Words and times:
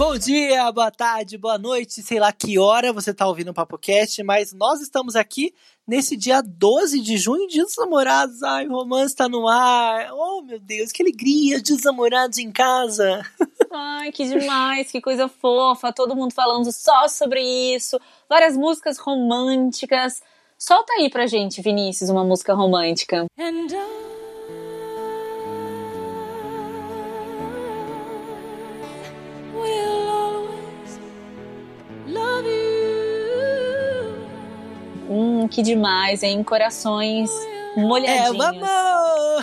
Bom 0.00 0.16
dia, 0.16 0.72
boa 0.72 0.90
tarde, 0.90 1.36
boa 1.36 1.58
noite, 1.58 2.02
sei 2.02 2.18
lá 2.18 2.32
que 2.32 2.58
hora 2.58 2.90
você 2.90 3.12
tá 3.12 3.26
ouvindo 3.26 3.50
o 3.50 3.54
PapoCast, 3.54 4.22
mas 4.22 4.50
nós 4.50 4.80
estamos 4.80 5.14
aqui 5.14 5.52
nesse 5.86 6.16
dia 6.16 6.40
12 6.40 7.02
de 7.02 7.18
junho, 7.18 7.46
dia 7.46 7.64
dos 7.64 7.76
namorados. 7.76 8.42
Ai, 8.42 8.66
o 8.66 8.72
romance 8.72 9.14
tá 9.14 9.28
no 9.28 9.46
ar. 9.46 10.10
Oh, 10.14 10.40
meu 10.40 10.58
Deus, 10.58 10.90
que 10.90 11.02
alegria, 11.02 11.60
dia 11.60 11.76
dos 11.76 11.84
namorados 11.84 12.38
em 12.38 12.50
casa. 12.50 13.20
Ai, 13.70 14.10
que 14.10 14.26
demais, 14.26 14.90
que 14.90 15.02
coisa 15.02 15.28
fofa, 15.28 15.92
todo 15.92 16.16
mundo 16.16 16.32
falando 16.32 16.72
só 16.72 17.06
sobre 17.06 17.42
isso, 17.42 18.00
várias 18.26 18.56
músicas 18.56 18.96
românticas. 18.96 20.22
Solta 20.58 20.94
aí 20.94 21.10
pra 21.10 21.26
gente, 21.26 21.60
Vinícius, 21.60 22.08
uma 22.08 22.24
música 22.24 22.54
romântica. 22.54 23.26
And 23.38 24.09
Que 35.48 35.62
demais, 35.62 36.22
hein? 36.22 36.42
Corações 36.42 37.30
molhadinhos. 37.76 38.44
É 38.44 38.60
o! 38.60 39.40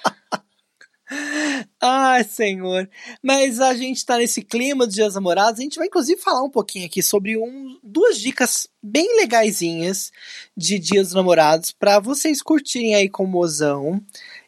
Ai, 1.81 2.25
senhor. 2.25 2.89
Mas 3.23 3.61
a 3.61 3.75
gente 3.75 4.05
tá 4.05 4.19
nesse 4.19 4.43
clima 4.43 4.87
dos 4.87 4.95
dias 4.95 5.15
namorados. 5.15 5.61
A 5.61 5.63
gente 5.63 5.79
vai, 5.79 5.87
inclusive, 5.87 6.21
falar 6.21 6.43
um 6.43 6.51
pouquinho 6.51 6.87
aqui 6.87 7.03
sobre 7.03 7.39
um, 7.39 7.79
duas 7.83 8.19
dicas 8.19 8.69
bem 8.83 9.17
legaisinhas 9.17 10.11
de 10.57 10.79
dias 10.79 11.13
namorados 11.13 11.71
para 11.71 12.01
vocês 12.01 12.43
curtirem 12.43 12.95
aí 12.95 13.09
com 13.09 13.25
o 13.25 13.29
mozão. 13.29 14.01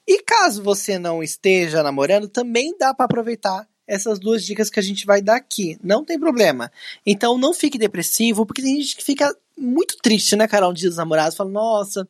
E 0.07 0.23
caso 0.23 0.63
você 0.63 0.99
não 0.99 1.23
esteja 1.23 1.83
namorando, 1.83 2.29
também 2.29 2.77
dá 2.79 2.93
para 2.93 3.05
aproveitar 3.05 3.69
essas 3.87 4.19
duas 4.19 4.45
dicas 4.45 4.69
que 4.69 4.81
a 4.81 4.83
gente 4.83 5.07
vai 5.07 5.23
dar 5.23 5.37
aqui. 5.37 5.79
Não 5.83 6.05
tem 6.05 6.19
problema. 6.19 6.71
Então 7.07 7.39
não 7.39 7.55
fique 7.55 7.79
depressivo, 7.79 8.45
porque 8.45 8.63
tem 8.63 8.81
gente 8.81 8.97
que 8.97 9.05
fica 9.05 9.35
muito 9.59 9.97
triste, 9.99 10.37
né, 10.37 10.47
Carol, 10.47 10.71
um 10.71 10.75
dia 10.75 10.89
dos 10.89 10.99
namorados. 10.99 11.37
Fala, 11.37 11.51
nossa, 11.51 12.09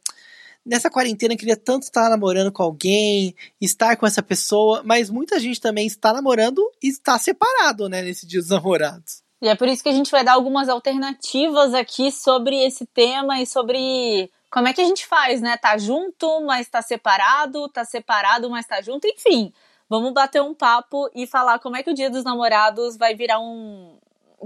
nessa 0.65 0.91
quarentena 0.91 1.35
eu 1.35 1.39
queria 1.39 1.57
tanto 1.57 1.85
estar 1.85 2.09
namorando 2.09 2.53
com 2.53 2.63
alguém, 2.63 3.35
estar 3.61 3.97
com 3.97 4.07
essa 4.07 4.23
pessoa, 4.23 4.83
mas 4.85 5.11
muita 5.11 5.41
gente 5.41 5.61
também 5.61 5.87
está 5.87 6.13
namorando 6.13 6.61
e 6.83 6.89
está 6.89 7.19
separado, 7.19 7.89
né, 7.89 8.03
nesse 8.03 8.27
dia 8.27 8.41
dos 8.41 8.51
namorados. 8.51 9.23
E 9.41 9.49
é 9.49 9.55
por 9.55 9.69
isso 9.69 9.83
que 9.83 9.89
a 9.89 9.93
gente 9.93 10.11
vai 10.11 10.25
dar 10.25 10.33
algumas 10.33 10.69
alternativas 10.69 11.73
aqui 11.73 12.11
sobre 12.11 12.57
esse 12.65 12.85
tema 12.87 13.41
e 13.41 13.47
sobre 13.47 14.31
como 14.51 14.67
é 14.67 14.73
que 14.73 14.81
a 14.81 14.85
gente 14.85 15.07
faz, 15.07 15.41
né? 15.41 15.57
Tá 15.57 15.79
junto, 15.79 16.41
mas 16.41 16.69
tá 16.69 16.83
separado, 16.83 17.69
tá 17.69 17.85
separado, 17.85 18.51
mas 18.51 18.67
tá 18.67 18.83
junto, 18.83 19.07
enfim. 19.07 19.53
Vamos 19.89 20.13
bater 20.13 20.43
um 20.43 20.55
papo 20.55 21.09
e 21.15 21.27
falar 21.27 21.59
como 21.61 21.77
é 21.77 21.83
que 21.83 21.91
o 21.91 21.95
Dia 21.95 22.11
dos 22.11 22.25
Namorados 22.25 22.97
vai 22.97 23.15
virar 23.15 23.41
um. 23.41 23.97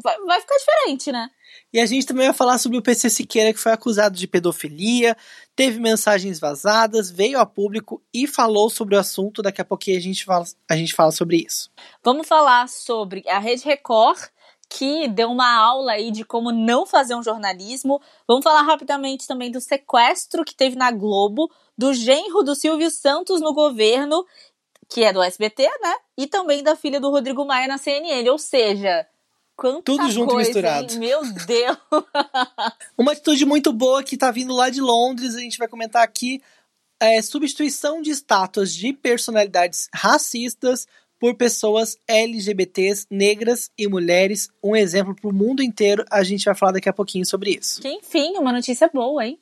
Vai, 0.02 0.16
vai 0.20 0.40
ficar 0.40 0.56
diferente, 0.56 1.12
né? 1.12 1.28
E 1.72 1.80
a 1.80 1.86
gente 1.86 2.06
também 2.06 2.26
vai 2.26 2.34
falar 2.34 2.58
sobre 2.58 2.78
o 2.78 2.82
PC 2.82 3.10
Siqueira, 3.10 3.52
que 3.52 3.58
foi 3.58 3.72
acusado 3.72 4.16
de 4.16 4.26
pedofilia, 4.26 5.16
teve 5.54 5.80
mensagens 5.80 6.38
vazadas, 6.38 7.10
veio 7.10 7.38
a 7.38 7.46
público 7.46 8.02
e 8.12 8.26
falou 8.26 8.70
sobre 8.70 8.94
o 8.94 8.98
assunto. 8.98 9.42
Daqui 9.42 9.60
a 9.60 9.64
pouquinho 9.64 9.98
a 9.98 10.00
gente 10.00 10.24
fala, 10.24 10.44
a 10.70 10.76
gente 10.76 10.94
fala 10.94 11.10
sobre 11.10 11.44
isso. 11.46 11.70
Vamos 12.02 12.26
falar 12.26 12.68
sobre 12.68 13.22
a 13.28 13.38
Rede 13.38 13.64
Record, 13.64 14.18
que 14.68 15.08
deu 15.08 15.30
uma 15.30 15.54
aula 15.54 15.92
aí 15.92 16.10
de 16.10 16.24
como 16.24 16.50
não 16.50 16.86
fazer 16.86 17.14
um 17.14 17.22
jornalismo. 17.22 18.00
Vamos 18.27 18.42
falar 18.42 18.62
rapidamente 18.62 19.27
também 19.27 19.50
do 19.50 19.61
sequestro 19.61 20.44
que 20.44 20.55
teve 20.55 20.77
na 20.77 20.90
Globo, 20.90 21.50
do 21.77 21.92
genro 21.92 22.42
do 22.42 22.55
Silvio 22.55 22.90
Santos 22.90 23.40
no 23.40 23.52
governo 23.52 24.24
que 24.92 25.02
é 25.05 25.12
do 25.12 25.22
SBT, 25.22 25.62
né? 25.80 25.94
E 26.18 26.27
também 26.27 26.62
da 26.62 26.77
filha 26.77 27.00
do 27.00 27.11
Rodrigo 27.11 27.46
Maia 27.46 27.67
na 27.67 27.78
CNN. 27.78 28.28
Ou 28.28 28.38
seja, 28.38 29.06
quanta 29.62 29.84
Tudo 29.84 30.11
junto 30.11 30.33
coisa, 30.33 30.50
e 30.50 30.55
misturado. 30.55 30.92
Hein? 30.92 30.98
Meu 30.98 31.23
Deus! 31.23 31.78
Uma 32.98 33.12
atitude 33.12 33.46
muito 33.46 33.73
boa 33.73 34.02
que 34.02 34.17
tá 34.17 34.33
vindo 34.33 34.52
lá 34.52 34.68
de 34.68 34.80
Londres, 34.80 35.36
a 35.36 35.40
gente 35.40 35.56
vai 35.56 35.68
comentar 35.68 36.02
aqui. 36.02 36.42
É 37.00 37.23
substituição 37.23 38.02
de 38.02 38.11
estátuas 38.11 38.74
de 38.74 38.92
personalidades 38.92 39.89
racistas 39.95 40.86
por 41.18 41.36
pessoas 41.36 41.96
LGBTs, 42.08 43.06
negras 43.08 43.70
e 43.78 43.86
mulheres. 43.86 44.48
Um 44.62 44.74
exemplo 44.74 45.14
para 45.14 45.30
o 45.30 45.33
mundo 45.33 45.62
inteiro. 45.62 46.05
A 46.11 46.24
gente 46.24 46.44
vai 46.44 46.55
falar 46.55 46.73
daqui 46.73 46.89
a 46.89 46.92
pouquinho 46.92 47.24
sobre 47.24 47.50
isso. 47.50 47.80
Que, 47.80 47.89
enfim, 47.89 48.36
uma 48.36 48.52
notícia 48.52 48.90
boa, 48.92 49.24
hein? 49.24 49.39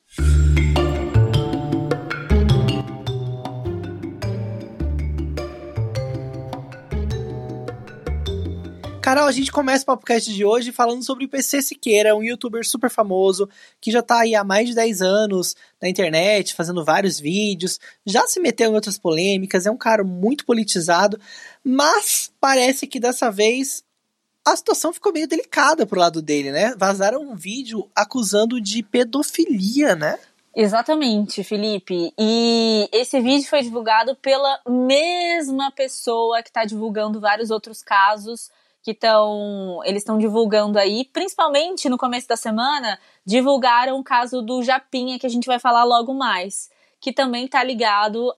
Carol, 9.11 9.27
a 9.27 9.31
gente 9.33 9.51
começa 9.51 9.83
o 9.83 9.87
podcast 9.87 10.33
de 10.33 10.45
hoje 10.45 10.71
falando 10.71 11.03
sobre 11.03 11.25
o 11.25 11.27
PC 11.27 11.61
Siqueira, 11.61 12.15
um 12.15 12.23
youtuber 12.23 12.65
super 12.65 12.89
famoso 12.89 13.49
que 13.81 13.91
já 13.91 14.01
tá 14.01 14.21
aí 14.21 14.33
há 14.33 14.41
mais 14.41 14.69
de 14.69 14.75
10 14.75 15.01
anos 15.01 15.53
na 15.81 15.89
internet, 15.89 16.55
fazendo 16.55 16.85
vários 16.85 17.19
vídeos, 17.19 17.77
já 18.05 18.25
se 18.25 18.39
meteu 18.39 18.71
em 18.71 18.73
outras 18.73 18.97
polêmicas, 18.97 19.65
é 19.65 19.69
um 19.69 19.75
cara 19.75 20.01
muito 20.01 20.45
politizado, 20.45 21.19
mas 21.61 22.31
parece 22.39 22.87
que 22.87 23.01
dessa 23.01 23.29
vez 23.29 23.83
a 24.47 24.55
situação 24.55 24.93
ficou 24.93 25.11
meio 25.11 25.27
delicada 25.27 25.85
pro 25.85 25.99
lado 25.99 26.21
dele, 26.21 26.49
né? 26.49 26.73
Vazaram 26.77 27.21
um 27.21 27.35
vídeo 27.35 27.91
acusando 27.93 28.61
de 28.61 28.81
pedofilia, 28.81 29.93
né? 29.93 30.17
Exatamente, 30.55 31.43
Felipe. 31.43 32.13
E 32.17 32.87
esse 32.93 33.19
vídeo 33.19 33.49
foi 33.49 33.61
divulgado 33.61 34.15
pela 34.15 34.61
mesma 34.65 35.69
pessoa 35.69 36.41
que 36.41 36.49
está 36.49 36.63
divulgando 36.63 37.19
vários 37.19 37.51
outros 37.51 37.83
casos 37.83 38.49
que 38.83 38.91
estão 38.91 39.79
eles 39.83 40.01
estão 40.01 40.17
divulgando 40.17 40.79
aí, 40.79 41.05
principalmente 41.05 41.89
no 41.89 41.97
começo 41.97 42.27
da 42.27 42.35
semana, 42.35 42.99
divulgaram 43.25 43.99
o 43.99 44.03
caso 44.03 44.41
do 44.41 44.63
Japinha 44.63 45.19
que 45.19 45.25
a 45.25 45.29
gente 45.29 45.45
vai 45.45 45.59
falar 45.59 45.83
logo 45.83 46.13
mais, 46.13 46.69
que 46.99 47.13
também 47.13 47.45
está 47.45 47.63
ligado 47.63 48.33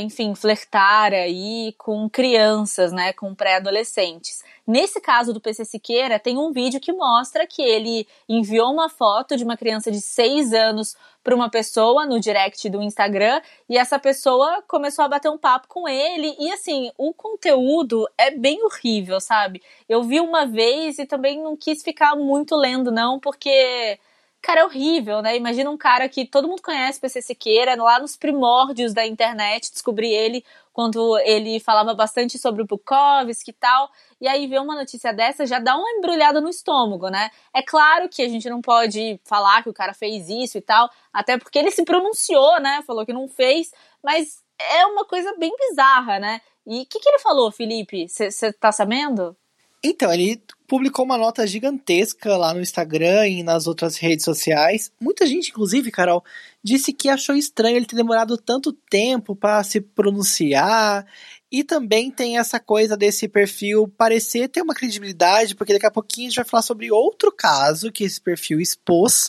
enfim, 0.00 0.34
flertar 0.34 1.12
aí 1.12 1.74
com 1.76 2.08
crianças, 2.08 2.92
né, 2.92 3.12
com 3.12 3.34
pré-adolescentes. 3.34 4.42
Nesse 4.66 5.00
caso 5.00 5.32
do 5.32 5.40
PC 5.40 5.64
Siqueira, 5.64 6.18
tem 6.18 6.38
um 6.38 6.52
vídeo 6.52 6.80
que 6.80 6.92
mostra 6.92 7.46
que 7.46 7.60
ele 7.60 8.06
enviou 8.28 8.72
uma 8.72 8.88
foto 8.88 9.36
de 9.36 9.42
uma 9.44 9.56
criança 9.56 9.90
de 9.90 10.00
6 10.00 10.52
anos 10.52 10.96
para 11.22 11.34
uma 11.34 11.50
pessoa 11.50 12.06
no 12.06 12.20
direct 12.20 12.68
do 12.70 12.82
Instagram 12.82 13.40
e 13.68 13.76
essa 13.76 13.98
pessoa 13.98 14.62
começou 14.68 15.04
a 15.04 15.08
bater 15.08 15.30
um 15.30 15.38
papo 15.38 15.68
com 15.68 15.88
ele 15.88 16.34
e 16.38 16.52
assim, 16.52 16.90
o 16.96 17.12
conteúdo 17.12 18.08
é 18.16 18.30
bem 18.30 18.64
horrível, 18.64 19.20
sabe? 19.20 19.62
Eu 19.88 20.02
vi 20.02 20.20
uma 20.20 20.46
vez 20.46 20.98
e 20.98 21.06
também 21.06 21.42
não 21.42 21.56
quis 21.56 21.82
ficar 21.82 22.16
muito 22.16 22.56
lendo 22.56 22.90
não, 22.90 23.18
porque 23.18 23.98
cara, 24.42 24.60
é 24.60 24.64
horrível, 24.64 25.22
né? 25.22 25.36
Imagina 25.36 25.70
um 25.70 25.76
cara 25.78 26.08
que 26.08 26.26
todo 26.26 26.48
mundo 26.48 26.60
conhece, 26.60 27.00
PC 27.00 27.22
Siqueira, 27.22 27.80
lá 27.80 28.00
nos 28.00 28.16
primórdios 28.16 28.92
da 28.92 29.06
internet, 29.06 29.70
descobri 29.70 30.12
ele 30.12 30.44
quando 30.72 31.18
ele 31.20 31.60
falava 31.60 31.94
bastante 31.94 32.38
sobre 32.38 32.62
o 32.62 32.66
Bukowski 32.66 33.50
e 33.50 33.54
tal, 33.54 33.90
e 34.20 34.26
aí 34.26 34.46
ver 34.46 34.60
uma 34.60 34.74
notícia 34.74 35.12
dessa 35.12 35.46
já 35.46 35.58
dá 35.58 35.76
uma 35.76 35.90
embrulhada 35.92 36.40
no 36.40 36.48
estômago, 36.48 37.08
né? 37.08 37.30
É 37.54 37.62
claro 37.62 38.08
que 38.08 38.22
a 38.22 38.28
gente 38.28 38.48
não 38.50 38.60
pode 38.60 39.20
falar 39.24 39.62
que 39.62 39.68
o 39.68 39.74
cara 39.74 39.94
fez 39.94 40.28
isso 40.28 40.58
e 40.58 40.62
tal, 40.62 40.90
até 41.12 41.38
porque 41.38 41.58
ele 41.58 41.70
se 41.70 41.84
pronunciou, 41.84 42.60
né? 42.60 42.82
Falou 42.86 43.06
que 43.06 43.12
não 43.12 43.28
fez, 43.28 43.72
mas 44.02 44.42
é 44.58 44.84
uma 44.86 45.04
coisa 45.04 45.36
bem 45.38 45.54
bizarra, 45.56 46.18
né? 46.18 46.40
E 46.66 46.82
o 46.82 46.86
que, 46.86 46.98
que 46.98 47.08
ele 47.08 47.18
falou, 47.18 47.52
Felipe? 47.52 48.08
Você 48.08 48.52
tá 48.52 48.72
sabendo? 48.72 49.36
Então, 49.84 50.12
ele 50.12 50.42
publicou 50.72 51.04
uma 51.04 51.18
nota 51.18 51.46
gigantesca 51.46 52.34
lá 52.34 52.54
no 52.54 52.62
Instagram 52.62 53.28
e 53.28 53.42
nas 53.42 53.66
outras 53.66 53.98
redes 53.98 54.24
sociais. 54.24 54.90
Muita 54.98 55.26
gente, 55.26 55.50
inclusive, 55.50 55.90
Carol, 55.90 56.24
disse 56.64 56.94
que 56.94 57.10
achou 57.10 57.36
estranho 57.36 57.76
ele 57.76 57.84
ter 57.84 57.94
demorado 57.94 58.38
tanto 58.38 58.72
tempo 58.72 59.36
para 59.36 59.62
se 59.64 59.82
pronunciar. 59.82 61.06
E 61.50 61.62
também 61.62 62.10
tem 62.10 62.38
essa 62.38 62.58
coisa 62.58 62.96
desse 62.96 63.28
perfil 63.28 63.86
parecer 63.86 64.48
ter 64.48 64.62
uma 64.62 64.72
credibilidade, 64.72 65.54
porque 65.54 65.74
daqui 65.74 65.84
a 65.84 65.90
pouquinho 65.90 66.28
a 66.28 66.30
gente 66.30 66.36
vai 66.36 66.46
falar 66.46 66.62
sobre 66.62 66.90
outro 66.90 67.30
caso 67.30 67.92
que 67.92 68.04
esse 68.04 68.18
perfil 68.18 68.58
expôs. 68.58 69.28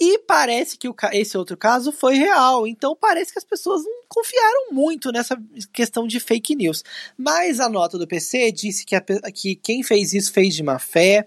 E 0.00 0.20
parece 0.20 0.78
que 0.78 0.88
o, 0.88 0.94
esse 1.12 1.36
outro 1.36 1.56
caso 1.56 1.90
foi 1.90 2.14
real. 2.14 2.66
Então 2.66 2.96
parece 2.98 3.32
que 3.32 3.38
as 3.38 3.44
pessoas 3.44 3.82
não 3.84 4.02
confiaram 4.08 4.72
muito 4.72 5.10
nessa 5.10 5.36
questão 5.72 6.06
de 6.06 6.20
fake 6.20 6.54
news. 6.54 6.84
Mas 7.16 7.58
a 7.58 7.68
nota 7.68 7.98
do 7.98 8.06
PC 8.06 8.52
disse 8.52 8.86
que, 8.86 8.94
a, 8.94 9.02
que 9.34 9.56
quem 9.56 9.82
fez 9.82 10.14
isso 10.14 10.32
fez 10.32 10.54
de 10.54 10.62
má 10.62 10.78
fé. 10.78 11.26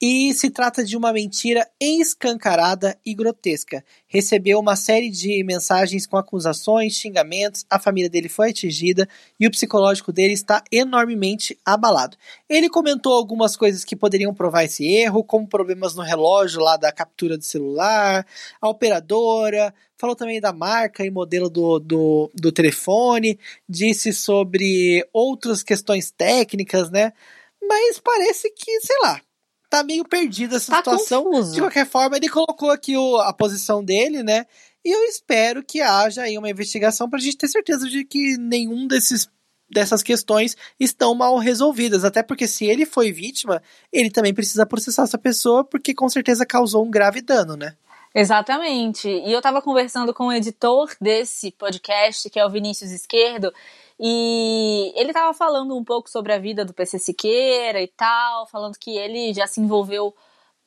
E 0.00 0.32
se 0.32 0.48
trata 0.48 0.84
de 0.84 0.96
uma 0.96 1.12
mentira 1.12 1.68
escancarada 1.80 2.96
e 3.04 3.12
grotesca. 3.12 3.84
Recebeu 4.06 4.60
uma 4.60 4.76
série 4.76 5.10
de 5.10 5.42
mensagens 5.42 6.06
com 6.06 6.16
acusações, 6.16 6.92
xingamentos, 6.92 7.66
a 7.68 7.80
família 7.80 8.08
dele 8.08 8.28
foi 8.28 8.50
atingida 8.50 9.08
e 9.40 9.46
o 9.46 9.50
psicológico 9.50 10.12
dele 10.12 10.34
está 10.34 10.62
enormemente 10.70 11.58
abalado. 11.64 12.16
Ele 12.48 12.68
comentou 12.68 13.12
algumas 13.12 13.56
coisas 13.56 13.84
que 13.84 13.96
poderiam 13.96 14.32
provar 14.32 14.62
esse 14.62 14.86
erro, 14.86 15.24
como 15.24 15.48
problemas 15.48 15.96
no 15.96 16.02
relógio 16.02 16.60
lá 16.60 16.76
da 16.76 16.92
captura 16.92 17.36
do 17.36 17.44
celular, 17.44 18.24
a 18.60 18.68
operadora, 18.68 19.74
falou 19.96 20.14
também 20.14 20.40
da 20.40 20.52
marca 20.52 21.04
e 21.04 21.10
modelo 21.10 21.50
do, 21.50 21.80
do, 21.80 22.30
do 22.32 22.52
telefone, 22.52 23.36
disse 23.68 24.12
sobre 24.12 25.04
outras 25.12 25.64
questões 25.64 26.12
técnicas, 26.12 26.88
né? 26.88 27.12
Mas 27.60 27.98
parece 27.98 28.48
que, 28.50 28.80
sei 28.80 28.96
lá, 29.02 29.20
tá 29.68 29.82
meio 29.82 30.04
perdida 30.04 30.56
essa 30.56 30.70
Tá 30.72 30.78
situação. 30.78 31.24
confuso. 31.24 31.54
De 31.54 31.60
qualquer 31.60 31.86
forma, 31.86 32.16
ele 32.16 32.28
colocou 32.28 32.70
aqui 32.70 32.96
o, 32.96 33.16
a 33.18 33.32
posição 33.32 33.84
dele, 33.84 34.22
né? 34.22 34.46
E 34.84 34.90
eu 34.94 35.04
espero 35.04 35.62
que 35.62 35.80
haja 35.80 36.22
aí 36.22 36.38
uma 36.38 36.48
investigação 36.50 37.08
pra 37.10 37.18
gente 37.18 37.36
ter 37.36 37.48
certeza 37.48 37.88
de 37.88 38.04
que 38.04 38.36
nenhum 38.38 38.86
desses 38.86 39.28
dessas 39.70 40.02
questões 40.02 40.56
estão 40.80 41.14
mal 41.14 41.36
resolvidas, 41.36 42.02
até 42.02 42.22
porque 42.22 42.48
se 42.48 42.64
ele 42.64 42.86
foi 42.86 43.12
vítima, 43.12 43.62
ele 43.92 44.10
também 44.10 44.32
precisa 44.32 44.64
processar 44.64 45.02
essa 45.02 45.18
pessoa 45.18 45.62
porque 45.62 45.92
com 45.92 46.08
certeza 46.08 46.46
causou 46.46 46.86
um 46.86 46.90
grave 46.90 47.20
dano, 47.20 47.54
né? 47.54 47.76
Exatamente. 48.14 49.08
E 49.08 49.30
eu 49.30 49.42
tava 49.42 49.60
conversando 49.60 50.14
com 50.14 50.28
o 50.28 50.32
editor 50.32 50.90
desse 51.00 51.50
podcast, 51.52 52.30
que 52.30 52.40
é 52.40 52.46
o 52.46 52.50
Vinícius 52.50 52.90
Esquerdo, 52.90 53.52
e 54.00 54.92
ele 54.96 55.12
tava 55.12 55.34
falando 55.34 55.76
um 55.76 55.84
pouco 55.84 56.08
sobre 56.08 56.32
a 56.32 56.38
vida 56.38 56.64
do 56.64 56.72
PC 56.72 56.98
Siqueira 56.98 57.82
e 57.82 57.88
tal, 57.88 58.46
falando 58.46 58.78
que 58.78 58.96
ele 58.96 59.34
já 59.34 59.46
se 59.46 59.60
envolveu 59.60 60.14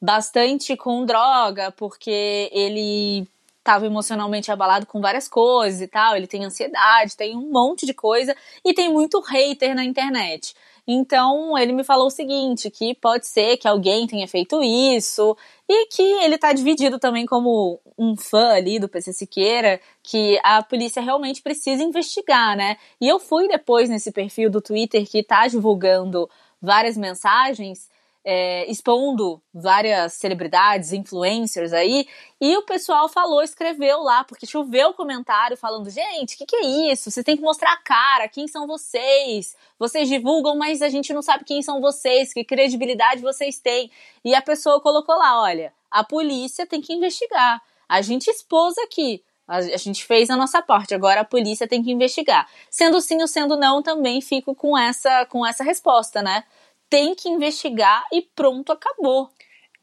bastante 0.02 0.76
com 0.76 1.06
droga, 1.06 1.72
porque 1.72 2.50
ele 2.52 3.28
tava 3.64 3.86
emocionalmente 3.86 4.52
abalado 4.52 4.86
com 4.86 5.00
várias 5.00 5.28
coisas 5.28 5.82
e 5.82 5.88
tal, 5.88 6.16
ele 6.16 6.28
tem 6.28 6.44
ansiedade, 6.44 7.16
tem 7.16 7.38
um 7.38 7.52
monte 7.52 7.86
de 7.86 7.94
coisa 7.94 8.36
e 8.66 8.74
tem 8.74 8.92
muito 8.92 9.20
hater 9.22 9.76
na 9.76 9.84
internet. 9.84 10.56
Então, 10.88 11.58
ele 11.58 11.74
me 11.74 11.84
falou 11.84 12.08
o 12.08 12.12
seguinte, 12.12 12.70
que 12.70 12.96
pode 12.96 13.28
ser 13.28 13.58
que 13.58 13.68
alguém 13.68 14.08
tenha 14.08 14.28
feito 14.28 14.62
isso 14.64 15.38
e 15.70 15.88
que 15.88 16.02
ele 16.02 16.38
tá 16.38 16.52
dividido 16.52 17.00
também 17.00 17.26
como 17.26 17.80
um 17.98 18.16
fã 18.18 18.54
ali 18.54 18.80
do 18.80 18.90
PC 18.90 19.14
Siqueira, 19.14 19.80
que 20.04 20.40
a 20.44 20.64
polícia 20.64 21.02
realmente 21.02 21.42
precisa 21.42 21.84
investigar, 21.84 22.58
né? 22.58 22.78
E 23.00 23.08
eu 23.08 23.20
fui 23.20 23.48
depois 23.48 23.90
nesse 23.90 24.12
perfil 24.12 24.50
do 24.50 24.62
Twitter 24.62 25.08
que 25.08 25.24
tá 25.24 25.48
divulgando 25.48 26.30
várias 26.62 26.98
mensagens 26.98 27.90
é, 28.24 28.70
expondo 28.70 29.42
várias 29.54 30.14
celebridades, 30.14 30.94
influencers 30.94 31.74
aí, 31.74 32.08
e 32.40 32.56
o 32.56 32.64
pessoal 32.64 33.10
falou, 33.10 33.42
escreveu 33.42 34.02
lá, 34.02 34.24
porque 34.24 34.46
choveu 34.46 34.94
comentário 34.94 35.58
falando: 35.58 35.90
gente, 35.90 36.36
o 36.36 36.38
que, 36.38 36.46
que 36.46 36.56
é 36.56 36.92
isso? 36.92 37.10
Vocês 37.10 37.26
têm 37.26 37.36
que 37.36 37.44
mostrar 37.44 37.74
a 37.74 37.78
cara, 37.78 38.28
quem 38.28 38.48
são 38.48 38.68
vocês? 38.68 39.56
Vocês 39.80 40.08
divulgam, 40.08 40.56
mas 40.56 40.82
a 40.82 40.90
gente 40.90 41.14
não 41.14 41.22
sabe 41.22 41.44
quem 41.44 41.62
são 41.62 41.82
vocês, 41.82 42.34
que 42.34 42.44
credibilidade 42.44 43.22
vocês 43.22 43.60
têm. 43.60 43.90
E 44.24 44.36
a 44.36 44.42
pessoa 44.42 44.80
colocou 44.80 45.16
lá: 45.16 45.42
olha, 45.42 45.74
a 45.90 46.04
polícia 46.04 46.66
tem 46.66 46.82
que 46.82 46.94
investigar. 46.94 47.62
A 47.90 48.02
gente 48.02 48.30
expôs 48.30 48.78
aqui. 48.78 49.24
A 49.48 49.60
gente 49.76 50.06
fez 50.06 50.30
a 50.30 50.38
nossa 50.38 50.62
parte, 50.62 50.96
agora 50.96 51.22
a 51.22 51.26
polícia 51.26 51.68
tem 51.68 51.84
que 51.84 51.92
investigar. 51.92 52.48
Sendo 52.70 53.02
sim 53.02 53.20
ou 53.20 53.28
sendo 53.28 53.58
não, 53.58 53.82
também 53.82 54.22
fico 54.22 54.56
com 54.56 54.78
essa, 54.78 55.26
com 55.26 55.46
essa 55.46 55.62
resposta, 55.62 56.22
né? 56.22 56.46
Tem 56.92 57.16
que 57.16 57.30
investigar 57.30 58.06
e 58.12 58.22
pronto, 58.36 58.74
acabou. 58.74 59.30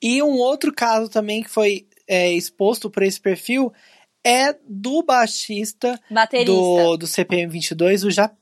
E 0.00 0.22
um 0.22 0.36
outro 0.36 0.72
caso 0.72 1.08
também 1.08 1.42
que 1.42 1.48
foi 1.48 1.88
é, 2.06 2.30
exposto 2.30 2.90
por 2.90 3.02
esse 3.02 3.18
perfil 3.18 3.72
é 4.22 4.54
do 4.68 5.02
baixista 5.02 5.98
Baterista. 6.10 6.52
do, 6.52 6.96
do 6.98 7.06
CPM 7.06 7.50
22, 7.50 8.04
o 8.04 8.10
Japinha. 8.10 8.38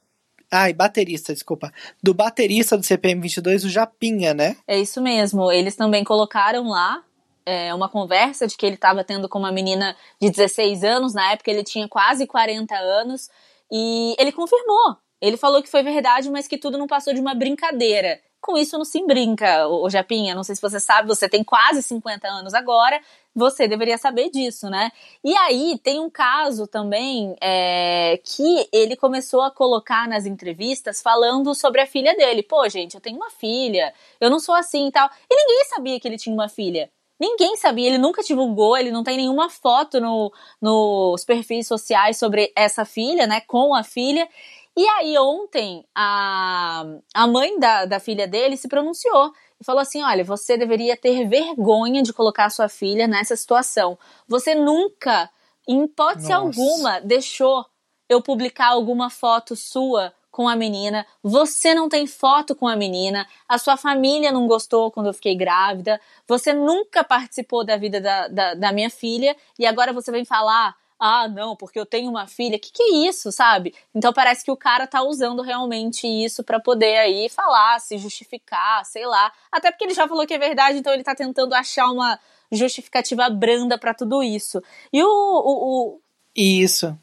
Ai, 0.51 0.73
baterista, 0.73 1.33
desculpa. 1.33 1.73
Do 2.03 2.13
baterista 2.13 2.77
do 2.77 2.85
CPM 2.85 3.21
22, 3.21 3.65
o 3.65 3.69
Japinha, 3.69 4.35
né? 4.35 4.57
É 4.67 4.79
isso 4.79 5.01
mesmo. 5.01 5.51
Eles 5.51 5.75
também 5.75 6.05
colocaram 6.05 6.69
lá 6.69 7.03
é, 7.45 7.75
uma 7.75 7.89
conversa 7.89 8.47
de 8.47 8.57
que 8.57 8.65
ele 8.65 8.77
estava 8.77 9.03
tendo 9.03 9.29
com 9.29 9.39
uma 9.39 9.51
menina 9.53 9.97
de 10.21 10.31
16 10.31 10.85
anos. 10.85 11.15
Na 11.15 11.33
época 11.33 11.51
ele 11.51 11.65
tinha 11.65 11.89
quase 11.89 12.27
40 12.27 12.75
anos. 12.77 13.29
E 13.71 14.15
ele 14.19 14.31
confirmou. 14.31 14.97
Ele 15.21 15.37
falou 15.37 15.63
que 15.63 15.69
foi 15.69 15.83
verdade, 15.83 16.31
mas 16.31 16.47
que 16.47 16.59
tudo 16.59 16.79
não 16.79 16.87
passou 16.87 17.13
de 17.13 17.21
uma 17.21 17.35
brincadeira 17.35 18.21
com 18.47 18.57
isso 18.57 18.79
não 18.79 18.85
se 18.85 19.05
brinca, 19.05 19.67
o 19.67 19.91
Japinha. 19.91 20.35
Não 20.35 20.45
sei 20.45 20.55
se 20.55 20.63
você 20.63 20.79
sabe, 20.79 21.09
você 21.09 21.29
tem 21.29 21.43
quase 21.43 21.83
50 21.83 22.29
anos 22.29 22.55
agora, 22.55 23.01
você 23.35 23.67
deveria 23.67 23.99
saber 23.99 24.31
disso, 24.31 24.71
né? 24.71 24.93
E 25.23 25.37
aí 25.37 25.79
tem 25.83 25.99
um 25.99 26.09
caso 26.09 26.67
também 26.67 27.37
é, 27.43 28.19
que 28.25 28.69
ele 28.73 28.95
começou 28.97 29.43
a 29.43 29.51
colocar 29.51 30.09
nas 30.09 30.25
entrevistas 30.25 31.03
falando 31.03 31.55
sobre 31.55 31.81
a 31.81 31.87
filha 31.87 32.17
dele. 32.17 32.43
Pô, 32.43 32.67
gente, 32.69 32.95
eu 32.95 33.01
tenho 33.01 33.17
uma 33.17 33.31
filha, 33.31 33.93
eu 34.21 34.31
não 34.31 34.39
sou 34.39 34.55
assim 34.55 34.87
e 34.87 34.93
tal. 34.93 35.11
E 35.29 35.35
ninguém 35.35 35.65
sabia 35.65 35.99
que 35.99 36.07
ele 36.07 36.17
tinha 36.17 36.35
uma 36.35 36.49
filha. 36.49 36.89
Ninguém 37.19 37.57
sabia, 37.57 37.89
ele 37.89 37.99
nunca 37.99 38.23
divulgou, 38.23 38.77
ele 38.77 38.91
não 38.91 39.03
tem 39.03 39.17
nenhuma 39.17 39.49
foto 39.49 39.99
no, 39.99 40.31
nos 40.61 41.25
perfis 41.25 41.67
sociais 41.67 42.19
sobre 42.19 42.53
essa 42.55 42.85
filha, 42.85 43.27
né? 43.27 43.41
Com 43.41 43.75
a 43.75 43.83
filha. 43.83 44.29
E 44.77 44.87
aí, 44.87 45.17
ontem, 45.19 45.87
a, 45.95 46.85
a 47.15 47.27
mãe 47.27 47.59
da, 47.59 47.87
da 47.87 47.99
filha 47.99 48.29
dele 48.29 48.59
se 48.59 48.69
pronunciou 48.69 49.33
e 49.59 49.65
falou 49.65 49.81
assim: 49.81 50.03
olha, 50.03 50.23
você 50.23 50.59
deveria 50.59 50.97
ter 50.97 51.27
vergonha 51.27 52.03
de 52.03 52.13
colocar 52.13 52.51
sua 52.51 52.69
filha 52.69 53.07
nessa 53.07 53.35
situação. 53.35 53.99
Você 54.29 54.55
nunca, 54.55 55.31
em 55.67 55.85
hipótese 55.85 56.29
Nossa. 56.31 56.61
alguma, 56.61 57.01
deixou 57.01 57.65
eu 58.07 58.21
publicar 58.21 58.69
alguma 58.69 59.09
foto 59.09 59.57
sua 59.57 60.13
com 60.31 60.47
a 60.47 60.55
menina, 60.55 61.07
você 61.23 61.75
não 61.75 61.89
tem 61.89 62.07
foto 62.07 62.55
com 62.55 62.69
a 62.69 62.77
menina, 62.77 63.27
a 63.49 63.57
sua 63.57 63.75
família 63.75 64.31
não 64.31 64.47
gostou 64.47 64.91
quando 64.91 65.07
eu 65.07 65.15
fiquei 65.15 65.35
grávida, 65.35 65.99
você 66.29 66.53
nunca 66.53 67.03
participou 67.03 67.65
da 67.65 67.79
vida 67.79 68.03
da, 68.03 68.29
da, 68.29 68.53
da 68.53 68.71
minha 68.71 68.91
filha 68.91 69.35
e 69.59 69.65
agora 69.65 69.95
você 69.95 70.13
vem 70.13 70.27
falar 70.27 70.77
ah, 70.99 71.29
não, 71.29 71.55
porque 71.55 71.79
eu 71.79 71.85
tenho 71.85 72.11
uma 72.11 72.27
filha. 72.27 72.59
Que 72.59 72.73
que 72.73 72.83
é 72.83 73.09
isso, 73.09 73.31
sabe? 73.31 73.75
Então 73.95 74.13
parece 74.13 74.45
que 74.45 74.51
o 74.51 74.57
cara 74.57 74.87
tá 74.87 75.03
usando 75.03 75.43
realmente 75.43 76.07
isso 76.07 76.43
para 76.43 76.59
poder 76.59 76.97
aí 76.97 77.29
falar, 77.29 77.79
se 77.81 77.99
justificar, 77.99 78.85
sei 78.85 79.07
lá. 79.07 79.31
Até 79.53 79.71
porque 79.71 79.85
ele 79.85 79.95
já 79.95 80.09
falou 80.09 80.27
que 80.27 80.35
é 80.35 80.39
verdade, 80.39 80.79
então 80.79 80.93
ele 80.93 81.05
tá 81.05 81.15
tentando 81.15 81.55
achar 81.55 81.91
uma 81.91 82.19
justificativa 82.51 83.29
branda 83.29 83.77
para 83.79 83.93
tudo 83.93 84.23
isso. 84.23 84.63
E 84.93 85.03
o, 85.03 85.07
o, 85.07 85.97
o, 85.97 86.01
Isso. 86.35 86.99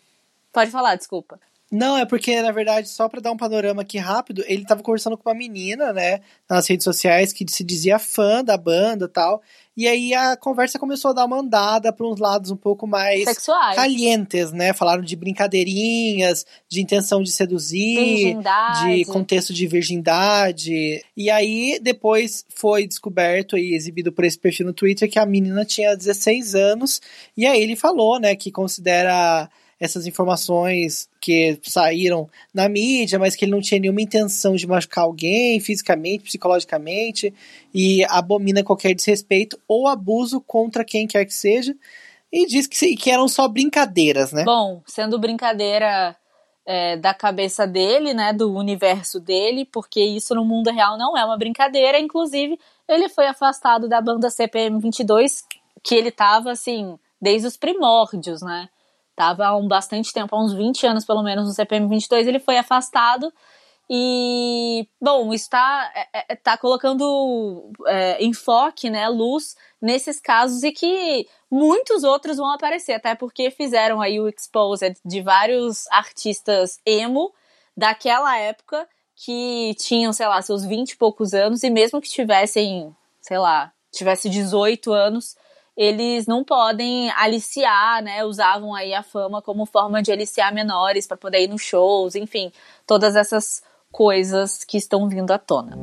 Pode 0.51 0.71
falar, 0.71 0.95
desculpa. 0.95 1.39
Não, 1.73 1.97
é 1.97 2.05
porque, 2.05 2.39
na 2.39 2.51
verdade, 2.51 2.87
só 2.87 3.09
para 3.09 3.19
dar 3.19 3.31
um 3.31 3.37
panorama 3.37 3.81
aqui 3.81 3.97
rápido, 3.97 4.43
ele 4.45 4.63
tava 4.63 4.83
conversando 4.83 5.17
com 5.17 5.27
uma 5.27 5.35
menina, 5.35 5.91
né, 5.91 6.19
nas 6.47 6.67
redes 6.69 6.83
sociais, 6.83 7.33
que 7.33 7.43
se 7.49 7.63
dizia 7.63 7.97
fã 7.97 8.43
da 8.43 8.55
banda 8.55 9.07
tal. 9.07 9.41
E 9.75 9.87
aí 9.87 10.13
a 10.13 10.37
conversa 10.37 10.77
começou 10.77 11.09
a 11.09 11.13
dar 11.15 11.25
uma 11.25 11.39
andada 11.39 11.91
para 11.91 12.05
uns 12.05 12.19
lados 12.19 12.51
um 12.51 12.55
pouco 12.55 12.85
mais 12.85 13.23
Sexuais. 13.23 13.75
calientes, 13.75 14.51
né? 14.51 14.71
Falaram 14.71 15.01
de 15.01 15.15
brincadeirinhas, 15.15 16.45
de 16.69 16.79
intenção 16.79 17.23
de 17.23 17.31
seduzir, 17.31 17.95
Virgindade. 17.95 18.97
de 18.97 19.05
contexto 19.05 19.51
de 19.51 19.65
virgindade. 19.65 21.03
E 21.17 21.27
aí 21.31 21.79
depois 21.81 22.45
foi 22.49 22.85
descoberto 22.85 23.57
e 23.57 23.73
exibido 23.73 24.11
por 24.11 24.23
esse 24.25 24.37
perfil 24.37 24.67
no 24.67 24.73
Twitter 24.73 25.09
que 25.09 25.17
a 25.17 25.25
menina 25.25 25.65
tinha 25.65 25.97
16 25.97 26.53
anos. 26.53 27.01
E 27.35 27.47
aí 27.47 27.59
ele 27.59 27.75
falou, 27.75 28.19
né, 28.19 28.35
que 28.35 28.51
considera 28.51 29.49
essas 29.79 30.07
informações 30.07 31.09
que 31.19 31.59
saíram 31.63 32.29
na 32.53 32.69
mídia, 32.69 33.19
mas 33.19 33.35
que 33.35 33.45
ele 33.45 33.51
não 33.51 33.61
tinha 33.61 33.79
nenhuma 33.79 34.01
intenção 34.01 34.55
de 34.55 34.67
machucar 34.67 35.03
alguém 35.03 35.59
fisicamente, 35.59 36.23
psicologicamente, 36.23 37.33
e 37.73 38.05
abomina 38.09 38.63
qualquer 38.63 38.93
desrespeito 38.93 39.59
ou 39.67 39.87
abuso 39.87 40.39
contra 40.41 40.85
quem 40.85 41.07
quer 41.07 41.25
que 41.25 41.33
seja, 41.33 41.75
e 42.31 42.47
diz 42.47 42.65
que, 42.65 42.95
que 42.95 43.11
eram 43.11 43.27
só 43.27 43.47
brincadeiras, 43.47 44.31
né? 44.31 44.43
Bom, 44.43 44.81
sendo 44.85 45.19
brincadeira 45.19 46.15
é, 46.65 46.97
da 46.97 47.13
cabeça 47.13 47.67
dele, 47.67 48.13
né, 48.13 48.33
do 48.33 48.53
universo 48.55 49.19
dele, 49.19 49.65
porque 49.65 50.03
isso 50.03 50.33
no 50.33 50.45
mundo 50.45 50.71
real 50.71 50.97
não 50.97 51.17
é 51.17 51.25
uma 51.25 51.37
brincadeira, 51.37 51.99
inclusive 51.99 52.57
ele 52.87 53.09
foi 53.09 53.27
afastado 53.27 53.87
da 53.87 54.01
banda 54.01 54.29
CPM 54.29 54.79
22, 54.79 55.43
que 55.83 55.95
ele 55.95 56.11
tava 56.11 56.51
assim, 56.51 56.97
desde 57.21 57.47
os 57.47 57.57
primórdios, 57.57 58.41
né? 58.41 58.69
Tava 59.15 59.45
há 59.45 59.55
um 59.55 59.67
bastante 59.67 60.11
tempo, 60.11 60.35
há 60.35 60.43
uns 60.43 60.53
20 60.53 60.87
anos 60.87 61.05
pelo 61.05 61.23
menos, 61.23 61.47
no 61.47 61.53
CPM 61.53 61.87
22, 61.87 62.27
ele 62.27 62.39
foi 62.39 62.57
afastado. 62.57 63.31
E, 63.89 64.87
bom, 64.99 65.33
está 65.33 65.91
é, 65.93 66.33
é, 66.33 66.35
tá 66.35 66.57
colocando 66.57 67.69
é, 67.85 68.23
enfoque, 68.23 68.89
né, 68.89 69.07
luz 69.09 69.55
nesses 69.81 70.19
casos 70.21 70.63
e 70.63 70.71
que 70.71 71.27
muitos 71.51 72.03
outros 72.03 72.37
vão 72.37 72.51
aparecer, 72.51 72.93
até 72.93 73.13
porque 73.13 73.51
fizeram 73.51 74.01
aí 74.01 74.19
o 74.19 74.29
exposed 74.29 74.97
de 75.03 75.21
vários 75.21 75.85
artistas 75.91 76.79
emo 76.85 77.33
daquela 77.75 78.37
época 78.37 78.87
que 79.15 79.75
tinham, 79.77 80.13
sei 80.13 80.27
lá, 80.27 80.41
seus 80.41 80.65
20 80.65 80.91
e 80.91 80.97
poucos 80.97 81.33
anos 81.33 81.61
e 81.61 81.69
mesmo 81.69 82.01
que 82.01 82.09
tivessem, 82.09 82.95
sei 83.21 83.37
lá, 83.37 83.71
tivesse 83.91 84.29
18 84.29 84.91
anos, 84.91 85.35
eles 85.75 86.27
não 86.27 86.43
podem 86.43 87.09
aliciar, 87.11 88.01
né? 88.03 88.23
Usavam 88.23 88.73
aí 88.75 88.93
a 88.93 89.03
fama 89.03 89.41
como 89.41 89.65
forma 89.65 90.01
de 90.01 90.11
aliciar 90.11 90.53
menores 90.53 91.07
para 91.07 91.17
poder 91.17 91.43
ir 91.43 91.47
nos 91.47 91.61
shows, 91.61 92.15
enfim, 92.15 92.51
todas 92.85 93.15
essas 93.15 93.61
coisas 93.91 94.63
que 94.63 94.77
estão 94.77 95.07
vindo 95.09 95.31
à 95.31 95.37
tona. 95.37 95.77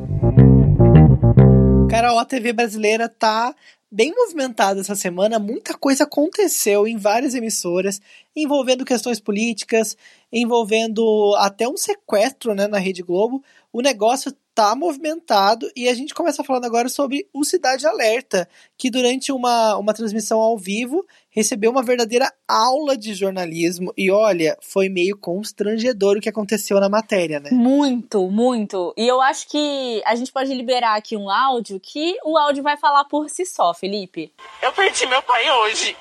Carol, 1.91 2.19
a 2.19 2.25
TV 2.25 2.53
brasileira 2.53 3.09
tá 3.09 3.55
bem 3.91 4.15
movimentada 4.15 4.81
essa 4.81 4.95
semana, 4.95 5.41
muita 5.41 5.77
coisa 5.77 6.05
aconteceu 6.05 6.87
em 6.87 6.97
várias 6.97 7.35
emissoras, 7.35 8.01
envolvendo 8.37 8.85
questões 8.85 9.19
políticas, 9.19 9.97
envolvendo 10.33 11.35
até 11.39 11.69
um 11.69 11.77
sequestro 11.77 12.55
né, 12.55 12.69
na 12.69 12.79
Rede 12.79 13.03
Globo. 13.03 13.43
O 13.73 13.81
negócio 13.81 14.33
tá 14.55 14.75
movimentado 14.75 15.71
e 15.77 15.89
a 15.89 15.95
gente 15.95 16.15
começa 16.15 16.45
falando 16.45 16.65
agora 16.65 16.89
sobre 16.89 17.29
o 17.33 17.45
Cidade 17.45 17.87
Alerta, 17.87 18.49
que 18.77 18.91
durante 18.91 19.33
uma, 19.33 19.77
uma 19.77 19.95
transmissão 19.95 20.41
ao 20.41 20.59
vivo 20.59 21.07
recebeu 21.31 21.71
uma 21.71 21.83
verdadeira 21.83 22.33
aula 22.47 22.97
de 22.97 23.15
jornalismo 23.15 23.93
e 23.97 24.11
olha, 24.11 24.59
foi 24.61 24.89
meio 24.89 25.17
constrangedor 25.17 26.17
o 26.17 26.21
que 26.21 26.29
aconteceu 26.29 26.81
na 26.81 26.89
matéria, 26.89 27.39
né? 27.39 27.51
Muito, 27.53 28.29
muito. 28.31 28.93
E 28.97 29.07
eu 29.07 29.21
acho 29.21 29.49
que 29.49 30.03
a 30.05 30.15
gente 30.17 30.33
pode 30.33 30.53
liberar 30.53 30.97
aqui 30.97 31.17
um 31.17 31.31
áudio 31.31 31.79
que 31.81 32.17
o 32.25 32.37
áudio 32.37 32.63
vai 32.63 32.77
falar 32.77 33.05
por 33.05 33.31
si 33.31 33.47
só, 33.47 33.73
Felipe. 33.73 34.33
Eu 34.61 34.73
perdi 34.73 35.07
meu 35.07 35.23
pai 35.23 35.51
hoje. 35.51 35.97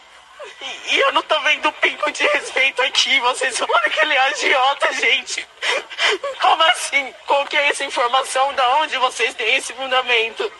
E, 0.92 1.00
eu 1.00 1.14
não 1.14 1.22
tô 1.22 1.40
vendo 1.42 1.72
pingo 1.74 2.12
de 2.12 2.24
respeito 2.24 2.59
aqui. 2.78 3.20
Vocês 3.20 3.58
falam 3.58 3.82
que 3.90 4.00
ele 4.00 4.14
é 4.14 4.20
agiota, 4.20 4.94
gente. 4.94 5.48
Como 6.42 6.64
assim? 6.64 7.14
Qual 7.26 7.46
que 7.46 7.58
é 7.58 7.70
essa 7.70 7.84
informação? 7.84 8.54
Da 8.54 8.78
onde 8.78 8.98
vocês 8.98 9.34
têm 9.36 9.56
esse 9.56 9.74
fundamento? 9.74 10.52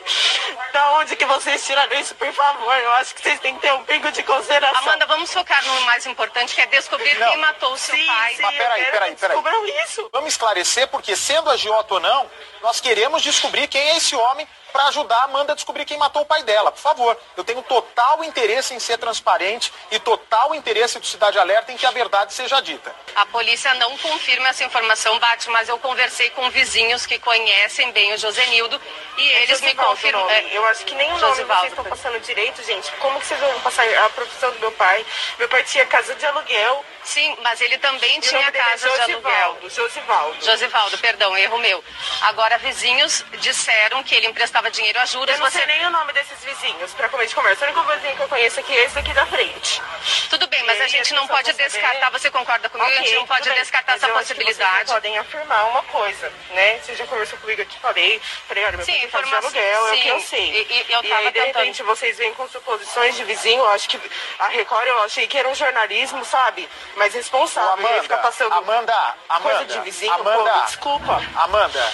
Da 0.74 0.92
onde 0.94 1.16
que 1.16 1.26
vocês 1.26 1.66
tiraram 1.66 2.00
isso, 2.00 2.16
por 2.16 2.32
favor? 2.34 2.74
Eu 2.78 2.92
acho 2.94 3.16
que 3.16 3.22
vocês 3.22 3.40
têm 3.40 3.56
que 3.56 3.62
ter 3.62 3.74
um 3.74 3.84
pingo 3.84 4.12
de 4.12 4.24
consideração. 4.24 4.80
Amanda, 4.80 5.06
vamos 5.06 5.32
focar 5.32 5.64
no 5.66 5.82
mais 5.82 6.06
importante, 6.06 6.54
que 6.56 6.62
é 6.62 6.68
descobrir 6.68 7.18
não. 7.18 7.30
quem 7.30 7.38
matou 7.38 7.74
o 7.74 7.78
seu 7.78 7.96
sim, 7.96 8.06
pai. 8.06 8.36
Sim, 8.36 8.42
Mas 8.42 8.56
peraí, 8.58 8.86
peraí, 8.86 9.16
peraí. 9.16 9.84
isso. 9.84 10.10
Vamos 10.12 10.34
esclarecer, 10.34 10.88
porque 10.88 11.16
sendo 11.16 11.50
agiota 11.50 11.96
ou 11.96 12.00
não, 12.00 12.30
nós 12.62 12.80
queremos 12.80 13.22
descobrir 13.22 13.68
quem 13.68 13.82
é 13.82 13.98
esse 13.98 14.16
homem 14.16 14.48
para 14.72 14.88
ajudar 14.88 15.18
a 15.18 15.24
Amanda 15.24 15.54
a 15.54 15.56
descobrir 15.56 15.86
quem 15.86 15.98
matou 15.98 16.22
o 16.22 16.26
pai 16.26 16.44
dela. 16.44 16.72
Por 16.72 16.80
favor, 16.80 17.18
eu 17.36 17.44
tenho 17.44 17.62
total 17.64 18.24
interesse 18.24 18.74
em 18.74 18.80
ser 18.80 18.98
transparente 18.98 19.72
e 19.92 20.00
total 20.00 20.56
interesse 20.56 21.00
do 21.00 21.06
Cidade 21.06 21.38
Alerta 21.40 21.72
em 21.72 21.78
que 21.78 21.86
a 21.86 21.92
verdade 21.92 22.34
seja 22.34 22.62
dita. 22.62 22.94
A 23.16 23.26
polícia 23.26 23.74
não 23.76 23.98
confirma 23.98 24.50
essa 24.50 24.64
informação, 24.64 25.18
Bate, 25.20 25.50
mas 25.50 25.70
eu 25.70 25.78
conversei 25.80 26.30
com 26.32 26.50
vizinhos 26.50 27.06
que 27.06 27.20
conhecem 27.20 27.92
bem 27.92 28.14
o 28.14 28.18
Josenildo 28.18 28.80
e 29.18 29.32
é 29.32 29.44
eles 29.44 29.62
me 29.62 29.76
confirmam. 29.76 30.30
É, 30.30 30.46
eu 30.52 30.66
acho 30.68 30.86
que 30.86 30.96
nem 30.96 31.08
o 31.12 31.18
nome 31.18 31.28
Josivaldo, 31.28 31.62
vocês 31.62 31.72
estão 31.72 31.86
passando 31.86 32.20
direito, 32.22 32.64
gente. 32.64 32.92
Como 32.94 33.20
que 33.20 33.26
vocês 33.26 33.40
vão 33.40 33.60
passar 33.62 33.86
a 34.06 34.10
profissão 34.10 34.52
do 34.52 34.60
meu 34.60 34.72
pai? 34.74 35.06
Meu 35.38 35.50
pai 35.50 35.64
tinha 35.64 35.86
casa 35.86 36.16
de 36.16 36.26
aluguel. 36.26 36.86
Sim, 37.04 37.36
mas 37.42 37.60
ele 37.62 37.78
também 37.78 38.18
e 38.18 38.22
tinha 38.22 38.52
casa 38.52 38.88
é 38.88 39.06
de 39.06 39.12
aluguel. 39.14 39.58
Josivaldo. 39.70 40.46
Josivaldo, 40.46 40.98
perdão, 41.00 41.36
erro 41.38 41.58
meu. 41.58 41.84
Agora, 42.22 42.58
vizinhos 42.58 43.26
disseram 43.40 44.04
que 44.04 44.14
ele 44.14 44.28
emprestava 44.28 44.59
dinheiro 44.70 45.00
a 45.00 45.06
juros. 45.06 45.34
Eu 45.34 45.40
não 45.40 45.50
você... 45.50 45.60
sei 45.60 45.68
nem 45.68 45.86
o 45.86 45.90
nome 45.90 46.12
desses 46.14 46.44
vizinhos 46.44 46.94
para 46.94 47.08
comer 47.08 47.28
de 47.28 47.36
conversa. 47.36 47.66
O 47.66 47.68
único 47.70 47.84
vizinho 47.94 48.16
que 48.16 48.22
eu 48.22 48.28
conheço 48.28 48.60
aqui 48.60 48.74
é 48.78 48.84
esse 48.86 49.00
aqui 49.00 49.14
da 49.14 49.26
frente. 49.26 49.82
Tudo 50.30 50.48
bem, 50.48 50.64
mas 50.66 50.82
a 50.82 50.88
gente 50.88 51.14
não 51.14 51.28
pode 51.28 51.54
descartar, 51.54 52.10
você 52.12 52.30
concorda 52.30 52.70
comigo? 52.70 52.90
Okay, 52.90 53.00
a 53.00 53.04
gente 53.04 53.16
não 53.16 53.28
pode 53.28 53.50
descartar 53.50 53.94
essa 53.94 54.10
possibilidade. 54.10 54.88
Vocês 54.88 54.92
podem 54.92 55.18
afirmar 55.18 55.66
uma 55.68 55.84
coisa, 55.84 56.32
né? 56.52 56.80
Você 56.80 56.96
já 56.96 57.08
conversou 57.08 57.40
comigo, 57.40 57.62
eu 57.62 57.66
te 57.66 57.80
falei. 57.80 58.22
Falei, 58.48 58.66
olha, 58.66 58.78
meu 58.78 58.86
sim, 58.86 59.08
pai 59.08 59.24
de 59.24 59.36
aluguel, 59.36 59.82
sim, 59.84 59.90
é 59.90 59.94
o 59.94 60.02
que 60.02 60.08
eu 60.10 60.20
sei. 60.22 60.50
E, 60.50 60.86
e, 60.90 60.94
eu 60.94 61.04
e 61.04 61.14
aí, 61.14 61.26
de 61.26 61.32
tentando... 61.32 61.58
repente, 61.58 61.84
vocês 61.84 62.18
vêm 62.18 62.34
com 62.34 62.48
suposições 62.50 63.16
de 63.16 63.24
vizinho. 63.24 63.62
Eu 63.62 63.70
acho 63.70 63.88
que 63.90 64.00
a 64.40 64.48
Record, 64.48 64.88
eu 64.88 65.04
achei 65.04 65.28
que 65.28 65.38
era 65.38 65.48
um 65.48 65.56
jornalismo, 65.56 66.24
sabe? 66.26 66.68
Mais 66.96 67.14
responsável. 67.14 67.74
Amanda, 67.74 68.04
ficar 68.04 68.18
passando 68.18 68.54
Amanda, 68.54 69.16
Amanda, 69.28 69.58
coisa 69.58 69.66
de 69.66 69.80
vizinho, 69.82 70.14
Amanda, 70.14 70.52
pô, 70.52 70.66
desculpa. 70.66 71.22
Amanda, 71.36 71.94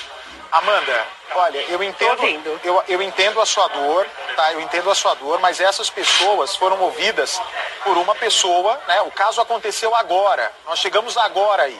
Amanda, 0.56 1.06
olha, 1.36 1.58
eu 1.64 1.84
entendo, 1.84 2.62
eu, 2.64 2.82
eu 2.88 3.02
entendo 3.02 3.42
a 3.42 3.46
sua 3.46 3.68
dor, 3.68 4.08
tá? 4.38 4.54
Eu 4.54 4.62
entendo 4.62 4.90
a 4.90 4.96
sua 4.96 5.14
dor, 5.16 5.38
mas 5.42 5.60
essas 5.60 5.90
pessoas 5.90 6.56
foram 6.56 6.78
movidas 6.78 7.42
por 7.84 7.98
uma 7.98 8.16
pessoa, 8.16 8.80
né? 8.88 9.02
O 9.02 9.12
caso 9.12 9.42
aconteceu 9.42 9.94
agora. 9.94 10.50
Nós 10.66 10.80
chegamos 10.80 11.18
agora 11.18 11.64
aí. 11.64 11.78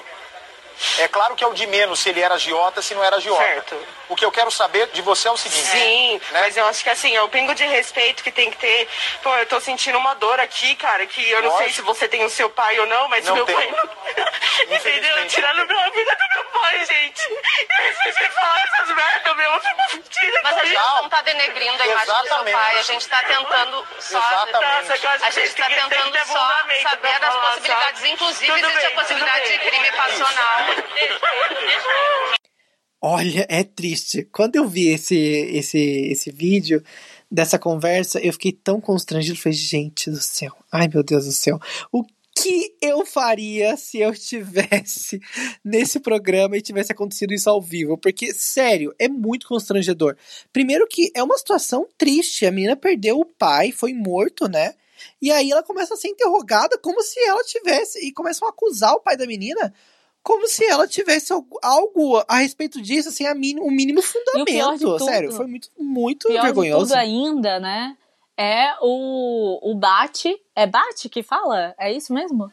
É 1.00 1.08
claro 1.08 1.36
que 1.36 1.44
é 1.44 1.48
o 1.48 1.54
de 1.54 1.68
menos 1.68 2.00
se 2.00 2.10
ele 2.10 2.22
era 2.22 2.36
agiota, 2.36 2.82
se 2.82 2.94
não 2.94 3.04
era 3.04 3.18
agiota. 3.18 3.42
Certo. 3.42 3.88
O 4.08 4.16
que 4.16 4.24
eu 4.24 4.32
quero 4.32 4.52
saber 4.52 4.88
de 4.88 5.02
você 5.02 5.28
é 5.28 5.32
o 5.32 5.38
seguinte. 5.38 5.66
Sim, 5.66 6.22
né? 6.32 6.42
mas 6.42 6.56
eu 6.56 6.66
acho 6.68 6.84
que 6.84 6.90
assim, 6.90 7.16
é 7.16 7.22
o 7.22 7.30
pingo 7.30 7.56
de 7.56 7.66
respeito 7.66 8.24
que 8.24 8.32
tem 8.32 8.52
que 8.52 8.58
ter. 8.58 8.88
Pô, 9.24 9.36
eu 9.36 9.46
tô 9.48 9.60
sentindo 9.60 9.98
uma 9.98 10.14
dor 10.16 10.40
aqui, 10.40 10.76
cara, 10.76 11.06
que 11.08 11.28
eu 11.30 11.42
não 11.42 11.50
Lógico. 11.50 11.64
sei 11.64 11.74
se 11.74 11.82
você 11.82 12.08
tem 12.08 12.24
o 12.24 12.30
seu 12.30 12.50
pai 12.50 12.80
ou 12.80 12.86
não, 12.86 13.08
mas 13.10 13.26
não 13.26 13.36
meu 13.36 13.46
tenho. 13.46 13.58
pai 13.58 13.72
não. 13.72 14.76
Entendeu? 14.76 15.28
Tirando 15.28 15.68
minha 15.68 15.90
vida 15.92 16.16
do 16.16 16.36
meu 16.36 16.46
pai, 16.62 16.86
gente. 16.86 17.22
E 17.30 17.82
aí 17.82 18.14
você 18.14 18.30
fala 18.30 18.62
essas 18.62 18.96
merdas, 18.96 19.36
meu, 19.36 19.52
eu 19.52 19.62
fico 19.62 19.96
mentira. 19.96 20.40
Mas 20.44 20.58
a 20.58 20.66
gente 20.66 20.78
não 20.78 21.10
tá 21.10 21.22
denegrindo 21.22 21.84
a 21.84 21.88
imagem 21.88 22.16
do 22.16 22.28
seu 22.28 22.44
pai, 22.46 22.78
a 22.78 22.82
gente 22.84 23.08
tá 23.08 23.24
tentando 23.24 23.88
só. 24.00 24.18
Exatamente. 24.18 25.24
a 25.24 25.30
gente 25.32 25.56
tá 25.56 25.68
tentando 25.68 26.26
só 26.26 26.54
saber 26.84 27.20
das 27.20 27.36
possibilidades, 27.36 28.00
sabe? 28.00 28.12
inclusive 28.12 28.60
existe 28.60 28.86
a 28.86 28.92
possibilidade 28.92 29.52
de 29.52 29.58
crime 29.60 29.92
passional. 29.92 30.65
Olha, 33.08 33.46
é 33.48 33.64
triste. 33.64 34.28
Quando 34.32 34.56
eu 34.56 34.68
vi 34.68 34.88
esse, 34.88 35.16
esse, 35.16 35.78
esse 35.78 36.32
vídeo 36.32 36.82
dessa 37.30 37.60
conversa, 37.60 38.20
eu 38.20 38.34
fiquei 38.34 38.52
tão 38.52 38.82
constrangido. 38.82 39.38
Falei, 39.38 39.56
gente 39.56 40.10
do 40.10 40.20
céu, 40.20 40.52
ai 40.72 40.88
meu 40.88 41.04
Deus 41.04 41.26
do 41.26 41.32
céu, 41.32 41.60
o 41.92 42.04
que 42.36 42.76
eu 42.82 43.06
faria 43.06 43.78
se 43.78 44.00
eu 44.00 44.12
estivesse 44.12 45.20
nesse 45.64 46.00
programa 46.00 46.58
e 46.58 46.62
tivesse 46.62 46.92
acontecido 46.92 47.34
isso 47.34 47.50
ao 47.50 47.62
vivo? 47.62 47.98
Porque, 47.98 48.34
sério, 48.34 48.94
é 49.00 49.08
muito 49.08 49.48
constrangedor. 49.48 50.18
Primeiro 50.52 50.88
que 50.88 51.12
é 51.16 51.24
uma 51.24 51.38
situação 51.38 51.88
triste. 51.98 52.46
A 52.46 52.52
menina 52.52 52.76
perdeu 52.76 53.20
o 53.20 53.26
pai, 53.26 53.72
foi 53.72 53.94
morto, 53.94 54.50
né? 54.50 54.74
E 55.22 55.32
aí 55.32 55.52
ela 55.52 55.64
começa 55.64 55.94
a 55.94 55.98
ser 55.98 56.10
interrogada 56.10 56.78
como 56.78 57.02
se 57.02 57.20
ela 57.20 57.44
tivesse. 57.44 58.06
E 58.06 58.12
começam 58.12 58.48
a 58.48 58.52
acusar 58.52 58.94
o 58.94 59.00
pai 59.00 59.16
da 59.16 59.26
menina 59.26 59.74
como 60.26 60.48
se 60.48 60.66
ela 60.66 60.88
tivesse 60.88 61.32
algo 61.62 62.26
a 62.28 62.38
respeito 62.38 62.82
disso, 62.82 63.10
assim, 63.10 63.28
a 63.28 63.36
mínimo, 63.36 63.64
o 63.64 63.70
mínimo 63.70 64.02
fundamento. 64.02 64.80
tudo, 64.80 65.06
Sério, 65.06 65.32
foi 65.32 65.46
muito, 65.46 65.70
muito 65.78 66.28
pior 66.28 66.42
vergonhoso. 66.42 66.88
De 66.88 66.92
tudo 66.94 67.00
ainda, 67.00 67.60
né? 67.60 67.96
É 68.36 68.74
o, 68.82 69.72
o 69.72 69.76
Bate. 69.76 70.36
É 70.56 70.66
Bate 70.66 71.10
que 71.10 71.22
fala? 71.22 71.76
É 71.78 71.94
isso 71.94 72.12
mesmo? 72.12 72.52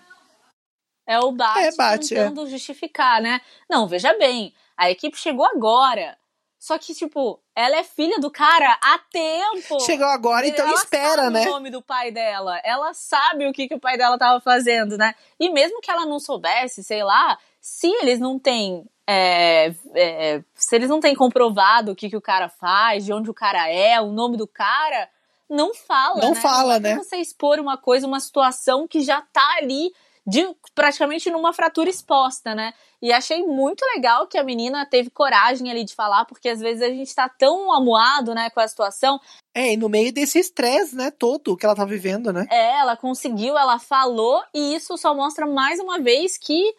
É 1.06 1.18
o 1.18 1.32
Bate, 1.32 1.60
é, 1.60 1.74
bate 1.74 2.08
tentando 2.10 2.46
é. 2.46 2.50
justificar, 2.50 3.22
né? 3.22 3.40
Não, 3.70 3.88
veja 3.88 4.12
bem, 4.18 4.52
a 4.76 4.90
equipe 4.90 5.16
chegou 5.16 5.46
agora. 5.46 6.18
Só 6.58 6.78
que, 6.78 6.94
tipo, 6.94 7.42
ela 7.56 7.76
é 7.76 7.82
filha 7.82 8.20
do 8.20 8.30
cara 8.30 8.78
há 8.82 8.98
tempo. 9.10 9.80
Chegou 9.80 10.06
agora, 10.06 10.46
então 10.46 10.64
ela 10.64 10.74
espera, 10.74 11.22
sabe 11.22 11.32
né? 11.32 11.48
o 11.48 11.50
nome 11.50 11.70
do 11.70 11.82
pai 11.82 12.12
dela. 12.12 12.60
Ela 12.62 12.92
sabe 12.92 13.48
o 13.48 13.52
que, 13.52 13.66
que 13.66 13.74
o 13.74 13.80
pai 13.80 13.96
dela 13.96 14.16
tava 14.18 14.40
fazendo, 14.40 14.96
né? 14.96 15.14
E 15.40 15.50
mesmo 15.50 15.80
que 15.80 15.90
ela 15.90 16.06
não 16.06 16.20
soubesse, 16.20 16.84
sei 16.84 17.02
lá, 17.02 17.36
se 17.62 17.86
eles 17.86 18.18
não 18.18 18.40
têm. 18.40 18.84
É, 19.06 19.72
é, 19.94 20.42
se 20.54 20.74
eles 20.74 20.88
não 20.88 21.00
têm 21.00 21.14
comprovado 21.14 21.92
o 21.92 21.96
que, 21.96 22.10
que 22.10 22.16
o 22.16 22.20
cara 22.20 22.48
faz, 22.48 23.04
de 23.04 23.12
onde 23.12 23.30
o 23.30 23.34
cara 23.34 23.68
é, 23.68 24.00
o 24.00 24.10
nome 24.10 24.36
do 24.36 24.46
cara, 24.46 25.08
não 25.48 25.72
fala. 25.72 26.20
Não 26.20 26.34
né? 26.34 26.40
fala, 26.40 26.80
não 26.80 26.90
né? 26.90 26.96
você 26.96 27.16
expor 27.16 27.60
uma 27.60 27.76
coisa, 27.76 28.06
uma 28.06 28.20
situação 28.20 28.88
que 28.88 29.00
já 29.00 29.22
tá 29.32 29.56
ali 29.58 29.92
de 30.26 30.48
praticamente 30.74 31.30
numa 31.30 31.52
fratura 31.52 31.90
exposta, 31.90 32.54
né? 32.54 32.72
E 33.00 33.12
achei 33.12 33.44
muito 33.44 33.84
legal 33.94 34.28
que 34.28 34.38
a 34.38 34.44
menina 34.44 34.86
teve 34.86 35.10
coragem 35.10 35.68
ali 35.68 35.84
de 35.84 35.94
falar, 35.94 36.24
porque 36.24 36.48
às 36.48 36.60
vezes 36.60 36.82
a 36.82 36.88
gente 36.88 37.12
tá 37.12 37.28
tão 37.28 37.72
amuado, 37.72 38.32
né, 38.32 38.48
com 38.50 38.60
a 38.60 38.68
situação. 38.68 39.20
É, 39.52 39.72
e 39.72 39.76
no 39.76 39.88
meio 39.88 40.12
desse 40.12 40.38
estresse, 40.38 40.94
né, 40.94 41.10
todo 41.10 41.56
que 41.56 41.66
ela 41.66 41.74
tá 41.74 41.84
vivendo, 41.84 42.32
né? 42.32 42.46
É, 42.48 42.78
ela 42.78 42.96
conseguiu, 42.96 43.58
ela 43.58 43.80
falou, 43.80 44.42
e 44.54 44.74
isso 44.76 44.96
só 44.96 45.12
mostra 45.12 45.44
mais 45.44 45.80
uma 45.80 45.98
vez 45.98 46.38
que 46.38 46.72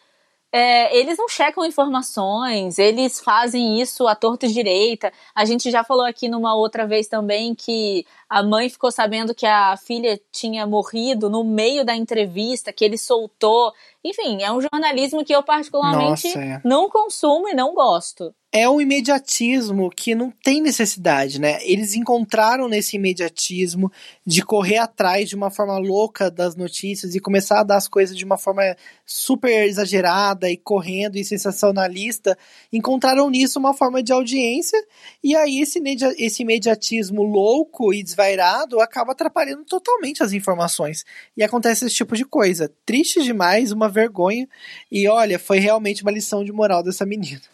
é, 0.56 0.96
eles 0.96 1.18
não 1.18 1.28
checam 1.28 1.66
informações, 1.66 2.78
eles 2.78 3.18
fazem 3.18 3.80
isso 3.80 4.06
à 4.06 4.14
torta 4.14 4.46
e 4.46 4.52
direita. 4.52 5.12
A 5.34 5.44
gente 5.44 5.68
já 5.68 5.82
falou 5.82 6.04
aqui 6.04 6.28
numa 6.28 6.54
outra 6.54 6.86
vez 6.86 7.08
também 7.08 7.56
que 7.56 8.06
a 8.28 8.40
mãe 8.40 8.70
ficou 8.70 8.92
sabendo 8.92 9.34
que 9.34 9.46
a 9.46 9.76
filha 9.76 10.16
tinha 10.30 10.64
morrido 10.64 11.28
no 11.28 11.42
meio 11.42 11.84
da 11.84 11.96
entrevista, 11.96 12.72
que 12.72 12.84
ele 12.84 12.96
soltou. 12.96 13.72
Enfim, 14.04 14.44
é 14.44 14.52
um 14.52 14.60
jornalismo 14.60 15.24
que 15.24 15.34
eu 15.34 15.42
particularmente 15.42 16.28
Nossa, 16.28 16.38
é. 16.38 16.60
não 16.64 16.88
consumo 16.88 17.48
e 17.48 17.54
não 17.54 17.74
gosto. 17.74 18.32
É 18.56 18.70
um 18.70 18.80
imediatismo 18.80 19.90
que 19.90 20.14
não 20.14 20.30
tem 20.30 20.62
necessidade, 20.62 21.40
né? 21.40 21.58
Eles 21.64 21.96
encontraram 21.96 22.68
nesse 22.68 22.94
imediatismo 22.94 23.90
de 24.24 24.42
correr 24.42 24.78
atrás 24.78 25.28
de 25.28 25.34
uma 25.34 25.50
forma 25.50 25.76
louca 25.76 26.30
das 26.30 26.54
notícias 26.54 27.16
e 27.16 27.20
começar 27.20 27.58
a 27.58 27.64
dar 27.64 27.78
as 27.78 27.88
coisas 27.88 28.16
de 28.16 28.24
uma 28.24 28.38
forma 28.38 28.62
super 29.04 29.66
exagerada 29.66 30.48
e 30.48 30.56
correndo 30.56 31.16
e 31.16 31.24
sensacionalista, 31.24 32.38
encontraram 32.72 33.28
nisso 33.28 33.58
uma 33.58 33.74
forma 33.74 34.00
de 34.00 34.12
audiência 34.12 34.80
e 35.20 35.34
aí 35.34 35.60
esse, 35.60 35.82
esse 36.16 36.42
imediatismo 36.44 37.24
louco 37.24 37.92
e 37.92 38.04
desvairado 38.04 38.78
acaba 38.78 39.10
atrapalhando 39.10 39.64
totalmente 39.64 40.22
as 40.22 40.32
informações. 40.32 41.04
E 41.36 41.42
acontece 41.42 41.86
esse 41.86 41.94
tipo 41.96 42.14
de 42.14 42.24
coisa. 42.24 42.70
Triste 42.86 43.20
demais, 43.20 43.72
uma 43.72 43.88
vergonha 43.88 44.48
e 44.92 45.08
olha, 45.08 45.40
foi 45.40 45.58
realmente 45.58 46.02
uma 46.02 46.12
lição 46.12 46.44
de 46.44 46.52
moral 46.52 46.84
dessa 46.84 47.04
menina. 47.04 47.53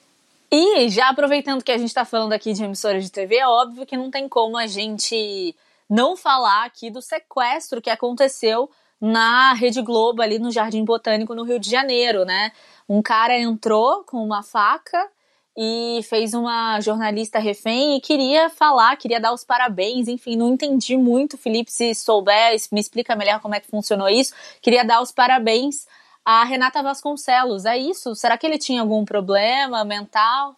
E 0.53 0.89
já 0.89 1.09
aproveitando 1.09 1.63
que 1.63 1.71
a 1.71 1.79
gente 1.79 1.89
está 1.89 2.05
falando 2.05 2.33
aqui 2.33 2.53
de 2.53 2.65
emissoras 2.65 3.05
de 3.05 3.13
TV, 3.13 3.37
é 3.37 3.47
óbvio 3.47 3.87
que 3.87 3.97
não 3.97 4.11
tem 4.11 4.29
como 4.29 4.57
a 4.57 4.67
gente 4.67 5.55
não 5.89 6.17
falar 6.17 6.65
aqui 6.65 6.91
do 6.91 7.01
sequestro 7.01 7.81
que 7.81 7.89
aconteceu 7.89 8.69
na 9.01 9.55
Rede 9.55 9.81
Globo 9.81 10.21
ali 10.21 10.41
no 10.41 10.51
Jardim 10.51 10.85
Botânico 10.85 11.35
no 11.35 11.45
Rio 11.45 11.59
de 11.61 11.71
Janeiro, 11.71 12.25
né? 12.25 12.51
Um 12.89 13.01
cara 13.01 13.39
entrou 13.39 14.03
com 14.05 14.17
uma 14.23 14.43
faca 14.43 15.09
e 15.57 16.01
fez 16.03 16.35
uma 16.35 16.81
jornalista 16.81 17.39
refém 17.39 17.97
e 17.97 18.01
queria 18.01 18.51
falar, 18.51 18.97
queria 18.97 19.21
dar 19.21 19.33
os 19.33 19.45
parabéns, 19.45 20.09
enfim, 20.09 20.37
não 20.37 20.49
entendi 20.53 20.97
muito, 20.97 21.39
Felipe, 21.39 21.71
se 21.71 21.95
souber, 21.95 22.57
me 22.73 22.81
explica 22.81 23.15
melhor 23.15 23.41
como 23.41 23.55
é 23.55 23.61
que 23.61 23.69
funcionou 23.69 24.09
isso. 24.09 24.35
Queria 24.61 24.85
dar 24.85 25.01
os 25.01 25.13
parabéns 25.13 25.87
a 26.25 26.45
Renata 26.45 26.83
Vasconcelos. 26.83 27.65
É 27.65 27.77
isso? 27.77 28.15
Será 28.15 28.37
que 28.37 28.47
ele 28.47 28.59
tinha 28.59 28.81
algum 28.81 29.05
problema 29.05 29.85
mental? 29.85 30.57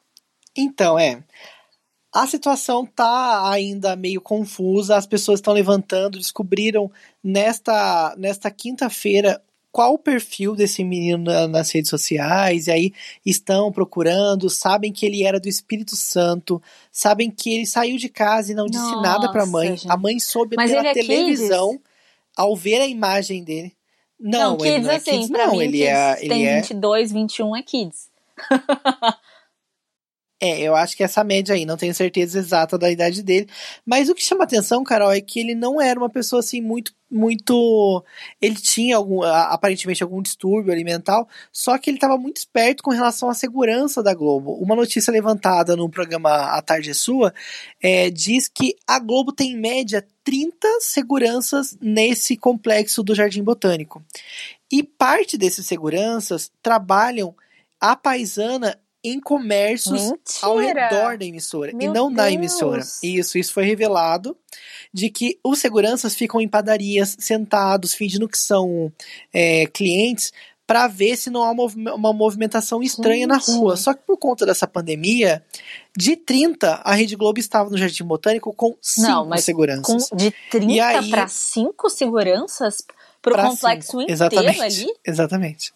Então, 0.57 0.99
é. 0.99 1.23
A 2.15 2.27
situação 2.27 2.85
tá 2.85 3.51
ainda 3.51 3.97
meio 3.97 4.21
confusa, 4.21 4.97
as 4.97 5.07
pessoas 5.07 5.39
estão 5.39 5.55
levantando, 5.55 6.19
descobriram 6.19 6.91
nesta, 7.25 8.15
nesta 8.19 8.51
quinta-feira 8.51 9.43
qual 9.73 9.95
o 9.95 9.99
perfil 9.99 10.55
desse 10.55 10.85
menino 10.85 11.49
nas 11.49 11.71
redes 11.71 11.89
sociais, 11.89 12.67
e 12.67 12.71
aí 12.71 12.93
estão 13.25 13.73
procurando, 13.73 14.51
sabem 14.51 14.93
que 14.93 15.07
ele 15.07 15.25
era 15.25 15.41
do 15.41 15.49
Espírito 15.49 15.97
Santo, 15.97 16.63
sabem 16.93 17.31
que 17.31 17.55
ele 17.55 17.65
saiu 17.65 17.97
de 17.97 18.11
casa 18.11 18.53
e 18.53 18.55
não 18.55 18.67
disse 18.67 18.85
Nossa, 18.85 19.01
nada 19.01 19.33
pra 19.33 19.47
mãe. 19.47 19.69
Gente. 19.71 19.91
A 19.91 19.97
mãe 19.97 20.21
soube 20.21 20.57
Mas 20.57 20.71
pela 20.71 20.87
é 20.87 20.93
televisão 20.93 21.81
ao 22.37 22.55
ver 22.55 22.83
a 22.83 22.87
imagem 22.87 23.43
dele. 23.43 23.75
Não, 24.23 24.51
não 24.51 24.57
Kids, 24.59 24.83
não 24.85 24.91
é 24.93 24.97
assim, 24.97 25.11
kids, 25.11 25.31
pra 25.31 25.47
não, 25.47 25.53
mim, 25.53 25.63
ele 25.65 25.83
é, 25.83 26.19
ele 26.21 26.29
tem 26.29 26.47
é... 26.47 26.61
22, 26.61 27.11
21 27.11 27.57
é 27.57 27.63
Kids. 27.63 28.09
é, 30.41 30.61
eu 30.61 30.77
acho 30.77 30.97
que 30.97 31.03
essa 31.03 31.25
média 31.25 31.57
aí, 31.57 31.67
não 31.67 31.77
tenho 31.77 31.93
certeza 31.93 32.39
exata 32.39 32.79
da 32.79 32.89
idade 32.89 33.21
dele. 33.21 33.49
Mas 33.85 34.09
o 34.09 34.15
que 34.15 34.23
chama 34.23 34.45
atenção, 34.45 34.85
Carol, 34.85 35.11
é 35.11 35.21
que 35.21 35.41
ele 35.41 35.57
não 35.57 35.81
era 35.81 35.99
uma 35.99 36.09
pessoa 36.09 36.39
assim 36.39 36.61
muito 36.61 36.95
muito. 37.13 38.03
Ele 38.41 38.57
tinha 38.57 38.97
algum, 38.97 39.23
aparentemente 39.23 40.03
algum 40.03 40.23
distúrbio 40.23 40.73
alimentar, 40.73 41.25
só 41.53 41.77
que 41.77 41.91
ele 41.91 41.99
estava 41.99 42.17
muito 42.17 42.39
esperto 42.39 42.83
com 42.83 42.91
relação 42.91 43.29
à 43.29 43.35
segurança 43.35 44.03
da 44.03 44.15
Globo. 44.15 44.55
Uma 44.55 44.75
notícia 44.75 45.13
levantada 45.13 45.77
no 45.77 45.91
programa 45.91 46.31
A 46.31 46.63
Tarde 46.63 46.91
é 46.91 46.95
Sua 46.95 47.35
é, 47.83 48.09
diz 48.09 48.49
que 48.49 48.77
a 48.87 48.99
Globo 48.99 49.33
tem 49.33 49.53
em 49.53 49.61
média 49.61 50.07
30 50.25 50.69
seguranças 50.81 51.77
nesse 51.81 52.37
complexo 52.37 53.03
do 53.03 53.15
Jardim 53.15 53.43
Botânico. 53.43 54.03
E 54.71 54.83
parte 54.83 55.37
desses 55.37 55.67
seguranças 55.67 56.51
trabalham 56.63 57.35
a 57.81 57.97
paisana 57.97 58.79
em 59.05 59.19
comércios 59.19 60.01
Mentira. 60.01 60.19
ao 60.43 60.59
redor 60.59 61.19
da 61.19 61.25
emissora 61.25 61.73
Meu 61.73 61.91
e 61.91 61.93
não 61.93 62.07
Deus. 62.07 62.17
na 62.17 62.31
emissora. 62.31 62.83
Isso, 63.03 63.37
isso 63.37 63.53
foi 63.53 63.65
revelado 63.65 64.37
de 64.93 65.11
que 65.11 65.39
os 65.43 65.59
seguranças 65.59 66.15
ficam 66.15 66.41
em 66.41 66.47
padarias 66.47 67.17
sentados, 67.19 67.95
fingindo 67.95 68.29
que 68.29 68.39
são 68.39 68.93
é, 69.33 69.67
clientes, 69.67 70.33
para 70.73 70.89
ver 70.89 71.19
se 71.19 71.29
não 71.29 71.43
há 71.43 71.51
uma 71.51 72.15
movimentação 72.15 72.83
estranha 72.83 73.27
na 73.27 73.37
rua. 73.37 73.77
Só 73.77 73.93
que 73.93 74.01
por 74.07 74.17
conta 74.17 74.47
dessa 74.47 74.67
pandemia, 74.67 75.45
de 75.95 76.17
30, 76.17 76.81
a 76.83 76.95
Rede 76.95 77.15
Globo 77.15 77.39
estava 77.39 77.69
no 77.69 77.77
Jardim 77.77 78.05
Botânico 78.05 78.55
com 78.55 78.75
5 78.81 79.37
seguranças. 79.37 80.09
Com, 80.09 80.17
de 80.17 80.33
30 80.51 81.03
para 81.11 81.29
5 81.29 81.91
seguranças 81.91 82.79
para 83.21 83.35
o 83.35 83.51
complexo 83.51 83.91
cinco. 83.91 84.01
inteiro 84.01 84.13
Exatamente. 84.15 84.63
ali? 84.63 84.95
Exatamente. 85.07 85.75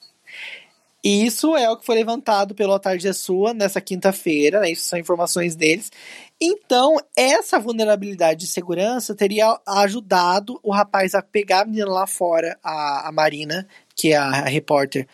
E 1.04 1.26
isso 1.26 1.54
é 1.54 1.70
o 1.70 1.76
que 1.76 1.84
foi 1.84 1.94
levantado 1.94 2.54
pelo 2.54 2.78
Tarde 2.78 3.06
é 3.06 3.12
Sua 3.12 3.52
nessa 3.52 3.82
quinta-feira, 3.82 4.60
né? 4.60 4.70
Isso 4.70 4.88
são 4.88 4.98
informações 4.98 5.54
deles. 5.54 5.92
Então, 6.40 6.96
essa 7.14 7.58
vulnerabilidade 7.58 8.40
de 8.40 8.46
segurança 8.46 9.14
teria 9.14 9.60
ajudado 9.66 10.58
o 10.62 10.72
rapaz 10.72 11.14
a 11.14 11.20
pegar 11.20 11.60
a 11.60 11.64
menina 11.66 11.86
lá 11.86 12.06
fora, 12.06 12.58
a, 12.64 13.08
a 13.08 13.12
Marina, 13.12 13.68
que 13.96 14.12
é 14.12 14.16
a, 14.16 14.28
a 14.28 14.48
repórter, 14.48 15.08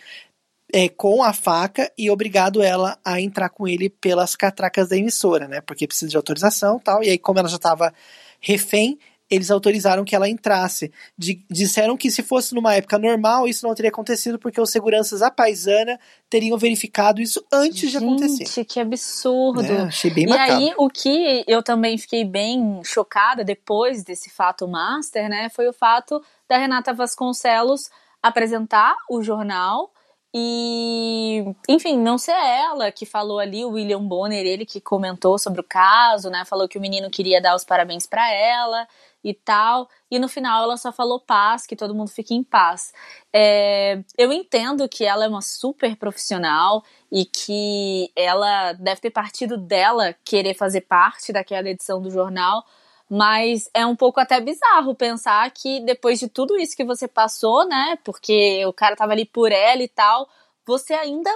é, 0.72 0.88
com 0.88 1.22
a 1.22 1.32
faca 1.32 1.90
e 1.96 2.10
obrigado 2.10 2.62
ela 2.62 2.98
a 3.04 3.20
entrar 3.20 3.50
com 3.50 3.68
ele 3.68 3.88
pelas 3.88 4.34
catracas 4.34 4.88
da 4.88 4.96
emissora, 4.96 5.46
né? 5.46 5.60
Porque 5.60 5.86
precisa 5.86 6.10
de 6.10 6.16
autorização 6.16 6.78
e 6.78 6.80
tal. 6.80 7.04
E 7.04 7.10
aí, 7.10 7.18
como 7.18 7.38
ela 7.38 7.48
já 7.48 7.56
estava 7.56 7.92
refém, 8.40 8.98
eles 9.30 9.50
autorizaram 9.50 10.04
que 10.04 10.14
ela 10.14 10.28
entrasse. 10.28 10.92
D 11.16 11.40
disseram 11.50 11.96
que 11.96 12.10
se 12.10 12.22
fosse 12.22 12.54
numa 12.54 12.74
época 12.74 12.98
normal, 12.98 13.48
isso 13.48 13.66
não 13.66 13.74
teria 13.74 13.90
acontecido, 13.90 14.38
porque 14.38 14.60
os 14.60 14.70
seguranças 14.70 15.22
à 15.22 15.30
paisana 15.30 15.98
teriam 16.28 16.58
verificado 16.58 17.20
isso 17.20 17.42
antes 17.50 17.80
Gente, 17.80 17.90
de 17.90 17.96
acontecer. 17.96 18.46
Gente, 18.46 18.64
que 18.64 18.80
absurdo. 18.80 19.62
É, 19.62 19.82
achei 19.82 20.10
bem 20.10 20.24
e 20.24 20.26
macabro. 20.28 20.54
aí, 20.54 20.74
o 20.76 20.88
que 20.90 21.44
eu 21.46 21.62
também 21.62 21.96
fiquei 21.96 22.24
bem 22.24 22.80
chocada 22.84 23.42
depois 23.42 24.04
desse 24.04 24.28
fato 24.28 24.68
master, 24.68 25.28
né, 25.30 25.48
foi 25.48 25.66
o 25.66 25.72
fato 25.72 26.22
da 26.46 26.58
Renata 26.58 26.92
Vasconcelos 26.92 27.88
apresentar 28.22 28.96
o 29.10 29.22
jornal 29.22 29.90
e, 30.34 31.44
enfim, 31.68 31.98
não 31.98 32.16
ser 32.16 32.32
ela 32.32 32.90
que 32.90 33.04
falou 33.04 33.38
ali, 33.38 33.66
o 33.66 33.72
William 33.72 34.02
Bonner, 34.02 34.46
ele 34.46 34.64
que 34.64 34.80
comentou 34.80 35.38
sobre 35.38 35.60
o 35.60 35.64
caso, 35.64 36.30
né? 36.30 36.42
Falou 36.46 36.66
que 36.66 36.78
o 36.78 36.80
menino 36.80 37.10
queria 37.10 37.40
dar 37.40 37.54
os 37.54 37.64
parabéns 37.64 38.06
para 38.06 38.32
ela 38.32 38.88
e 39.22 39.34
tal. 39.34 39.88
E 40.10 40.18
no 40.18 40.28
final 40.28 40.64
ela 40.64 40.78
só 40.78 40.90
falou 40.90 41.20
paz, 41.20 41.66
que 41.66 41.76
todo 41.76 41.94
mundo 41.94 42.08
fique 42.10 42.34
em 42.34 42.42
paz. 42.42 42.94
É, 43.30 44.02
eu 44.16 44.32
entendo 44.32 44.88
que 44.88 45.04
ela 45.04 45.26
é 45.26 45.28
uma 45.28 45.42
super 45.42 45.96
profissional 45.96 46.82
e 47.10 47.26
que 47.26 48.10
ela 48.16 48.72
deve 48.72 49.02
ter 49.02 49.10
partido 49.10 49.58
dela 49.58 50.14
querer 50.24 50.54
fazer 50.54 50.82
parte 50.82 51.30
daquela 51.30 51.68
edição 51.68 52.00
do 52.00 52.10
jornal, 52.10 52.64
mas 53.08 53.68
é 53.74 53.84
um 53.84 53.96
pouco 53.96 54.20
até 54.20 54.40
bizarro 54.40 54.94
pensar 54.94 55.50
que 55.50 55.80
depois 55.80 56.18
de 56.18 56.28
tudo 56.28 56.56
isso 56.58 56.76
que 56.76 56.84
você 56.84 57.06
passou, 57.06 57.66
né? 57.66 57.98
Porque 58.04 58.64
o 58.66 58.72
cara 58.72 58.96
tava 58.96 59.12
ali 59.12 59.24
por 59.24 59.52
ela 59.52 59.82
e 59.82 59.88
tal, 59.88 60.28
você 60.64 60.94
ainda 60.94 61.30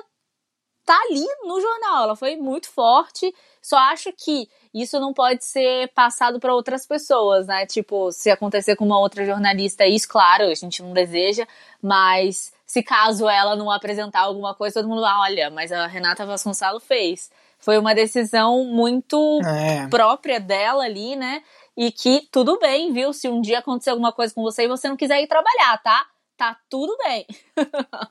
tá 0.87 0.97
ali 1.11 1.27
no 1.45 1.61
jornal. 1.61 2.05
Ela 2.05 2.17
foi 2.17 2.37
muito 2.37 2.71
forte. 2.71 3.35
Só 3.61 3.77
acho 3.77 4.13
que 4.13 4.49
isso 4.73 5.01
não 5.01 5.13
pode 5.13 5.45
ser 5.45 5.89
passado 5.93 6.39
para 6.39 6.55
outras 6.55 6.87
pessoas, 6.87 7.47
né? 7.47 7.67
Tipo, 7.67 8.13
se 8.13 8.31
acontecer 8.31 8.77
com 8.77 8.85
uma 8.85 9.01
outra 9.01 9.27
jornalista, 9.27 9.85
isso, 9.87 10.09
claro, 10.09 10.45
a 10.45 10.55
gente 10.55 10.83
não 10.83 10.93
deseja, 10.93 11.47
mas 11.83 12.53
se 12.65 12.83
caso 12.83 13.29
ela 13.29 13.57
não 13.57 13.71
apresentar 13.71 14.21
alguma 14.21 14.55
coisa, 14.55 14.81
todo 14.81 14.89
mundo 14.89 15.01
vai, 15.01 15.11
ah, 15.11 15.21
olha, 15.23 15.51
mas 15.51 15.73
a 15.73 15.87
Renata 15.87 16.25
Vasconcelos 16.25 16.85
fez. 16.85 17.31
Foi 17.67 17.79
uma 17.79 17.97
decisão 17.97 18.65
muito 18.65 19.41
é. 19.45 19.89
própria 19.89 20.39
dela 20.39 20.85
ali, 20.85 21.17
né? 21.17 21.43
E 21.77 21.91
que 21.91 22.29
tudo 22.31 22.61
bem, 22.61 22.93
viu? 22.93 23.13
Se 23.13 23.29
um 23.29 23.41
dia 23.41 23.59
acontecer 23.59 23.91
alguma 23.91 24.13
coisa 24.13 24.33
com 24.33 24.41
você 24.41 24.67
e 24.67 24.69
você 24.69 24.89
não 24.89 24.97
quiser 24.97 25.21
ir 25.21 25.27
trabalhar, 25.27 25.77
tá? 25.83 26.07
Tá 26.37 26.57
tudo 26.71 26.97
bem. 26.99 27.27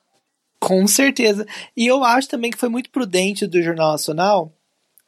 com 0.60 0.86
certeza. 0.86 1.48
E 1.74 1.88
eu 1.88 2.04
acho 2.04 2.28
também 2.28 2.52
que 2.52 2.58
foi 2.58 2.68
muito 2.68 2.90
prudente 2.90 3.48
do 3.48 3.62
Jornal 3.64 3.94
Nacional 3.94 4.52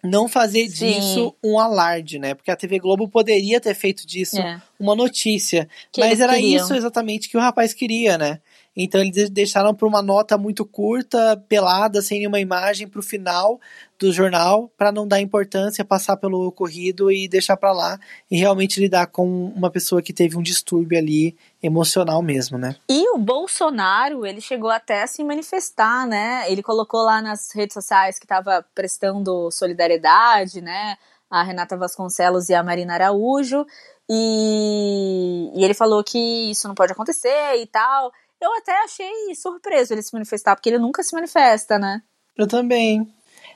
não 0.02 0.30
fazer 0.30 0.70
Sim. 0.70 0.94
disso 0.94 1.36
um 1.44 1.60
alarde, 1.60 2.18
né? 2.18 2.34
Porque 2.34 2.50
a 2.50 2.56
TV 2.56 2.80
Globo 2.80 3.10
poderia 3.10 3.60
ter 3.60 3.76
feito 3.76 4.08
disso 4.08 4.40
é. 4.40 4.62
uma 4.80 4.96
notícia. 4.96 5.68
Que 5.92 6.00
mas 6.00 6.22
era 6.22 6.36
queriam. 6.36 6.64
isso 6.64 6.74
exatamente 6.74 7.28
que 7.28 7.36
o 7.36 7.42
rapaz 7.42 7.74
queria, 7.74 8.18
né? 8.18 8.40
Então 8.80 9.02
eles 9.02 9.32
deixaram 9.32 9.74
para 9.74 9.88
uma 9.88 10.04
nota 10.04 10.38
muito 10.38 10.64
curta, 10.64 11.44
pelada, 11.50 12.00
sem 12.00 12.20
nenhuma 12.20 12.40
imagem, 12.40 12.88
para 12.88 13.00
o 13.00 13.04
final 13.04 13.60
do 13.98 14.14
jornal, 14.14 14.72
para 14.78 14.92
não 14.92 15.08
dar 15.08 15.20
importância, 15.20 15.84
passar 15.84 16.16
pelo 16.18 16.46
ocorrido 16.46 17.12
e 17.12 17.28
deixar 17.28 17.58
para 17.58 17.72
lá 17.72 18.00
e 18.30 18.38
realmente 18.38 18.80
lidar 18.80 19.08
com 19.08 19.48
uma 19.48 19.72
pessoa 19.72 20.00
que 20.00 20.14
teve 20.14 20.38
um 20.38 20.44
distúrbio 20.44 20.96
ali 20.96 21.36
emocional 21.62 22.22
mesmo, 22.22 22.60
né? 22.60 22.76
E 22.88 23.10
o 23.16 23.18
Bolsonaro, 23.18 24.24
ele 24.24 24.40
chegou 24.40 24.70
até 24.70 25.02
a 25.02 25.08
se 25.08 25.24
manifestar, 25.24 26.06
né? 26.06 26.46
Ele 26.52 26.62
colocou 26.62 27.02
lá 27.02 27.20
nas 27.20 27.52
redes 27.56 27.74
sociais 27.74 28.20
que 28.20 28.26
estava 28.26 28.64
prestando 28.76 29.50
solidariedade, 29.50 30.62
né? 30.62 30.96
A 31.32 31.42
Renata 31.42 31.76
Vasconcelos 31.76 32.48
e 32.50 32.54
a 32.54 32.62
Marina 32.62 32.94
Araújo. 32.94 33.66
E, 34.08 35.52
e 35.56 35.66
ele 35.66 35.74
falou 35.74 36.04
que 36.04 36.52
isso 36.52 36.68
não 36.68 36.76
pode 36.76 36.92
acontecer 36.94 37.56
e 37.58 37.66
tal. 37.66 38.12
Eu 38.42 38.54
até 38.58 38.72
achei 38.84 39.36
surpreso 39.36 39.94
ele 39.94 40.02
se 40.02 40.14
manifestar, 40.14 40.56
porque 40.56 40.70
ele 40.70 40.80
nunca 40.80 41.04
se 41.04 41.14
manifesta, 41.14 41.80
né? 41.80 42.02
Eu 42.38 42.48
também. 42.48 43.08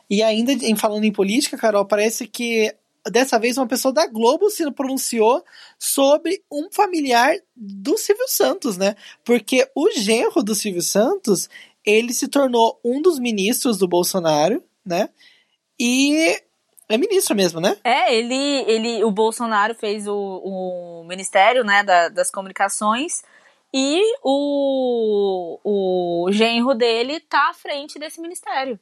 E 0.10 0.22
ainda 0.24 0.52
em 0.52 0.76
falando 0.76 1.04
em 1.04 1.12
política, 1.12 1.58
Carol, 1.58 1.86
parece 1.86 2.28
que 2.28 2.74
dessa 3.10 3.40
vez 3.40 3.58
uma 3.58 3.68
pessoa 3.68 3.94
da 3.94 4.06
Globo 4.08 4.50
se 4.50 4.70
pronunciou 4.72 5.44
sobre 5.80 6.44
um 6.52 6.70
familiar 6.72 7.36
do 7.56 7.98
Silvio 7.98 8.28
Santos, 8.28 8.78
né? 8.78 8.96
Porque 9.24 9.68
o 9.76 9.90
genro 9.92 10.44
do 10.44 10.54
Silvio 10.54 10.82
Santos, 10.82 11.50
ele 11.86 12.14
se 12.14 12.28
tornou 12.28 12.80
um 12.84 13.02
dos 13.02 13.20
ministros 13.20 13.78
do 13.78 13.88
Bolsonaro, 13.88 14.64
né? 14.86 15.10
E 15.80 16.38
é 16.90 16.98
ministro 16.98 17.36
mesmo, 17.36 17.60
né? 17.60 17.78
É, 17.84 18.14
ele, 18.14 18.36
ele 18.68 19.04
o 19.04 19.12
Bolsonaro 19.12 19.74
fez 19.74 20.08
o, 20.08 20.14
o 20.14 21.04
Ministério 21.08 21.64
né, 21.64 21.84
da, 21.84 22.10
das 22.10 22.30
Comunicações 22.30 23.24
e 23.74 24.02
o, 24.24 25.60
o 25.64 26.32
genro 26.32 26.74
dele 26.74 27.20
tá 27.20 27.50
à 27.50 27.54
frente 27.54 27.98
desse 27.98 28.20
ministério. 28.20 28.80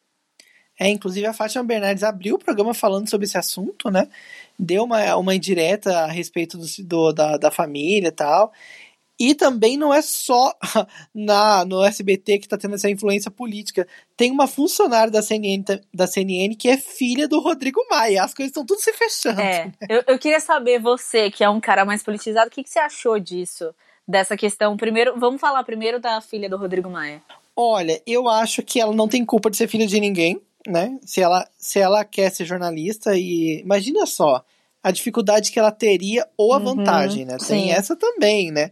É, 0.80 0.88
inclusive 0.88 1.26
a 1.28 1.34
Fátima 1.34 1.64
Bernardes 1.64 2.04
abriu 2.04 2.36
o 2.36 2.40
programa 2.40 2.74
falando 2.74 3.10
sobre 3.10 3.26
esse 3.26 3.38
assunto, 3.38 3.92
né? 3.92 4.08
Deu 4.58 4.86
uma, 4.86 5.16
uma 5.18 5.36
indireta 5.36 6.06
a 6.06 6.08
respeito 6.08 6.58
do, 6.58 6.66
do 6.86 7.12
da, 7.12 7.38
da 7.38 7.52
família 7.52 8.08
e 8.08 8.12
tal. 8.12 8.54
E 9.20 9.36
também 9.36 9.76
não 9.76 9.94
é 9.94 10.02
só 10.02 10.54
na 11.14 11.66
no 11.66 11.84
SBT 11.84 12.40
que 12.40 12.46
está 12.46 12.58
tendo 12.58 12.76
essa 12.76 12.90
influência 12.90 13.30
política. 13.30 13.86
Tem 14.16 14.32
uma 14.32 14.48
funcionária 14.48 15.12
da 15.12 15.22
CNN, 15.22 15.66
da 15.94 16.08
CNN 16.08 16.56
que 16.56 16.70
é 16.70 16.78
filha 16.78 17.28
do 17.28 17.42
Rodrigo 17.42 17.86
Maia. 17.90 18.24
As 18.24 18.34
coisas 18.34 18.52
estão 18.52 18.66
tudo 18.66 18.80
se 18.80 18.94
fechando. 18.94 19.42
É, 19.42 19.70
eu, 19.90 20.02
eu, 20.08 20.18
queria 20.18 20.40
saber, 20.40 20.80
você, 20.80 21.30
que 21.30 21.44
é 21.44 21.50
um 21.50 21.60
cara 21.60 21.84
mais 21.84 22.02
politizado, 22.02 22.48
o 22.48 22.52
que, 22.52 22.64
que 22.64 22.70
você 22.70 22.80
achou 22.80 23.20
disso? 23.20 23.76
Dessa 24.10 24.36
questão. 24.36 24.76
Primeiro, 24.76 25.20
vamos 25.20 25.40
falar 25.40 25.64
primeiro 25.64 26.00
da 26.00 26.20
filha 26.20 26.50
do 26.50 26.58
Rodrigo 26.58 26.90
Maia. 26.90 27.22
Olha, 27.56 28.02
eu 28.08 28.28
acho 28.28 28.64
que 28.64 28.80
ela 28.82 28.94
não 28.94 29.08
tem 29.08 29.24
culpa 29.24 29.50
de 29.50 29.58
ser 29.58 29.68
filha 29.68 29.86
de 29.86 30.00
ninguém 30.00 30.42
né? 30.68 30.98
Se 31.04 31.22
ela, 31.22 31.48
se 31.58 31.80
ela 31.80 32.04
quer 32.04 32.32
ser 32.32 32.46
jornalista 32.46 33.16
e 33.16 33.62
imagina 33.62 34.06
só 34.06 34.44
a 34.82 34.92
dificuldade 34.92 35.52
que 35.52 35.60
ela 35.60 35.72
teria 35.72 36.28
ou 36.38 36.54
a 36.54 36.58
uhum, 36.58 36.76
vantagem, 36.76 37.26
né? 37.26 37.38
Tem 37.38 37.66
sim. 37.66 37.72
essa 37.72 37.96
também, 37.96 38.52
né? 38.52 38.72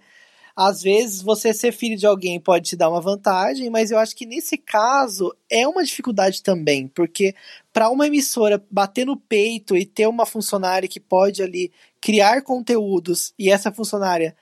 Às 0.55 0.81
vezes 0.81 1.21
você 1.21 1.53
ser 1.53 1.71
filho 1.71 1.95
de 1.95 2.07
alguém 2.07 2.39
pode 2.39 2.69
te 2.69 2.75
dar 2.75 2.89
uma 2.89 2.99
vantagem, 2.99 3.69
mas 3.69 3.91
eu 3.91 3.99
acho 3.99 4.15
que 4.15 4.25
nesse 4.25 4.57
caso 4.57 5.35
é 5.49 5.67
uma 5.67 5.83
dificuldade 5.83 6.41
também, 6.41 6.87
porque 6.87 7.35
para 7.71 7.89
uma 7.89 8.07
emissora 8.07 8.63
bater 8.71 9.05
no 9.05 9.15
peito 9.15 9.77
e 9.77 9.85
ter 9.85 10.07
uma 10.07 10.25
funcionária 10.25 10.89
que 10.89 10.99
pode 10.99 11.43
ali 11.43 11.71
criar 12.01 12.41
conteúdos 12.41 13.33
e 13.37 13.51
essa 13.51 13.71
funcionária 13.71 14.35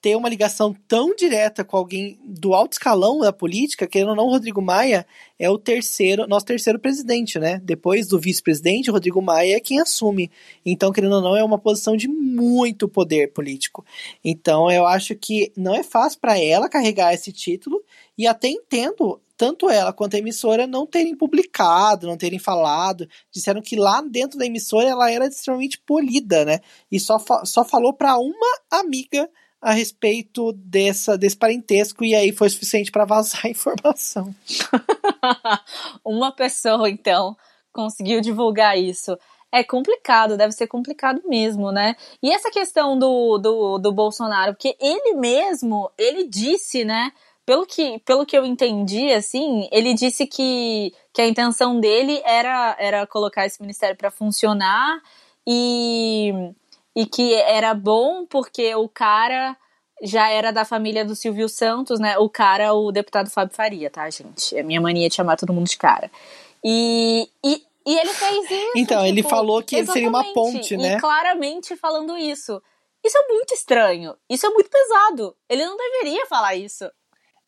ter 0.00 0.16
uma 0.16 0.28
ligação 0.28 0.74
tão 0.86 1.14
direta 1.14 1.64
com 1.64 1.76
alguém 1.76 2.18
do 2.24 2.54
alto 2.54 2.74
escalão 2.74 3.18
da 3.18 3.32
política, 3.32 3.86
querendo 3.86 4.10
ou 4.10 4.16
não, 4.16 4.28
Rodrigo 4.28 4.62
Maia 4.62 5.04
é 5.38 5.50
o 5.50 5.58
terceiro, 5.58 6.26
nosso 6.28 6.46
terceiro 6.46 6.78
presidente, 6.78 7.38
né? 7.38 7.60
Depois 7.64 8.06
do 8.06 8.18
vice-presidente, 8.18 8.90
Rodrigo 8.90 9.20
Maia 9.20 9.56
é 9.56 9.60
quem 9.60 9.80
assume. 9.80 10.30
Então, 10.64 10.92
querendo 10.92 11.16
ou 11.16 11.22
não, 11.22 11.36
é 11.36 11.42
uma 11.42 11.58
posição 11.58 11.96
de 11.96 12.06
muito 12.06 12.88
poder 12.88 13.32
político. 13.32 13.84
Então, 14.24 14.70
eu 14.70 14.86
acho 14.86 15.16
que 15.16 15.52
não 15.56 15.74
é 15.74 15.82
fácil 15.82 16.20
para 16.20 16.38
ela 16.38 16.68
carregar 16.68 17.12
esse 17.12 17.32
título 17.32 17.82
e 18.16 18.26
até 18.26 18.48
entendo 18.48 19.20
tanto 19.36 19.70
ela 19.70 19.92
quanto 19.92 20.16
a 20.16 20.18
emissora 20.18 20.66
não 20.66 20.84
terem 20.84 21.16
publicado, 21.16 22.08
não 22.08 22.16
terem 22.16 22.40
falado. 22.40 23.08
Disseram 23.30 23.62
que 23.62 23.76
lá 23.76 24.00
dentro 24.00 24.36
da 24.38 24.44
emissora 24.44 24.88
ela 24.88 25.10
era 25.10 25.26
extremamente 25.26 25.78
polida, 25.78 26.44
né? 26.44 26.58
E 26.90 26.98
só, 26.98 27.18
fa 27.20 27.44
só 27.44 27.64
falou 27.64 27.92
para 27.92 28.18
uma 28.18 28.58
amiga 28.68 29.30
a 29.60 29.72
respeito 29.72 30.52
dessa, 30.52 31.18
desse 31.18 31.36
parentesco 31.36 32.04
e 32.04 32.14
aí 32.14 32.32
foi 32.32 32.48
suficiente 32.48 32.90
para 32.90 33.04
vazar 33.04 33.42
a 33.46 33.50
informação. 33.50 34.34
Uma 36.04 36.32
pessoa, 36.32 36.88
então, 36.88 37.36
conseguiu 37.72 38.20
divulgar 38.20 38.78
isso. 38.78 39.16
É 39.50 39.64
complicado, 39.64 40.36
deve 40.36 40.52
ser 40.52 40.66
complicado 40.66 41.22
mesmo, 41.26 41.72
né? 41.72 41.96
E 42.22 42.30
essa 42.32 42.50
questão 42.50 42.98
do, 42.98 43.38
do, 43.38 43.78
do 43.78 43.92
Bolsonaro, 43.92 44.52
porque 44.52 44.76
ele 44.78 45.14
mesmo, 45.14 45.90
ele 45.96 46.28
disse, 46.28 46.84
né? 46.84 47.10
Pelo 47.46 47.64
que, 47.66 47.98
pelo 48.00 48.26
que 48.26 48.36
eu 48.36 48.44
entendi, 48.44 49.10
assim, 49.10 49.66
ele 49.72 49.94
disse 49.94 50.26
que, 50.26 50.92
que 51.14 51.22
a 51.22 51.26
intenção 51.26 51.80
dele 51.80 52.20
era, 52.26 52.76
era 52.78 53.06
colocar 53.06 53.46
esse 53.46 53.58
ministério 53.62 53.96
para 53.96 54.10
funcionar 54.10 55.00
e 55.46 56.52
e 56.98 57.06
que 57.06 57.32
era 57.32 57.72
bom 57.74 58.26
porque 58.26 58.74
o 58.74 58.88
cara 58.88 59.56
já 60.02 60.28
era 60.30 60.50
da 60.50 60.64
família 60.64 61.04
do 61.04 61.14
Silvio 61.14 61.48
Santos, 61.48 62.00
né? 62.00 62.18
O 62.18 62.28
cara, 62.28 62.74
o 62.74 62.90
deputado 62.90 63.30
Fábio 63.30 63.54
Faria, 63.54 63.88
tá, 63.88 64.10
gente? 64.10 64.56
É 64.56 64.64
minha 64.64 64.80
mania 64.80 65.08
de 65.08 65.14
chamar 65.14 65.36
todo 65.36 65.52
mundo 65.52 65.68
de 65.68 65.76
cara. 65.76 66.10
E, 66.64 67.28
e, 67.44 67.62
e 67.86 67.98
ele 68.00 68.12
fez 68.12 68.50
isso. 68.50 68.72
Então, 68.74 68.98
tipo, 68.98 69.10
ele 69.10 69.22
falou 69.22 69.62
que 69.62 69.76
ele 69.76 69.86
seria 69.86 70.08
uma 70.08 70.24
ponte, 70.34 70.76
né? 70.76 70.96
E 70.96 71.00
claramente 71.00 71.76
falando 71.76 72.18
isso. 72.18 72.60
Isso 73.04 73.16
é 73.16 73.28
muito 73.28 73.54
estranho. 73.54 74.16
Isso 74.28 74.44
é 74.44 74.50
muito 74.50 74.68
pesado. 74.68 75.36
Ele 75.48 75.64
não 75.64 75.76
deveria 75.76 76.26
falar 76.26 76.56
isso. 76.56 76.90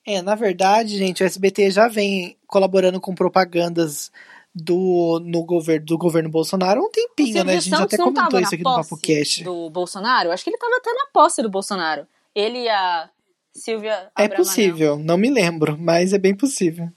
É, 0.06 0.22
na 0.22 0.36
verdade, 0.36 0.96
gente, 0.96 1.24
o 1.24 1.26
SBT 1.26 1.72
já 1.72 1.88
vem 1.88 2.38
colaborando 2.46 3.00
com 3.00 3.16
propagandas 3.16 4.12
do, 4.54 5.20
no 5.24 5.44
governo, 5.44 5.86
do 5.86 5.96
governo 5.96 6.28
Bolsonaro 6.28 6.80
há 6.80 6.84
um 6.84 6.90
tempinho, 6.90 7.44
né? 7.44 7.56
A 7.56 7.60
gente 7.60 7.74
até 7.74 7.96
comentou 7.96 8.40
isso 8.40 8.54
aqui 8.54 8.64
no 8.64 8.74
Papo 8.74 8.96
Cast. 8.96 9.44
Do 9.44 9.70
Bolsonaro? 9.70 10.30
Acho 10.32 10.44
que 10.44 10.50
ele 10.50 10.56
estava 10.56 10.76
até 10.76 10.92
na 10.92 11.06
posse 11.12 11.42
do 11.42 11.50
Bolsonaro. 11.50 12.06
Ele 12.34 12.64
e 12.64 12.68
a 12.68 13.08
Silvia. 13.52 14.10
É 14.16 14.28
possível, 14.28 14.98
não 14.98 15.16
me 15.16 15.30
lembro, 15.30 15.76
mas 15.78 16.12
é 16.12 16.18
bem 16.18 16.34
possível. 16.34 16.88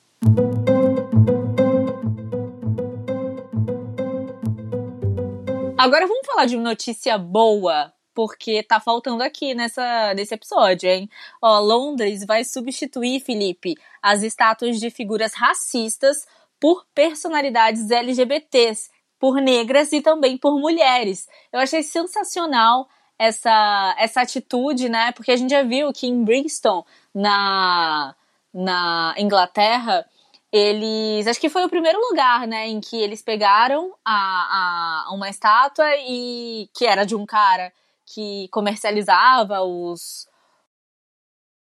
Agora 5.78 6.08
vamos 6.08 6.26
falar 6.26 6.46
de 6.46 6.56
notícia 6.56 7.18
boa, 7.18 7.92
porque 8.14 8.64
tá 8.64 8.80
faltando 8.80 9.22
aqui 9.22 9.54
nessa, 9.54 10.14
nesse 10.14 10.34
episódio, 10.34 10.90
hein? 10.90 11.10
Ó, 11.42 11.60
Londres 11.60 12.26
vai 12.26 12.46
substituir, 12.46 13.20
Felipe, 13.20 13.76
as 14.02 14.24
estátuas 14.24 14.80
de 14.80 14.90
figuras 14.90 15.34
racistas 15.34 16.26
por 16.64 16.86
personalidades 16.96 17.92
LGBTs, 17.92 18.90
por 19.20 19.42
negras 19.42 19.92
e 19.92 20.00
também 20.00 20.38
por 20.38 20.58
mulheres. 20.58 21.28
Eu 21.52 21.60
achei 21.60 21.84
sensacional 21.84 22.88
essa, 23.20 23.94
essa 24.00 24.22
atitude, 24.22 24.88
né? 24.88 25.12
Porque 25.12 25.34
a 25.34 25.36
gente 25.36 25.50
já 25.50 25.62
viu 25.62 25.92
que 25.92 26.08
em 26.08 26.24
Brixton, 26.24 26.86
na, 27.14 28.16
na 28.54 29.14
Inglaterra, 29.18 30.06
eles. 30.54 31.28
Acho 31.28 31.42
que 31.42 31.50
foi 31.50 31.66
o 31.66 31.70
primeiro 31.70 32.00
lugar, 32.00 32.48
né? 32.48 32.70
Em 32.70 32.80
que 32.80 32.96
eles 32.96 33.22
pegaram 33.22 33.94
a, 34.06 35.08
a, 35.10 35.14
uma 35.14 35.28
estátua 35.30 35.94
e 36.08 36.70
que 36.74 36.86
era 36.86 37.06
de 37.06 37.14
um 37.14 37.26
cara 37.26 37.74
que 38.06 38.48
comercializava 38.54 39.60
os 39.64 40.30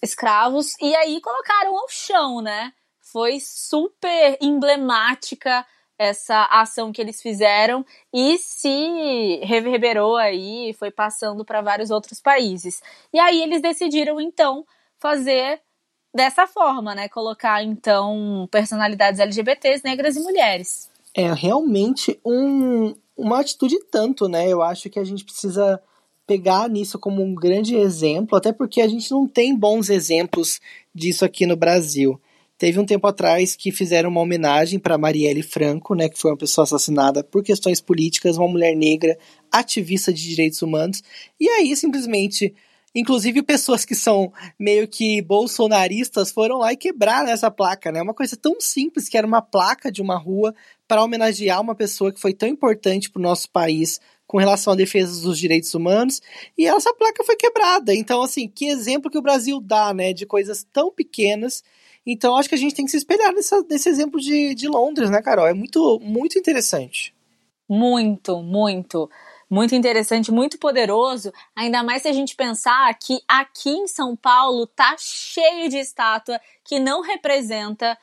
escravos 0.03 0.75
e 0.79 0.95
aí 0.95 1.23
colocaram 1.23 1.79
ao 1.79 1.89
chão, 1.89 2.43
né? 2.43 2.75
Foi 3.13 3.39
super 3.41 4.39
emblemática 4.41 5.65
essa 5.99 6.45
ação 6.51 6.93
que 6.93 7.01
eles 7.01 7.21
fizeram 7.21 7.85
e 8.13 8.39
se 8.39 9.41
reverberou 9.43 10.17
aí, 10.17 10.75
foi 10.79 10.91
passando 10.91 11.45
para 11.45 11.61
vários 11.61 11.91
outros 11.91 12.21
países. 12.23 12.83
E 13.13 13.19
aí 13.19 13.43
eles 13.43 13.61
decidiram 13.61 14.19
então 14.19 14.65
fazer 14.99 15.61
dessa 16.15 16.47
forma, 16.47 16.95
né? 16.95 17.09
Colocar 17.09 17.63
então 17.63 18.49
personalidades 18.51 19.21
LGBTs, 19.21 19.85
negras 19.85 20.17
e 20.17 20.21
mulheres. 20.21 20.91
É 21.13 21.33
realmente 21.33 22.19
um, 22.25 22.95
uma 23.17 23.41
atitude 23.41 23.79
tanto, 23.91 24.27
né? 24.27 24.49
Eu 24.49 24.63
acho 24.63 24.89
que 24.89 24.99
a 24.99 25.05
gente 25.05 25.25
precisa 25.25 25.83
pegar 26.27 26.69
nisso 26.69 26.99
como 26.99 27.23
um 27.23 27.35
grande 27.35 27.77
exemplo, 27.77 28.39
até 28.39 28.53
porque 28.53 28.81
a 28.81 28.89
gente 28.89 29.11
não 29.11 29.27
tem 29.27 29.55
bons 29.55 29.91
exemplos 29.91 30.61
disso 30.95 31.25
aqui 31.25 31.45
no 31.45 31.57
Brasil. 31.57 32.21
Teve 32.61 32.79
um 32.79 32.85
tempo 32.85 33.07
atrás 33.07 33.57
que 33.57 33.73
fizeram 33.73 34.11
uma 34.11 34.21
homenagem 34.21 34.79
para 34.79 34.99
Marielle 34.99 35.43
Franco, 35.43 35.95
né, 35.95 36.11
que 36.11 36.19
foi 36.19 36.31
uma 36.31 36.37
pessoa 36.37 36.65
assassinada 36.65 37.25
por 37.25 37.43
questões 37.43 37.81
políticas, 37.81 38.37
uma 38.37 38.47
mulher 38.47 38.77
negra, 38.77 39.19
ativista 39.51 40.13
de 40.13 40.23
direitos 40.23 40.61
humanos. 40.61 41.03
E 41.41 41.49
aí, 41.49 41.75
simplesmente, 41.75 42.55
inclusive 42.95 43.43
pessoas 43.43 43.87
que 43.87 43.95
são 43.95 44.31
meio 44.59 44.87
que 44.87 45.23
bolsonaristas 45.23 46.31
foram 46.31 46.59
lá 46.59 46.71
e 46.71 46.77
quebraram 46.77 47.31
essa 47.31 47.51
placa, 47.51 47.91
né? 47.91 48.03
Uma 48.03 48.13
coisa 48.13 48.37
tão 48.37 48.61
simples 48.61 49.09
que 49.09 49.17
era 49.17 49.27
uma 49.27 49.41
placa 49.41 49.91
de 49.91 50.03
uma 50.03 50.19
rua 50.19 50.55
para 50.87 51.03
homenagear 51.03 51.63
uma 51.63 51.75
pessoa 51.75 52.13
que 52.13 52.21
foi 52.21 52.35
tão 52.35 52.47
importante 52.47 53.09
para 53.09 53.21
o 53.21 53.23
nosso 53.23 53.49
país 53.49 53.99
com 54.27 54.37
relação 54.37 54.75
à 54.75 54.77
defesa 54.77 55.23
dos 55.23 55.39
direitos 55.39 55.75
humanos, 55.75 56.21
e 56.59 56.67
essa 56.67 56.93
placa 56.93 57.25
foi 57.25 57.37
quebrada. 57.37 57.95
Então, 57.95 58.23
assim, 58.23 58.47
que 58.47 58.67
exemplo 58.67 59.11
que 59.11 59.19
o 59.19 59.23
Brasil 59.23 59.61
dá, 59.63 59.95
né, 59.95 60.13
de 60.13 60.27
coisas 60.27 60.63
tão 60.71 60.93
pequenas 60.93 61.65
então 62.07 62.37
acho 62.37 62.49
que 62.49 62.55
a 62.55 62.59
gente 62.59 62.75
tem 62.75 62.85
que 62.85 62.91
se 62.91 62.97
espelhar 62.97 63.33
nessa, 63.33 63.63
nesse 63.69 63.89
exemplo 63.89 64.21
de, 64.21 64.55
de 64.55 64.69
Londres, 64.69 65.11
né, 65.11 65.21
Carol? 65.23 65.47
É 65.47 65.55
muito, 65.55 65.99
muito 66.01 66.39
interessante. 66.39 67.15
Muito, 67.69 68.43
muito. 68.43 69.09
Muito 69.49 69.75
interessante, 69.75 70.31
muito 70.31 70.61
poderoso, 70.61 71.33
ainda 71.57 71.83
mais 71.83 72.03
se 72.03 72.09
a 72.09 72.13
gente 72.13 72.37
pensar 72.37 72.97
que 72.97 73.21
aqui 73.27 73.71
em 73.71 73.89
São 73.89 74.15
Paulo 74.15 74.65
tá 74.65 74.95
cheio 74.97 75.69
de 75.69 75.77
estátua 75.77 76.41
que 76.65 76.79
não 76.79 77.01
representa 77.03 77.99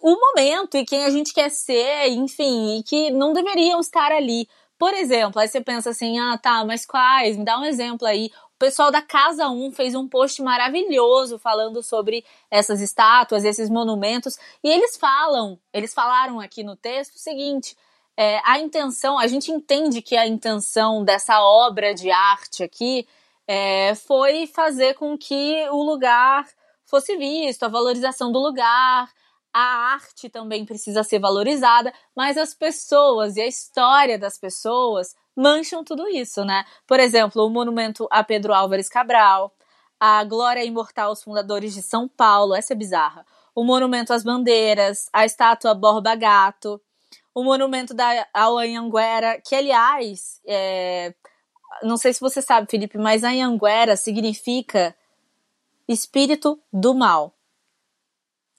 o 0.00 0.18
momento 0.18 0.78
e 0.78 0.86
quem 0.86 1.04
a 1.04 1.10
gente 1.10 1.34
quer 1.34 1.50
ser, 1.50 2.08
enfim, 2.08 2.78
e 2.78 2.82
que 2.82 3.10
não 3.10 3.34
deveriam 3.34 3.78
estar 3.78 4.10
ali. 4.10 4.48
Por 4.78 4.92
exemplo, 4.94 5.38
aí 5.38 5.46
você 5.46 5.60
pensa 5.60 5.90
assim, 5.90 6.18
ah, 6.18 6.36
tá, 6.36 6.64
mas 6.64 6.84
quais? 6.84 7.36
Me 7.36 7.44
dá 7.44 7.58
um 7.58 7.64
exemplo 7.64 8.06
aí. 8.06 8.30
Pessoal 8.62 8.92
da 8.92 9.02
Casa 9.02 9.48
1 9.48 9.72
fez 9.72 9.92
um 9.92 10.06
post 10.06 10.40
maravilhoso 10.40 11.36
falando 11.36 11.82
sobre 11.82 12.24
essas 12.48 12.80
estátuas, 12.80 13.44
esses 13.44 13.68
monumentos, 13.68 14.38
e 14.62 14.70
eles 14.70 14.96
falam, 14.96 15.58
eles 15.72 15.92
falaram 15.92 16.38
aqui 16.38 16.62
no 16.62 16.76
texto 16.76 17.16
o 17.16 17.18
seguinte: 17.18 17.76
é, 18.16 18.40
a 18.44 18.60
intenção, 18.60 19.18
a 19.18 19.26
gente 19.26 19.50
entende 19.50 20.00
que 20.00 20.16
a 20.16 20.28
intenção 20.28 21.02
dessa 21.02 21.42
obra 21.42 21.92
de 21.92 22.12
arte 22.12 22.62
aqui 22.62 23.04
é, 23.48 23.96
foi 23.96 24.46
fazer 24.46 24.94
com 24.94 25.18
que 25.18 25.68
o 25.70 25.82
lugar 25.82 26.48
fosse 26.84 27.16
visto, 27.16 27.64
a 27.64 27.68
valorização 27.68 28.30
do 28.30 28.38
lugar, 28.38 29.10
a 29.52 29.92
arte 29.92 30.28
também 30.28 30.64
precisa 30.64 31.02
ser 31.02 31.18
valorizada, 31.18 31.92
mas 32.14 32.38
as 32.38 32.54
pessoas 32.54 33.36
e 33.36 33.40
a 33.40 33.46
história 33.48 34.16
das 34.16 34.38
pessoas 34.38 35.16
mancham 35.36 35.84
tudo 35.84 36.08
isso, 36.08 36.44
né? 36.44 36.64
Por 36.86 37.00
exemplo, 37.00 37.44
o 37.44 37.50
monumento 37.50 38.06
a 38.10 38.22
Pedro 38.22 38.52
Álvares 38.52 38.88
Cabral, 38.88 39.54
a 39.98 40.24
glória 40.24 40.64
imortal 40.64 41.10
aos 41.10 41.22
fundadores 41.22 41.74
de 41.74 41.82
São 41.82 42.08
Paulo, 42.08 42.54
essa 42.54 42.72
é 42.72 42.76
bizarra. 42.76 43.24
O 43.54 43.64
monumento 43.64 44.12
às 44.12 44.24
bandeiras, 44.24 45.08
a 45.12 45.24
estátua 45.24 45.74
Borba 45.74 46.14
Gato, 46.14 46.80
o 47.34 47.42
monumento 47.42 47.94
da 47.94 48.26
Anhanguera, 48.34 49.40
que 49.40 49.54
aliás, 49.54 50.40
é... 50.46 51.14
não 51.82 51.96
sei 51.96 52.12
se 52.12 52.20
você 52.20 52.42
sabe, 52.42 52.70
Felipe, 52.70 52.98
mas 52.98 53.24
Anhanguera 53.24 53.96
significa 53.96 54.94
espírito 55.88 56.60
do 56.72 56.94
mal. 56.94 57.34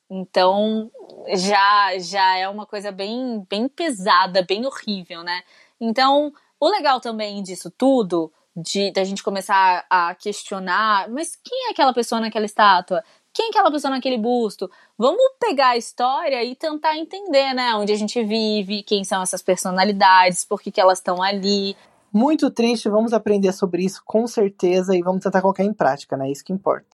Então, 0.09 0.91
já 1.35 1.97
já 1.99 2.37
é 2.37 2.47
uma 2.47 2.65
coisa 2.65 2.91
bem 2.91 3.45
bem 3.49 3.67
pesada, 3.67 4.43
bem 4.43 4.65
horrível, 4.65 5.23
né? 5.23 5.43
Então, 5.79 6.33
o 6.63 6.69
legal 6.69 7.01
também 7.01 7.43
disso 7.43 7.69
tudo, 7.69 8.31
de 8.55 8.89
da 8.93 9.03
gente 9.03 9.21
começar 9.21 9.85
a 9.89 10.15
questionar, 10.15 11.09
mas 11.09 11.35
quem 11.35 11.67
é 11.67 11.71
aquela 11.71 11.93
pessoa 11.93 12.21
naquela 12.21 12.45
estátua? 12.45 13.03
Quem 13.33 13.47
é 13.47 13.49
aquela 13.49 13.69
pessoa 13.69 13.91
naquele 13.91 14.17
busto? 14.17 14.71
Vamos 14.97 15.21
pegar 15.41 15.69
a 15.69 15.77
história 15.77 16.41
e 16.41 16.55
tentar 16.55 16.97
entender, 16.97 17.53
né, 17.53 17.75
onde 17.75 17.91
a 17.91 17.97
gente 17.97 18.23
vive, 18.23 18.81
quem 18.81 19.03
são 19.03 19.21
essas 19.21 19.41
personalidades, 19.41 20.45
por 20.45 20.61
que, 20.61 20.71
que 20.71 20.79
elas 20.79 20.99
estão 20.99 21.21
ali. 21.21 21.75
Muito 22.13 22.49
triste, 22.49 22.87
vamos 22.87 23.11
aprender 23.11 23.51
sobre 23.51 23.83
isso 23.83 24.01
com 24.05 24.25
certeza 24.25 24.95
e 24.95 25.01
vamos 25.01 25.21
tentar 25.21 25.41
colocar 25.41 25.65
em 25.65 25.73
prática, 25.73 26.15
né? 26.15 26.31
Isso 26.31 26.45
que 26.45 26.53
importa. 26.53 26.87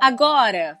Agora, 0.00 0.78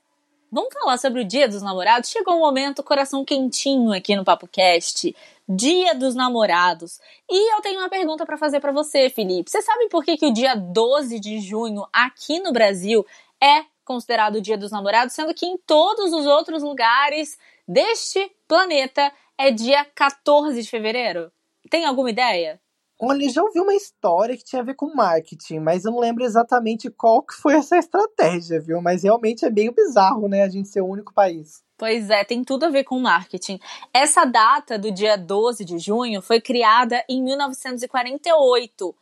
vamos 0.52 0.74
falar 0.74 0.98
sobre 0.98 1.22
o 1.22 1.24
Dia 1.24 1.48
dos 1.48 1.62
Namorados? 1.62 2.10
Chegou 2.10 2.36
um 2.36 2.40
momento, 2.40 2.82
coração 2.82 3.24
quentinho 3.24 3.90
aqui 3.90 4.14
no 4.14 4.22
Papo 4.24 4.46
Cast. 4.46 5.16
Dia 5.48 5.94
dos 5.94 6.14
Namorados. 6.14 7.00
E 7.28 7.54
eu 7.54 7.62
tenho 7.62 7.80
uma 7.80 7.88
pergunta 7.88 8.26
para 8.26 8.36
fazer 8.36 8.60
para 8.60 8.70
você, 8.70 9.08
Felipe. 9.08 9.50
Você 9.50 9.62
sabe 9.62 9.88
por 9.88 10.04
que, 10.04 10.16
que 10.16 10.26
o 10.26 10.32
dia 10.32 10.54
12 10.54 11.18
de 11.18 11.40
junho 11.40 11.86
aqui 11.90 12.38
no 12.38 12.52
Brasil 12.52 13.04
é 13.42 13.64
considerado 13.84 14.36
o 14.36 14.40
Dia 14.40 14.58
dos 14.58 14.70
Namorados, 14.70 15.14
sendo 15.14 15.34
que 15.34 15.46
em 15.46 15.56
todos 15.56 16.12
os 16.12 16.26
outros 16.26 16.62
lugares 16.62 17.38
deste 17.66 18.30
planeta 18.46 19.10
é 19.36 19.50
dia 19.50 19.84
14 19.94 20.62
de 20.62 20.68
fevereiro? 20.68 21.32
Tem 21.70 21.86
alguma 21.86 22.10
ideia? 22.10 22.60
Olha, 23.04 23.28
já 23.28 23.42
ouvi 23.42 23.58
uma 23.58 23.74
história 23.74 24.36
que 24.36 24.44
tinha 24.44 24.62
a 24.62 24.64
ver 24.64 24.74
com 24.74 24.94
marketing, 24.94 25.58
mas 25.58 25.84
eu 25.84 25.90
não 25.90 25.98
lembro 25.98 26.22
exatamente 26.22 26.88
qual 26.88 27.20
que 27.20 27.34
foi 27.34 27.54
essa 27.54 27.76
estratégia, 27.76 28.60
viu? 28.60 28.80
Mas 28.80 29.02
realmente 29.02 29.44
é 29.44 29.50
meio 29.50 29.74
bizarro, 29.74 30.28
né, 30.28 30.44
a 30.44 30.48
gente 30.48 30.68
ser 30.68 30.82
o 30.82 30.86
único 30.86 31.12
país. 31.12 31.64
Pois 31.76 32.10
é, 32.10 32.22
tem 32.22 32.44
tudo 32.44 32.64
a 32.64 32.68
ver 32.68 32.84
com 32.84 33.00
marketing. 33.00 33.58
Essa 33.92 34.24
data 34.24 34.78
do 34.78 34.92
dia 34.92 35.18
12 35.18 35.64
de 35.64 35.80
junho 35.80 36.22
foi 36.22 36.40
criada 36.40 37.04
em 37.08 37.20
1948 37.20 38.94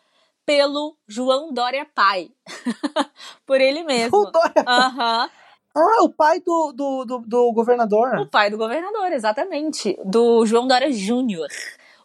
pelo 0.47 0.97
João 1.07 1.53
Dória 1.53 1.87
Pai. 1.95 2.31
Por 3.45 3.61
ele 3.61 3.85
mesmo. 3.85 4.17
João 4.17 4.33
Dória 4.33 4.65
Aham. 4.67 5.25
Uhum. 5.25 5.31
Ah, 5.73 6.03
o 6.03 6.09
pai 6.09 6.41
do, 6.41 6.73
do, 6.73 7.05
do, 7.05 7.19
do, 7.19 7.53
governador. 7.53 8.19
O 8.19 8.27
pai 8.27 8.51
do 8.51 8.59
governador, 8.59 9.13
exatamente. 9.13 9.97
Do 10.05 10.45
João 10.45 10.67
Dória 10.67 10.91
Júnior. 10.91 11.47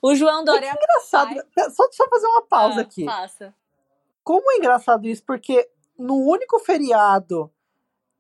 O 0.01 0.15
João 0.15 0.43
Dória. 0.43 0.67
É 0.67 0.71
engraçado. 0.71 1.35
Pai... 1.55 1.69
Só 1.71 1.83
eu 1.83 2.09
fazer 2.09 2.27
uma 2.27 2.41
pausa 2.41 2.79
ah, 2.79 2.81
aqui. 2.81 3.05
Faça. 3.05 3.53
Como 4.23 4.51
é 4.51 4.57
engraçado 4.57 5.07
isso, 5.07 5.23
porque 5.23 5.69
no 5.97 6.15
único 6.15 6.59
feriado 6.59 7.51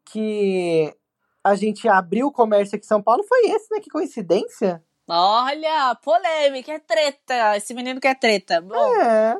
que 0.05 0.95
a 1.43 1.55
gente 1.55 1.87
abriu 1.87 2.27
o 2.27 2.31
comércio 2.31 2.75
aqui 2.75 2.85
em 2.85 2.87
São 2.87 3.01
Paulo 3.01 3.23
foi 3.23 3.47
esse, 3.47 3.73
né? 3.73 3.79
Que 3.79 3.89
coincidência. 3.89 4.83
Olha, 5.07 5.95
polêmica, 6.03 6.73
é 6.73 6.79
treta. 6.79 7.57
Esse 7.57 7.73
menino 7.73 7.99
quer 7.99 8.17
treta. 8.17 8.61
Bom, 8.61 8.95
é. 9.01 9.37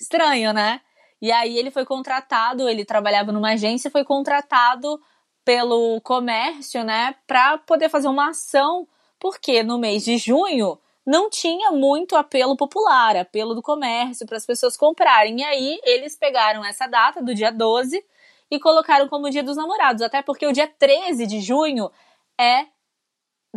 Estranho, 0.00 0.52
né? 0.52 0.80
E 1.20 1.30
aí 1.30 1.56
ele 1.56 1.70
foi 1.70 1.84
contratado, 1.84 2.68
ele 2.68 2.84
trabalhava 2.84 3.30
numa 3.30 3.52
agência, 3.52 3.90
foi 3.90 4.04
contratado 4.04 5.00
pelo 5.44 6.00
comércio, 6.00 6.82
né, 6.84 7.14
para 7.26 7.58
poder 7.58 7.88
fazer 7.88 8.08
uma 8.08 8.30
ação, 8.30 8.88
porque 9.18 9.62
no 9.62 9.78
mês 9.78 10.04
de 10.04 10.18
junho 10.18 10.78
não 11.06 11.28
tinha 11.28 11.70
muito 11.72 12.16
apelo 12.16 12.56
popular, 12.56 13.16
apelo 13.16 13.54
do 13.54 13.62
comércio 13.62 14.26
para 14.26 14.36
as 14.36 14.46
pessoas 14.46 14.76
comprarem. 14.76 15.40
E 15.40 15.44
aí 15.44 15.80
eles 15.84 16.16
pegaram 16.16 16.64
essa 16.64 16.86
data 16.86 17.22
do 17.22 17.34
dia 17.34 17.50
12 17.50 18.04
e 18.50 18.60
colocaram 18.60 19.08
como 19.08 19.30
dia 19.30 19.42
dos 19.42 19.56
namorados, 19.56 20.02
até 20.02 20.22
porque 20.22 20.46
o 20.46 20.52
dia 20.52 20.68
13 20.68 21.26
de 21.26 21.40
junho 21.40 21.90
é 22.38 22.66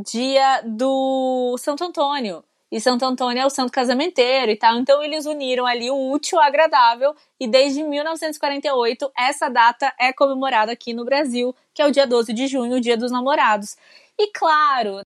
dia 0.05 0.61
do 0.65 1.55
Santo 1.57 1.83
Antônio. 1.83 2.43
E 2.71 2.81
Santo 2.81 3.05
Antônio 3.05 3.41
é 3.41 3.45
o 3.45 3.49
santo 3.49 3.71
casamenteiro 3.71 4.51
e 4.51 4.57
tal. 4.57 4.77
Então 4.77 5.01
eles 5.03 5.25
uniram 5.25 5.65
ali 5.65 5.89
o 5.89 6.11
útil 6.11 6.39
ao 6.39 6.45
agradável 6.45 7.15
e 7.39 7.47
desde 7.47 7.83
1948 7.83 9.11
essa 9.17 9.49
data 9.49 9.93
é 9.99 10.11
comemorada 10.11 10.71
aqui 10.71 10.93
no 10.93 11.05
Brasil, 11.05 11.55
que 11.73 11.81
é 11.81 11.85
o 11.85 11.91
dia 11.91 12.07
12 12.07 12.33
de 12.33 12.47
junho, 12.47 12.75
o 12.77 12.81
dia 12.81 12.97
dos 12.97 13.11
namorados. 13.11 13.77
E 14.17 14.31
claro, 14.31 15.01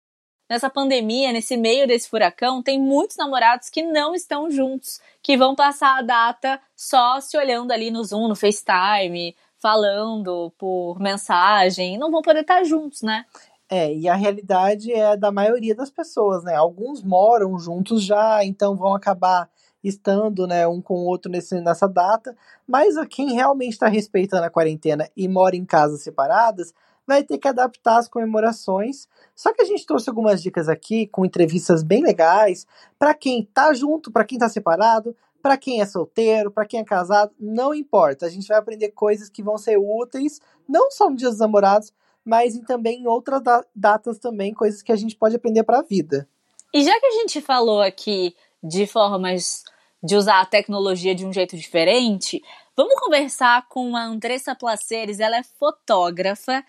nessa 0.50 0.70
pandemia, 0.70 1.32
nesse 1.32 1.58
meio 1.58 1.88
desse 1.88 2.10
furacão, 2.10 2.62
tem 2.62 2.80
muitos 2.80 3.18
namorados 3.18 3.70
que 3.70 3.82
não 3.82 4.14
estão 4.14 4.50
juntos, 4.50 5.00
que 5.22 5.38
vão 5.38 5.56
passar 5.56 6.00
a 6.00 6.02
data 6.02 6.60
só 6.76 7.20
se 7.20 7.38
olhando 7.38 7.72
ali 7.72 7.92
no 7.92 8.04
Zoom, 8.04 8.28
no 8.28 8.36
FaceTime, 8.36 9.36
falando 9.58 10.54
por 10.58 11.00
mensagem, 11.00 11.98
não 11.98 12.12
vão 12.12 12.22
poder 12.22 12.42
estar 12.42 12.64
juntos, 12.64 13.02
né? 13.02 13.26
É, 13.68 13.92
e 13.92 14.08
a 14.08 14.14
realidade 14.14 14.94
é 14.94 15.18
da 15.18 15.32
maioria 15.32 15.74
das 15.74 15.90
pessoas, 15.90 16.44
né? 16.44 16.54
Alguns 16.54 17.02
moram 17.02 17.58
juntos 17.58 18.04
já, 18.04 18.44
então 18.46 18.76
vão 18.76 18.94
acabar 18.94 19.50
estando, 19.84 20.48
né, 20.48 20.68
um 20.68 20.82
com 20.82 20.96
o 20.96 21.06
outro 21.06 21.32
nesse, 21.32 21.62
nessa 21.62 21.88
data, 21.88 22.36
mas 22.68 22.96
quem 23.08 23.34
realmente 23.34 23.74
está 23.74 23.88
respeitando 23.88 24.44
a 24.44 24.50
quarentena 24.50 25.08
e 25.16 25.28
mora 25.28 25.56
em 25.56 25.64
casas 25.64 26.02
separadas, 26.02 26.74
vai 27.08 27.24
ter 27.24 27.38
que 27.38 27.48
adaptar 27.48 27.98
as 27.98 28.08
comemorações. 28.08 29.08
Só 29.36 29.54
que 29.54 29.62
a 29.62 29.66
gente 29.66 29.86
trouxe 29.86 30.10
algumas 30.10 30.42
dicas 30.42 30.68
aqui 30.68 31.08
com 31.08 31.26
entrevistas 31.26 31.84
bem 31.84 32.02
legais 32.02 32.66
para 32.98 33.14
quem 33.14 33.44
tá 33.54 33.74
junto, 33.74 34.12
para 34.12 34.26
quem 34.26 34.38
tá 34.38 34.50
separado, 34.50 35.16
para 35.42 35.58
quem 35.58 35.80
é 35.80 35.86
solteiro, 35.86 36.50
para 36.50 36.66
quem 36.66 36.80
é 36.80 36.84
casado, 36.84 37.32
não 37.40 37.74
importa. 37.74 38.26
A 38.26 38.30
gente 38.30 38.48
vai 38.48 38.58
aprender 38.58 38.90
coisas 38.90 39.30
que 39.30 39.44
vão 39.44 39.60
ser 39.60 39.78
úteis, 39.78 40.42
não 40.68 40.90
só 40.90 41.08
no 41.08 41.16
Dia 41.16 41.30
dos 41.30 41.38
Namorados, 41.38 41.94
mas 42.26 42.58
também 42.62 43.04
em 43.04 43.08
outras 43.08 43.42
datas 43.76 44.18
também, 44.18 44.56
coisas 44.56 44.82
que 44.82 44.92
a 44.92 44.96
gente 44.96 45.16
pode 45.16 45.36
aprender 45.36 45.64
para 45.64 45.80
a 45.80 45.84
vida. 45.84 46.28
E 46.74 46.84
já 46.84 47.00
que 47.00 47.06
a 47.06 47.12
gente 47.12 47.42
falou 47.42 47.80
aqui 47.80 48.36
de 48.64 48.88
formas 48.88 49.64
de 50.04 50.16
usar 50.16 50.42
a 50.42 50.46
tecnologia 50.46 51.14
de 51.14 51.26
um 51.26 51.32
jeito 51.32 51.56
diferente, 51.56 52.42
vamos 52.76 53.00
conversar 53.00 53.68
com 53.70 53.96
a 53.96 54.04
Andressa 54.04 54.56
Placeres, 54.56 55.20
ela 55.20 55.38
é 55.38 55.44
fotógrafa 55.44 56.64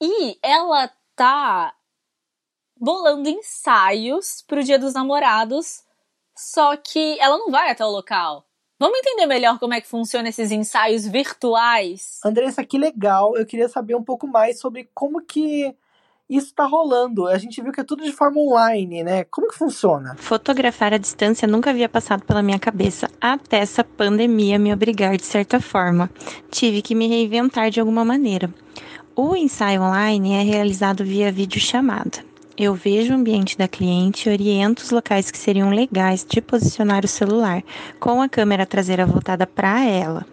e 0.00 0.38
ela 0.42 0.90
tá 1.14 1.74
bolando 2.78 3.28
ensaios 3.28 4.42
pro 4.46 4.62
Dia 4.62 4.78
dos 4.78 4.94
Namorados, 4.94 5.82
só 6.36 6.76
que 6.76 7.18
ela 7.20 7.36
não 7.36 7.50
vai 7.50 7.70
até 7.70 7.84
o 7.84 7.90
local. 7.90 8.44
Vamos 8.80 8.98
entender 9.00 9.26
melhor 9.26 9.58
como 9.58 9.74
é 9.74 9.80
que 9.80 9.88
funciona 9.88 10.28
esses 10.28 10.52
ensaios 10.52 11.04
virtuais? 11.04 12.20
Andressa, 12.24 12.64
que 12.64 12.78
legal. 12.78 13.36
Eu 13.36 13.44
queria 13.44 13.68
saber 13.68 13.96
um 13.96 14.04
pouco 14.04 14.28
mais 14.28 14.60
sobre 14.60 14.88
como 14.94 15.20
que 15.20 15.74
isso 16.30 16.48
está 16.48 16.64
rolando. 16.64 17.26
A 17.26 17.38
gente 17.38 17.60
viu 17.60 17.72
que 17.72 17.80
é 17.80 17.84
tudo 17.84 18.04
de 18.04 18.12
forma 18.12 18.40
online, 18.40 19.02
né? 19.02 19.24
Como 19.24 19.48
que 19.48 19.56
funciona? 19.56 20.14
Fotografar 20.18 20.94
à 20.94 20.98
distância 20.98 21.48
nunca 21.48 21.70
havia 21.70 21.88
passado 21.88 22.24
pela 22.24 22.42
minha 22.42 22.58
cabeça 22.58 23.10
até 23.20 23.58
essa 23.58 23.82
pandemia 23.82 24.60
me 24.60 24.72
obrigar 24.72 25.16
de 25.16 25.24
certa 25.24 25.58
forma. 25.60 26.08
Tive 26.48 26.80
que 26.80 26.94
me 26.94 27.08
reinventar 27.08 27.70
de 27.70 27.80
alguma 27.80 28.04
maneira. 28.04 28.52
O 29.20 29.34
ensaio 29.34 29.82
online 29.82 30.34
é 30.34 30.42
realizado 30.44 31.04
via 31.04 31.32
videochamada. 31.32 32.24
Eu 32.56 32.72
vejo 32.72 33.12
o 33.12 33.16
ambiente 33.16 33.58
da 33.58 33.66
cliente 33.66 34.28
e 34.28 34.32
oriento 34.32 34.84
os 34.84 34.92
locais 34.92 35.28
que 35.28 35.36
seriam 35.36 35.70
legais 35.70 36.24
de 36.24 36.40
posicionar 36.40 37.04
o 37.04 37.08
celular, 37.08 37.64
com 37.98 38.22
a 38.22 38.28
câmera 38.28 38.64
traseira 38.64 39.04
voltada 39.04 39.44
para 39.44 39.84
ela. 39.84 40.24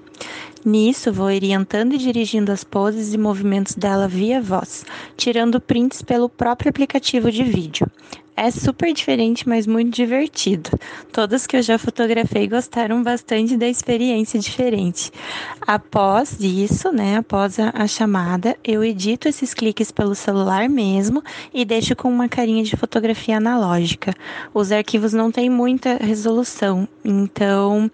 Nisso, 0.64 1.12
vou 1.12 1.26
orientando 1.26 1.94
e 1.94 1.98
dirigindo 1.98 2.52
as 2.52 2.64
poses 2.64 3.12
e 3.12 3.18
movimentos 3.18 3.74
dela 3.74 4.08
via 4.08 4.40
voz, 4.40 4.86
tirando 5.18 5.60
prints 5.60 6.04
pelo 6.04 6.30
próprio 6.30 6.70
aplicativo 6.70 7.32
de 7.32 7.44
vídeo. 7.44 7.88
É 8.38 8.52
super 8.52 8.92
diferente, 8.94 9.48
mas 9.48 9.66
muito 9.66 9.96
divertido. 9.96 10.70
Todas 11.10 11.48
que 11.48 11.56
eu 11.56 11.62
já 11.62 11.80
fotografei 11.80 12.48
gostaram 12.50 13.02
bastante 13.02 13.56
da 13.56 13.66
experiência 13.66 14.38
diferente. 14.38 15.10
Após 15.66 16.36
isso, 16.42 16.92
né, 16.92 17.16
após 17.16 17.58
a, 17.58 17.72
a 17.74 17.88
chamada, 17.88 18.58
eu 18.62 18.84
edito 18.84 19.30
esses 19.30 19.54
cliques 19.54 19.90
pelo 19.90 20.14
celular 20.14 20.68
mesmo 20.68 21.24
e 21.54 21.64
deixo 21.64 21.96
com 21.96 22.10
uma 22.10 22.28
carinha 22.28 22.62
de 22.62 22.76
fotografia 22.76 23.38
analógica. 23.38 24.14
Os 24.54 24.70
arquivos 24.70 25.14
não 25.14 25.32
têm 25.32 25.50
muita 25.50 25.96
resolução, 25.96 26.90
então 27.06 27.90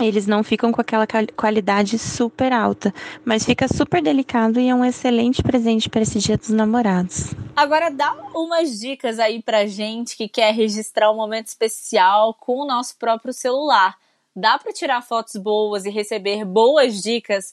eles 0.00 0.26
não 0.26 0.42
ficam 0.42 0.70
com 0.72 0.80
aquela 0.80 1.06
qualidade 1.36 1.98
super 1.98 2.52
alta, 2.52 2.92
mas 3.24 3.44
fica 3.44 3.66
super 3.68 4.02
delicado 4.02 4.60
e 4.60 4.68
é 4.68 4.74
um 4.74 4.84
excelente 4.84 5.42
presente 5.42 5.88
para 5.88 6.02
esse 6.02 6.18
Dia 6.18 6.36
dos 6.36 6.50
Namorados. 6.50 7.34
Agora 7.56 7.90
dá 7.90 8.14
umas 8.34 8.78
dicas 8.78 9.18
aí 9.18 9.42
pra 9.42 9.66
gente 9.66 10.16
que 10.16 10.28
quer 10.28 10.52
registrar 10.54 11.10
um 11.10 11.16
momento 11.16 11.48
especial 11.48 12.34
com 12.34 12.62
o 12.62 12.66
nosso 12.66 12.96
próprio 12.98 13.32
celular. 13.32 13.96
Dá 14.34 14.58
para 14.58 14.72
tirar 14.72 15.02
fotos 15.02 15.36
boas 15.36 15.84
e 15.84 15.90
receber 15.90 16.44
boas 16.44 17.02
dicas 17.02 17.52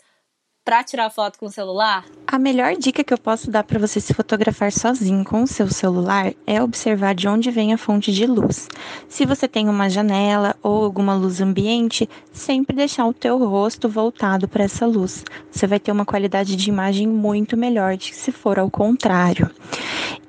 para 0.66 0.84
tirar 0.84 1.12
foto 1.12 1.38
com 1.38 1.46
o 1.46 1.52
celular? 1.52 2.04
A 2.26 2.40
melhor 2.40 2.76
dica 2.76 3.04
que 3.04 3.14
eu 3.14 3.20
posso 3.20 3.52
dar 3.52 3.64
para 3.64 3.78
você 3.78 4.02
se 4.02 4.16
fotografar 4.16 4.72
sozinho 4.72 5.24
com 5.24 5.44
o 5.44 5.48
seu 5.48 5.70
celular 5.70 6.34
é 6.48 6.62
observar 6.62 7.14
de 7.14 7.28
onde 7.28 7.52
vem 7.52 7.72
a 7.72 7.78
fonte 7.78 8.12
de 8.12 8.26
luz. 8.26 8.68
Se 9.08 9.28
você 9.28 9.48
tem 9.48 9.70
uma 9.70 9.88
janela 9.90 10.56
ou 10.64 10.84
alguma 10.84 11.14
luz 11.14 11.40
ambiente, 11.40 12.10
sempre 12.34 12.76
deixar 12.76 13.06
o 13.06 13.14
teu 13.14 13.38
rosto 13.38 13.88
voltado 13.88 14.48
para 14.48 14.64
essa 14.64 14.88
luz. 14.88 15.24
Você 15.52 15.68
vai 15.68 15.80
ter 15.80 15.92
uma 15.92 16.04
qualidade 16.04 16.56
de 16.56 16.68
imagem 16.68 17.08
muito 17.08 17.56
melhor 17.56 17.96
que 17.96 18.16
se 18.16 18.32
for 18.32 18.58
ao 18.58 18.72
contrário. 18.72 19.52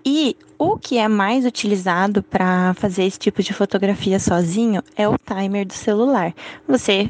E 0.05 0.37
o 0.59 0.77
que 0.77 0.99
é 0.99 1.09
mais 1.09 1.44
utilizado 1.44 2.22
para 2.22 2.75
fazer 2.75 3.05
esse 3.05 3.18
tipo 3.18 3.42
de 3.42 3.53
fotografia 3.53 4.20
sozinho 4.20 4.83
é 4.94 5.09
o 5.09 5.18
timer 5.18 5.66
do 5.66 5.72
celular. 5.72 6.33
Você 6.68 7.09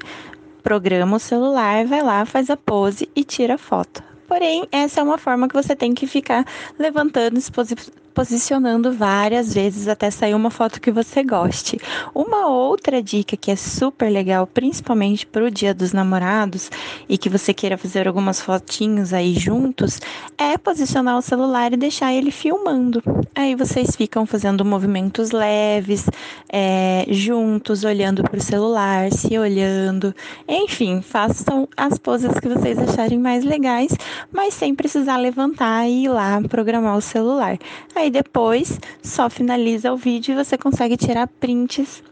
programa 0.67 1.19
o 1.19 1.21
celular, 1.21 1.87
vai 1.87 2.03
lá, 2.03 2.27
faz 2.27 2.51
a 2.51 2.57
pose 2.57 3.09
e 3.15 3.23
tira 3.23 3.55
a 3.55 3.59
foto. 3.59 4.03
Porém, 4.27 4.67
essa 4.73 5.01
é 5.01 5.03
uma 5.03 5.19
forma 5.19 5.49
que 5.49 5.55
você 5.55 5.75
tem 5.75 5.95
que 5.95 6.07
ficar 6.07 6.45
levantando, 6.79 7.41
posicionando 8.17 8.95
várias 8.95 9.53
vezes 9.53 9.89
até 9.89 10.11
sair 10.11 10.35
uma 10.35 10.51
foto 10.51 10.81
que 10.81 10.91
você 10.91 11.23
goste. 11.23 11.79
Uma 12.15 12.49
outra 12.49 13.03
dica 13.03 13.37
que 13.37 13.51
é 13.51 13.57
super 13.57 14.11
legal, 14.11 14.47
principalmente 14.47 15.27
para 15.27 15.45
o 15.45 15.51
Dia 15.51 15.75
dos 15.75 15.93
Namorados 15.93 16.71
e 17.07 17.19
que 17.19 17.29
você 17.29 17.53
queira 17.53 17.77
fazer 17.77 18.09
algumas 18.09 18.41
fotinhos 18.41 19.13
aí 19.13 19.35
juntos, 19.35 20.01
é 20.39 20.57
posicionar 20.57 21.19
o 21.19 21.23
celular 21.23 21.75
e 21.75 21.77
deixar 21.77 22.15
ele 22.15 22.31
filmando. 22.31 23.03
Aí 23.35 23.55
vocês 23.55 23.95
ficam 23.95 24.25
fazendo 24.25 24.65
movimentos 24.65 25.31
leves, 25.31 26.07
é, 26.49 27.05
juntos, 27.11 27.85
olhando 27.85 28.23
para 28.23 28.39
o 28.39 28.43
celular, 28.43 29.13
se 29.13 29.39
olhando. 29.39 30.15
Enfim, 30.49 31.03
façam 31.03 31.69
as 31.77 31.99
poses 31.99 32.33
que 32.41 32.49
vocês 32.49 32.79
acharem 32.79 33.19
mais 33.19 33.45
legais, 33.45 33.93
mas 34.33 34.55
sem 34.55 34.75
precisar 34.75 35.17
levantar 35.17 35.87
e 35.87 36.05
ir 36.05 36.09
lá 36.09 36.41
programar 36.49 36.97
o 36.97 37.01
celular. 37.01 37.59
Aí 37.95 38.11
depois 38.11 38.79
só 39.03 39.29
finaliza 39.31 39.93
o 39.93 39.97
vídeo 39.97 40.33
e 40.33 40.45
você 40.45 40.57
consegue 40.59 40.97
tirar 40.97 41.27
prints 41.27 42.03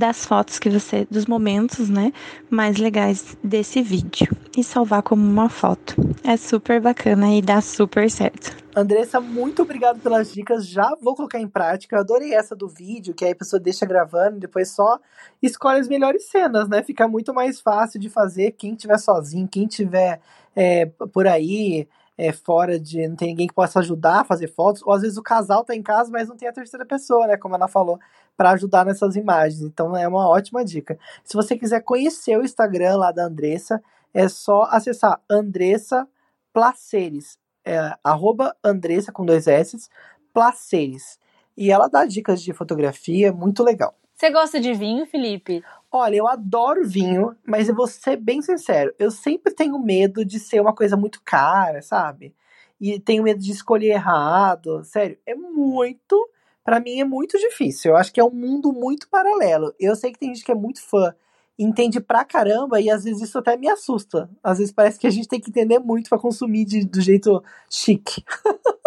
das 0.00 0.24
fotos 0.24 0.58
que 0.58 0.70
você, 0.70 1.06
dos 1.10 1.26
momentos, 1.26 1.90
né, 1.90 2.10
mais 2.48 2.78
legais 2.78 3.36
desse 3.44 3.82
vídeo 3.82 4.34
e 4.56 4.64
salvar 4.64 5.02
como 5.02 5.22
uma 5.22 5.50
foto. 5.50 5.94
É 6.24 6.38
super 6.38 6.80
bacana 6.80 7.34
e 7.34 7.42
dá 7.42 7.60
super 7.60 8.10
certo. 8.10 8.56
Andressa, 8.74 9.20
muito 9.20 9.60
obrigado 9.60 10.00
pelas 10.00 10.32
dicas. 10.32 10.66
Já 10.66 10.96
vou 11.02 11.14
colocar 11.14 11.38
em 11.38 11.46
prática. 11.46 11.96
Eu 11.96 12.00
adorei 12.00 12.32
essa 12.32 12.56
do 12.56 12.66
vídeo, 12.66 13.12
que 13.12 13.24
aí 13.24 13.32
a 13.32 13.36
pessoa 13.36 13.60
deixa 13.60 13.84
gravando 13.84 14.38
e 14.38 14.40
depois 14.40 14.70
só 14.70 14.98
escolhe 15.42 15.80
as 15.80 15.88
melhores 15.88 16.24
cenas, 16.30 16.68
né? 16.68 16.82
Fica 16.82 17.06
muito 17.06 17.34
mais 17.34 17.60
fácil 17.60 18.00
de 18.00 18.08
fazer. 18.08 18.52
Quem 18.52 18.74
tiver 18.74 18.98
sozinho, 18.98 19.46
quem 19.46 19.66
tiver 19.66 20.20
é, 20.56 20.86
por 20.86 21.26
aí 21.26 21.86
é, 22.20 22.32
fora 22.32 22.78
de. 22.78 23.08
não 23.08 23.16
tem 23.16 23.28
ninguém 23.28 23.46
que 23.46 23.54
possa 23.54 23.78
ajudar 23.78 24.20
a 24.20 24.24
fazer 24.24 24.48
fotos, 24.48 24.82
ou 24.84 24.92
às 24.92 25.00
vezes 25.00 25.16
o 25.16 25.22
casal 25.22 25.64
tá 25.64 25.74
em 25.74 25.82
casa, 25.82 26.10
mas 26.12 26.28
não 26.28 26.36
tem 26.36 26.46
a 26.46 26.52
terceira 26.52 26.84
pessoa, 26.84 27.26
né? 27.26 27.38
Como 27.38 27.54
a 27.54 27.56
Ana 27.56 27.66
falou, 27.66 27.98
para 28.36 28.50
ajudar 28.50 28.84
nessas 28.84 29.16
imagens. 29.16 29.62
Então 29.62 29.96
é 29.96 30.06
uma 30.06 30.28
ótima 30.28 30.62
dica. 30.62 30.98
Se 31.24 31.34
você 31.34 31.56
quiser 31.56 31.80
conhecer 31.80 32.36
o 32.36 32.44
Instagram 32.44 32.98
lá 32.98 33.10
da 33.10 33.24
Andressa, 33.24 33.82
é 34.12 34.28
só 34.28 34.64
acessar 34.64 35.18
Andressa 35.30 36.06
Placeres. 36.52 37.38
É, 37.64 37.94
arroba 38.04 38.54
Andressa 38.62 39.10
com 39.12 39.24
dois 39.24 39.46
S, 39.46 39.88
Placeres. 40.34 41.18
E 41.56 41.70
ela 41.70 41.88
dá 41.88 42.04
dicas 42.04 42.42
de 42.42 42.52
fotografia, 42.52 43.32
muito 43.32 43.62
legal. 43.62 43.94
Você 44.20 44.28
gosta 44.28 44.60
de 44.60 44.74
vinho, 44.74 45.06
Felipe? 45.06 45.64
Olha, 45.90 46.16
eu 46.16 46.28
adoro 46.28 46.86
vinho, 46.86 47.34
mas 47.42 47.70
eu 47.70 47.74
vou 47.74 47.86
ser 47.86 48.16
bem 48.18 48.42
sincero, 48.42 48.94
eu 48.98 49.10
sempre 49.10 49.54
tenho 49.54 49.78
medo 49.78 50.26
de 50.26 50.38
ser 50.38 50.60
uma 50.60 50.74
coisa 50.74 50.94
muito 50.94 51.22
cara, 51.24 51.80
sabe? 51.80 52.34
E 52.78 53.00
tenho 53.00 53.22
medo 53.22 53.40
de 53.40 53.50
escolher 53.50 53.92
errado. 53.92 54.84
Sério, 54.84 55.16
é 55.24 55.34
muito. 55.34 56.28
para 56.62 56.80
mim 56.80 57.00
é 57.00 57.04
muito 57.04 57.38
difícil. 57.38 57.92
Eu 57.92 57.96
acho 57.96 58.12
que 58.12 58.20
é 58.20 58.24
um 58.24 58.30
mundo 58.30 58.74
muito 58.74 59.08
paralelo. 59.08 59.74
Eu 59.80 59.96
sei 59.96 60.12
que 60.12 60.18
tem 60.18 60.34
gente 60.34 60.44
que 60.44 60.52
é 60.52 60.54
muito 60.54 60.82
fã, 60.82 61.14
entende 61.58 61.98
pra 61.98 62.22
caramba, 62.22 62.78
e 62.78 62.90
às 62.90 63.04
vezes 63.04 63.22
isso 63.22 63.38
até 63.38 63.56
me 63.56 63.70
assusta. 63.70 64.28
Às 64.44 64.58
vezes 64.58 64.70
parece 64.70 64.98
que 64.98 65.06
a 65.06 65.10
gente 65.10 65.28
tem 65.28 65.40
que 65.40 65.48
entender 65.48 65.78
muito 65.78 66.10
para 66.10 66.18
consumir 66.18 66.66
de, 66.66 66.84
do 66.84 67.00
jeito 67.00 67.42
chique. 67.70 68.22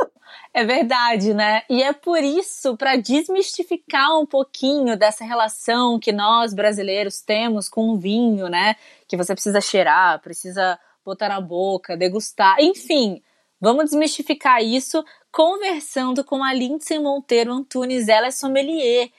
É 0.55 0.63
verdade, 0.63 1.33
né? 1.33 1.63
E 1.67 1.81
é 1.81 1.91
por 1.91 2.23
isso, 2.23 2.77
para 2.77 2.95
desmistificar 2.95 4.19
um 4.19 4.25
pouquinho 4.25 4.95
dessa 4.95 5.25
relação 5.25 5.99
que 5.99 6.11
nós 6.11 6.53
brasileiros 6.53 7.21
temos 7.21 7.67
com 7.67 7.89
o 7.89 7.97
vinho, 7.97 8.47
né? 8.47 8.75
Que 9.07 9.17
você 9.17 9.33
precisa 9.33 9.59
cheirar, 9.59 10.21
precisa 10.21 10.79
botar 11.03 11.29
na 11.29 11.41
boca, 11.41 11.97
degustar, 11.97 12.57
enfim. 12.59 13.19
Vamos 13.59 13.85
desmistificar 13.85 14.63
isso 14.63 15.03
conversando 15.31 16.23
com 16.23 16.43
a 16.43 16.53
Lindsay 16.53 16.99
Monteiro 16.99 17.51
Antunes, 17.51 18.07
ela 18.07 18.27
é 18.27 18.31
sommelier 18.31 19.09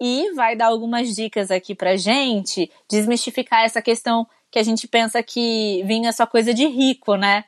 e 0.00 0.32
vai 0.32 0.56
dar 0.56 0.66
algumas 0.66 1.14
dicas 1.14 1.52
aqui 1.52 1.72
pra 1.74 1.96
gente, 1.96 2.68
desmistificar 2.90 3.64
essa 3.64 3.80
questão 3.80 4.26
que 4.50 4.58
a 4.58 4.62
gente 4.64 4.88
pensa 4.88 5.22
que 5.22 5.84
vinho 5.86 6.08
é 6.08 6.12
só 6.12 6.26
coisa 6.26 6.52
de 6.52 6.66
rico, 6.66 7.14
né? 7.14 7.44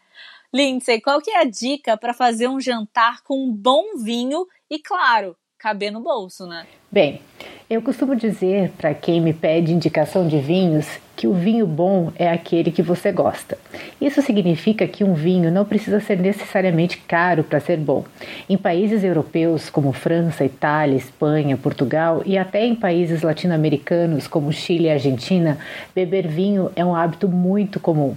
Lindsay, 0.54 1.00
qual 1.00 1.20
que 1.22 1.30
é 1.30 1.40
a 1.40 1.44
dica 1.44 1.96
para 1.96 2.12
fazer 2.12 2.46
um 2.46 2.60
jantar 2.60 3.22
com 3.24 3.42
um 3.42 3.50
bom 3.50 3.96
vinho 4.04 4.46
e, 4.70 4.78
claro, 4.78 5.34
caber 5.58 5.90
no 5.90 6.00
bolso, 6.00 6.46
né? 6.46 6.66
Bem, 6.90 7.22
eu 7.70 7.80
costumo 7.80 8.14
dizer 8.14 8.70
para 8.76 8.92
quem 8.92 9.18
me 9.18 9.32
pede 9.32 9.72
indicação 9.72 10.28
de 10.28 10.38
vinhos 10.38 10.86
que 11.16 11.26
o 11.26 11.32
vinho 11.32 11.66
bom 11.66 12.12
é 12.16 12.28
aquele 12.28 12.70
que 12.70 12.82
você 12.82 13.10
gosta. 13.10 13.56
Isso 13.98 14.20
significa 14.20 14.86
que 14.86 15.02
um 15.02 15.14
vinho 15.14 15.50
não 15.50 15.64
precisa 15.64 16.00
ser 16.00 16.18
necessariamente 16.18 16.98
caro 16.98 17.44
para 17.44 17.58
ser 17.58 17.78
bom. 17.78 18.04
Em 18.46 18.58
países 18.58 19.02
europeus 19.02 19.70
como 19.70 19.90
França, 19.90 20.44
Itália, 20.44 20.96
Espanha, 20.96 21.56
Portugal 21.56 22.22
e 22.26 22.36
até 22.36 22.66
em 22.66 22.74
países 22.74 23.22
latino-americanos 23.22 24.28
como 24.28 24.52
Chile 24.52 24.84
e 24.84 24.90
Argentina, 24.90 25.56
beber 25.94 26.28
vinho 26.28 26.70
é 26.76 26.84
um 26.84 26.94
hábito 26.94 27.26
muito 27.26 27.80
comum. 27.80 28.14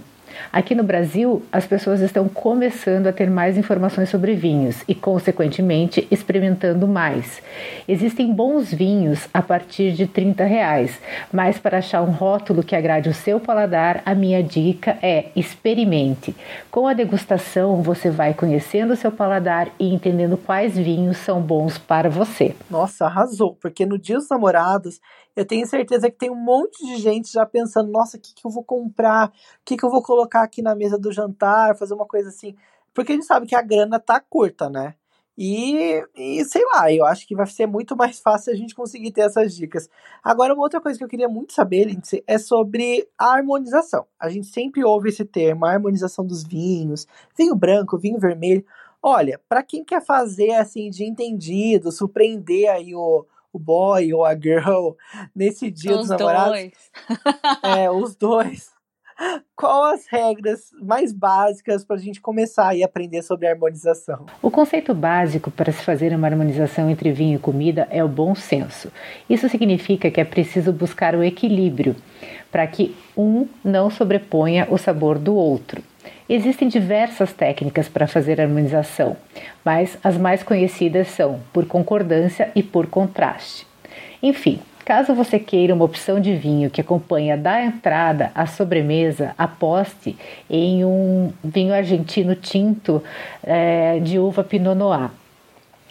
Aqui 0.52 0.74
no 0.74 0.82
Brasil, 0.82 1.42
as 1.52 1.66
pessoas 1.66 2.00
estão 2.00 2.28
começando 2.28 3.06
a 3.06 3.12
ter 3.12 3.30
mais 3.30 3.56
informações 3.56 4.08
sobre 4.08 4.34
vinhos 4.34 4.82
e, 4.88 4.94
consequentemente, 4.94 6.06
experimentando 6.10 6.86
mais. 6.86 7.42
Existem 7.86 8.32
bons 8.32 8.72
vinhos 8.72 9.28
a 9.32 9.42
partir 9.42 9.92
de 9.92 10.06
30 10.06 10.44
reais, 10.44 10.98
mas 11.32 11.58
para 11.58 11.78
achar 11.78 12.02
um 12.02 12.10
rótulo 12.10 12.62
que 12.62 12.76
agrade 12.76 13.08
o 13.08 13.14
seu 13.14 13.38
paladar, 13.38 14.02
a 14.04 14.14
minha 14.14 14.42
dica 14.42 14.98
é 15.02 15.26
experimente. 15.34 16.34
Com 16.70 16.86
a 16.86 16.92
degustação, 16.92 17.82
você 17.82 18.10
vai 18.10 18.34
conhecendo 18.34 18.92
o 18.92 18.96
seu 18.96 19.12
paladar 19.12 19.68
e 19.78 19.92
entendendo 19.92 20.36
quais 20.36 20.76
vinhos 20.76 21.16
são 21.18 21.40
bons 21.40 21.78
para 21.78 22.08
você. 22.08 22.54
Nossa, 22.70 23.06
arrasou, 23.06 23.56
porque 23.60 23.84
no 23.84 23.98
Dia 23.98 24.16
dos 24.16 24.28
Namorados 24.28 25.00
eu 25.36 25.44
tenho 25.44 25.66
certeza 25.66 26.10
que 26.10 26.16
tem 26.16 26.30
um 26.30 26.34
monte 26.34 26.84
de 26.84 26.96
gente 26.96 27.30
já 27.30 27.44
pensando, 27.44 27.92
nossa, 27.92 28.16
o 28.16 28.20
que, 28.20 28.34
que 28.34 28.46
eu 28.46 28.50
vou 28.50 28.64
comprar? 28.64 29.28
O 29.28 29.32
que, 29.64 29.76
que 29.76 29.84
eu 29.84 29.90
vou 29.90 30.02
colocar 30.02 30.42
aqui 30.42 30.62
na 30.62 30.74
mesa 30.74 30.98
do 30.98 31.12
jantar? 31.12 31.76
Fazer 31.76 31.92
uma 31.92 32.06
coisa 32.06 32.30
assim. 32.30 32.56
Porque 32.94 33.12
a 33.12 33.14
gente 33.14 33.26
sabe 33.26 33.46
que 33.46 33.54
a 33.54 33.60
grana 33.60 34.00
tá 34.00 34.18
curta, 34.18 34.70
né? 34.70 34.94
E, 35.38 36.02
e, 36.16 36.42
sei 36.46 36.64
lá, 36.72 36.90
eu 36.90 37.04
acho 37.04 37.26
que 37.26 37.36
vai 37.36 37.46
ser 37.46 37.66
muito 37.66 37.94
mais 37.94 38.18
fácil 38.18 38.50
a 38.54 38.56
gente 38.56 38.74
conseguir 38.74 39.12
ter 39.12 39.20
essas 39.20 39.54
dicas. 39.54 39.90
Agora, 40.24 40.54
uma 40.54 40.62
outra 40.62 40.80
coisa 40.80 40.96
que 40.98 41.04
eu 41.04 41.08
queria 41.08 41.28
muito 41.28 41.52
saber, 41.52 41.84
Lindsay, 41.84 42.24
é 42.26 42.38
sobre 42.38 43.06
a 43.18 43.26
harmonização. 43.34 44.06
A 44.18 44.30
gente 44.30 44.46
sempre 44.46 44.82
ouve 44.82 45.10
esse 45.10 45.26
termo, 45.26 45.66
a 45.66 45.72
harmonização 45.72 46.26
dos 46.26 46.42
vinhos, 46.42 47.06
vinho 47.36 47.54
branco, 47.54 47.98
vinho 47.98 48.18
vermelho. 48.18 48.64
Olha, 49.02 49.38
para 49.46 49.62
quem 49.62 49.84
quer 49.84 50.02
fazer 50.02 50.52
assim 50.52 50.88
de 50.88 51.04
entendido, 51.04 51.92
surpreender 51.92 52.70
aí 52.70 52.94
o, 52.94 53.26
o 53.56 53.58
boy 53.58 54.12
ou 54.12 54.24
a 54.24 54.34
girl 54.34 54.90
nesse 55.34 55.70
dia 55.70 55.92
os 55.92 56.00
dos 56.00 56.08
namorados. 56.10 56.50
Dois. 56.50 56.72
é, 57.78 57.90
os 57.90 58.14
dois. 58.14 58.70
qual 59.56 59.84
as 59.84 60.06
regras 60.06 60.70
mais 60.82 61.12
básicas 61.12 61.84
para 61.84 61.96
a 61.96 61.98
gente 61.98 62.20
começar 62.20 62.74
a 62.74 62.84
aprender 62.84 63.22
sobre 63.22 63.48
harmonização? 63.48 64.26
O 64.42 64.50
conceito 64.50 64.94
básico 64.94 65.50
para 65.50 65.72
se 65.72 65.82
fazer 65.82 66.14
uma 66.14 66.26
harmonização 66.26 66.90
entre 66.90 67.10
vinho 67.12 67.36
e 67.36 67.40
comida 67.40 67.88
é 67.90 68.04
o 68.04 68.08
bom 68.08 68.34
senso. 68.34 68.92
Isso 69.28 69.48
significa 69.48 70.10
que 70.10 70.20
é 70.20 70.24
preciso 70.24 70.72
buscar 70.72 71.14
o 71.14 71.24
equilíbrio 71.24 71.96
para 72.52 72.66
que 72.66 72.94
um 73.16 73.48
não 73.64 73.90
sobreponha 73.90 74.68
o 74.70 74.76
sabor 74.76 75.18
do 75.18 75.34
outro. 75.34 75.82
Existem 76.28 76.68
diversas 76.68 77.32
técnicas 77.32 77.88
para 77.88 78.06
fazer 78.06 78.40
harmonização, 78.40 79.16
mas 79.64 79.96
as 80.02 80.16
mais 80.16 80.42
conhecidas 80.42 81.08
são 81.08 81.40
por 81.52 81.66
concordância 81.66 82.50
e 82.54 82.62
por 82.62 82.86
contraste. 82.86 83.66
Enfim, 84.22 84.60
Caso 84.86 85.16
você 85.16 85.40
queira 85.40 85.74
uma 85.74 85.84
opção 85.84 86.20
de 86.20 86.36
vinho 86.36 86.70
que 86.70 86.80
acompanha 86.80 87.36
da 87.36 87.60
entrada 87.60 88.30
à 88.32 88.46
sobremesa, 88.46 89.34
aposte 89.36 90.16
em 90.48 90.84
um 90.84 91.32
vinho 91.42 91.74
argentino 91.74 92.36
tinto 92.36 93.02
é, 93.42 93.98
de 93.98 94.16
uva 94.16 94.44
Pinot 94.44 94.76
Noir. 94.76 95.10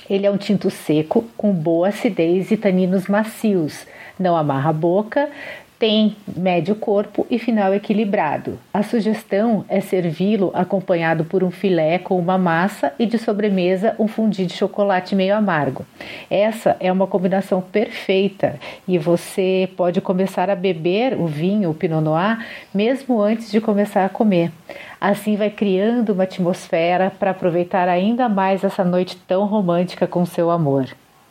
Ele 0.09 0.25
é 0.25 0.31
um 0.31 0.37
tinto 0.37 0.69
seco 0.69 1.25
com 1.35 1.51
boa 1.51 1.89
acidez 1.89 2.51
e 2.51 2.55
taninos 2.55 3.07
macios, 3.07 3.85
não 4.17 4.37
amarra 4.37 4.69
a 4.69 4.73
boca, 4.73 5.29
tem 5.77 6.15
médio 6.35 6.75
corpo 6.75 7.25
e 7.29 7.37
final 7.37 7.73
equilibrado. 7.73 8.57
A 8.73 8.81
sugestão 8.81 9.65
é 9.67 9.81
servi-lo 9.81 10.51
acompanhado 10.53 11.25
por 11.25 11.43
um 11.43 11.51
filé 11.51 11.99
com 11.99 12.17
uma 12.17 12.37
massa 12.37 12.93
e 12.97 13.05
de 13.05 13.17
sobremesa 13.17 13.95
um 13.99 14.07
fundi 14.07 14.45
de 14.45 14.53
chocolate 14.53 15.15
meio 15.15 15.35
amargo. 15.35 15.85
Essa 16.29 16.77
é 16.79 16.91
uma 16.91 17.07
combinação 17.07 17.61
perfeita 17.61 18.59
e 18.87 18.97
você 18.97 19.69
pode 19.75 19.99
começar 20.01 20.49
a 20.49 20.55
beber 20.55 21.19
o 21.19 21.27
vinho, 21.27 21.69
o 21.69 21.73
Pinot 21.73 22.03
Noir, 22.03 22.45
mesmo 22.73 23.21
antes 23.21 23.51
de 23.51 23.59
começar 23.59 24.05
a 24.05 24.09
comer. 24.09 24.51
Assim 24.99 25.35
vai 25.35 25.49
criando 25.49 26.13
uma 26.13 26.23
atmosfera 26.23 27.11
para 27.11 27.31
aproveitar 27.31 27.87
ainda 27.89 28.29
mais 28.29 28.63
essa 28.63 28.83
noite 28.83 29.17
tão 29.27 29.45
romântica 29.45 30.07
com 30.07 30.25
seu 30.25 30.49
amor. 30.49 30.87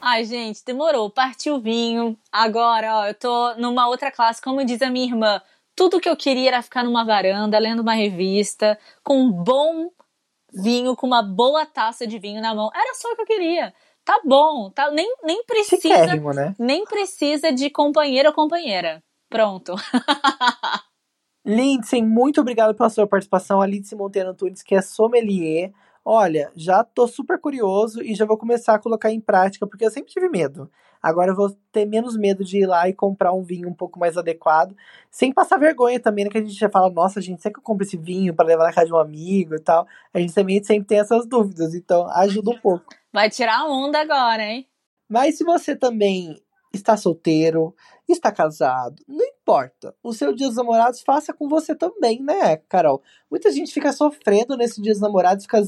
Ai, 0.07 0.23
gente, 0.27 0.63
demorou. 0.63 1.09
Partiu 1.09 1.55
o 1.55 1.61
vinho. 1.61 2.15
Agora, 2.31 2.99
ó, 2.99 3.07
eu 3.07 3.15
tô 3.15 3.55
numa 3.55 3.89
outra 3.89 4.11
classe. 4.11 4.43
Como 4.43 4.63
diz 4.63 4.83
a 4.83 4.91
minha 4.91 5.07
irmã, 5.07 5.41
tudo 5.75 5.99
que 5.99 6.07
eu 6.07 6.15
queria 6.15 6.49
era 6.49 6.63
ficar 6.63 6.85
numa 6.85 7.07
varanda, 7.07 7.59
lendo 7.59 7.81
uma 7.81 7.95
revista, 7.95 8.79
com 9.03 9.17
um 9.17 9.33
bom 9.33 9.91
vinho, 10.53 10.95
com 10.95 11.07
uma 11.07 11.23
boa 11.23 11.65
taça 11.65 12.07
de 12.07 12.19
vinho 12.19 12.43
na 12.43 12.55
mão. 12.55 12.71
Era 12.75 12.93
só 12.97 13.11
o 13.11 13.17
que 13.17 13.23
eu 13.23 13.27
queria. 13.27 13.73
Tá 14.05 14.21
bom, 14.23 14.69
tá, 14.69 14.91
nem, 14.91 15.11
nem 15.25 15.43
precisa. 15.45 15.81
Chiquérrimo, 15.81 16.35
né? 16.35 16.55
Nem 16.59 16.85
precisa 16.85 17.51
de 17.51 17.71
companheiro 17.71 18.29
ou 18.29 18.35
companheira. 18.35 19.03
Pronto. 19.31 19.75
Lindsay, 21.47 22.03
muito 22.03 22.43
obrigado 22.43 22.75
pela 22.75 22.91
sua 22.91 23.07
participação. 23.07 23.63
A 23.63 23.67
Lindsay 23.67 23.97
Monteiro 23.97 24.29
Antunes, 24.29 24.63
que 24.63 24.75
é 24.75 24.83
sommelier 24.83 25.73
olha, 26.05 26.53
já 26.55 26.85
tô 26.85 27.09
super 27.09 27.39
curioso 27.39 28.03
e 28.03 28.15
já 28.15 28.27
vou 28.27 28.37
começar 28.37 28.75
a 28.75 28.79
colocar 28.79 29.11
em 29.11 29.21
prática, 29.21 29.67
porque 29.67 29.85
eu 29.85 29.91
sempre 29.91 30.13
tive 30.13 30.29
medo. 30.29 30.71
Agora 31.03 31.33
eu 31.33 31.37
vou 31.37 31.51
ter 31.71 31.85
menos 31.85 32.17
medo 32.17 32.43
de 32.43 32.59
ir 32.59 32.67
lá 32.67 32.89
e 32.89 32.95
comprar 32.95 33.33
um 33.33 33.43
vinho 33.43 33.69
um 33.69 33.75
pouco 33.75 33.99
mais 33.99 34.17
adequado, 34.17 34.75
sem 35.11 35.33
passar 35.33 35.59
vergonha 35.59 36.01
também, 36.01 36.25
né? 36.25 36.31
Que 36.31 36.39
a 36.39 36.41
gente 36.41 36.55
já 36.55 36.71
fala, 36.71 36.89
nossa, 36.89 37.21
gente, 37.21 37.43
será 37.43 37.53
que 37.53 37.59
eu 37.59 37.63
compro 37.63 37.85
esse 37.85 37.97
vinho 37.97 38.35
para 38.35 38.47
levar 38.47 38.65
na 38.65 38.73
casa 38.73 38.87
de 38.87 38.93
um 38.95 38.99
amigo 38.99 39.55
e 39.55 39.61
tal? 39.61 39.87
A 40.15 40.19
gente 40.19 40.35
também 40.35 40.63
sempre 40.65 40.87
tem 40.87 40.99
essas 40.99 41.27
dúvidas, 41.27 41.75
então 41.75 42.09
ajuda 42.09 42.51
um 42.51 42.59
pouco. 42.59 42.87
Vai 43.13 43.29
tirar 43.29 43.67
onda 43.67 44.01
agora, 44.01 44.43
hein? 44.43 44.67
Mas 45.07 45.37
se 45.37 45.45
você 45.45 45.77
também 45.77 46.41
está 46.73 46.97
solteiro, 46.97 47.75
está 48.09 48.33
casado, 48.33 49.03
não 49.07 49.25
importa. 49.25 49.95
O 50.03 50.13
seu 50.13 50.35
dia 50.35 50.47
dos 50.47 50.57
namorados 50.57 51.03
faça 51.03 51.33
com 51.33 51.49
você 51.49 51.75
também, 51.75 52.23
né, 52.23 52.57
Carol? 52.69 53.03
Muita 53.31 53.51
gente 53.53 53.73
fica 53.73 53.93
sofrendo 53.93 54.57
nesse 54.57 54.81
dia 54.81 54.93
dos 54.93 55.03
namorados, 55.03 55.45
fica 55.45 55.61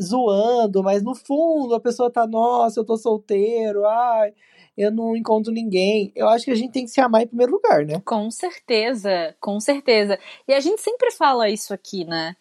zoando, 0.00 0.82
mas 0.82 1.02
no 1.02 1.14
fundo 1.14 1.74
a 1.74 1.80
pessoa 1.80 2.10
tá, 2.10 2.26
nossa, 2.26 2.80
eu 2.80 2.84
tô 2.84 2.96
solteiro, 2.96 3.86
ai, 3.86 4.32
eu 4.76 4.90
não 4.90 5.16
encontro 5.16 5.52
ninguém. 5.52 6.12
Eu 6.14 6.28
acho 6.28 6.44
que 6.44 6.50
a 6.50 6.54
gente 6.54 6.72
tem 6.72 6.84
que 6.84 6.90
se 6.90 7.00
amar 7.00 7.22
em 7.22 7.26
primeiro 7.26 7.52
lugar, 7.52 7.84
né? 7.84 8.00
Com 8.04 8.30
certeza, 8.30 9.34
com 9.40 9.60
certeza. 9.60 10.18
E 10.48 10.52
a 10.52 10.60
gente 10.60 10.80
sempre 10.80 11.10
fala 11.12 11.48
isso 11.48 11.72
aqui, 11.72 12.04
né? 12.04 12.34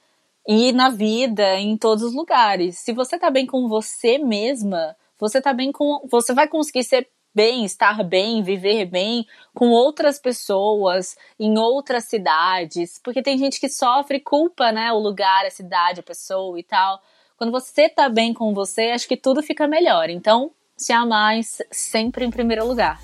E 0.47 0.71
na 0.73 0.89
vida, 0.89 1.57
em 1.59 1.77
todos 1.77 2.03
os 2.03 2.13
lugares. 2.13 2.77
Se 2.79 2.91
você 2.91 3.17
tá 3.17 3.29
bem 3.29 3.45
com 3.45 3.67
você 3.69 4.17
mesma, 4.17 4.95
você 5.19 5.39
tá 5.41 5.53
bem 5.53 5.71
com. 5.71 6.05
Você 6.09 6.33
vai 6.33 6.47
conseguir 6.47 6.83
ser 6.83 7.07
bem, 7.33 7.65
estar 7.65 8.03
bem, 8.03 8.43
viver 8.43 8.85
bem 8.85 9.25
com 9.53 9.69
outras 9.69 10.19
pessoas 10.19 11.15
em 11.39 11.57
outras 11.57 12.05
cidades, 12.05 12.99
porque 13.03 13.23
tem 13.23 13.37
gente 13.37 13.59
que 13.59 13.69
sofre 13.69 14.19
culpa, 14.19 14.71
né, 14.71 14.91
o 14.91 14.99
lugar, 14.99 15.45
a 15.45 15.49
cidade, 15.49 15.99
a 15.99 16.03
pessoa 16.03 16.59
e 16.59 16.63
tal. 16.63 17.01
Quando 17.43 17.51
você 17.51 17.89
tá 17.89 18.07
bem 18.07 18.33
com 18.33 18.53
você, 18.53 18.91
acho 18.91 19.05
que 19.05 19.17
tudo 19.17 19.43
fica 19.43 19.67
melhor. 19.67 20.09
Então, 20.09 20.51
se 20.77 20.93
amar 20.93 21.37
sempre 21.69 22.23
em 22.23 22.31
primeiro 22.31 22.65
lugar. 22.65 23.01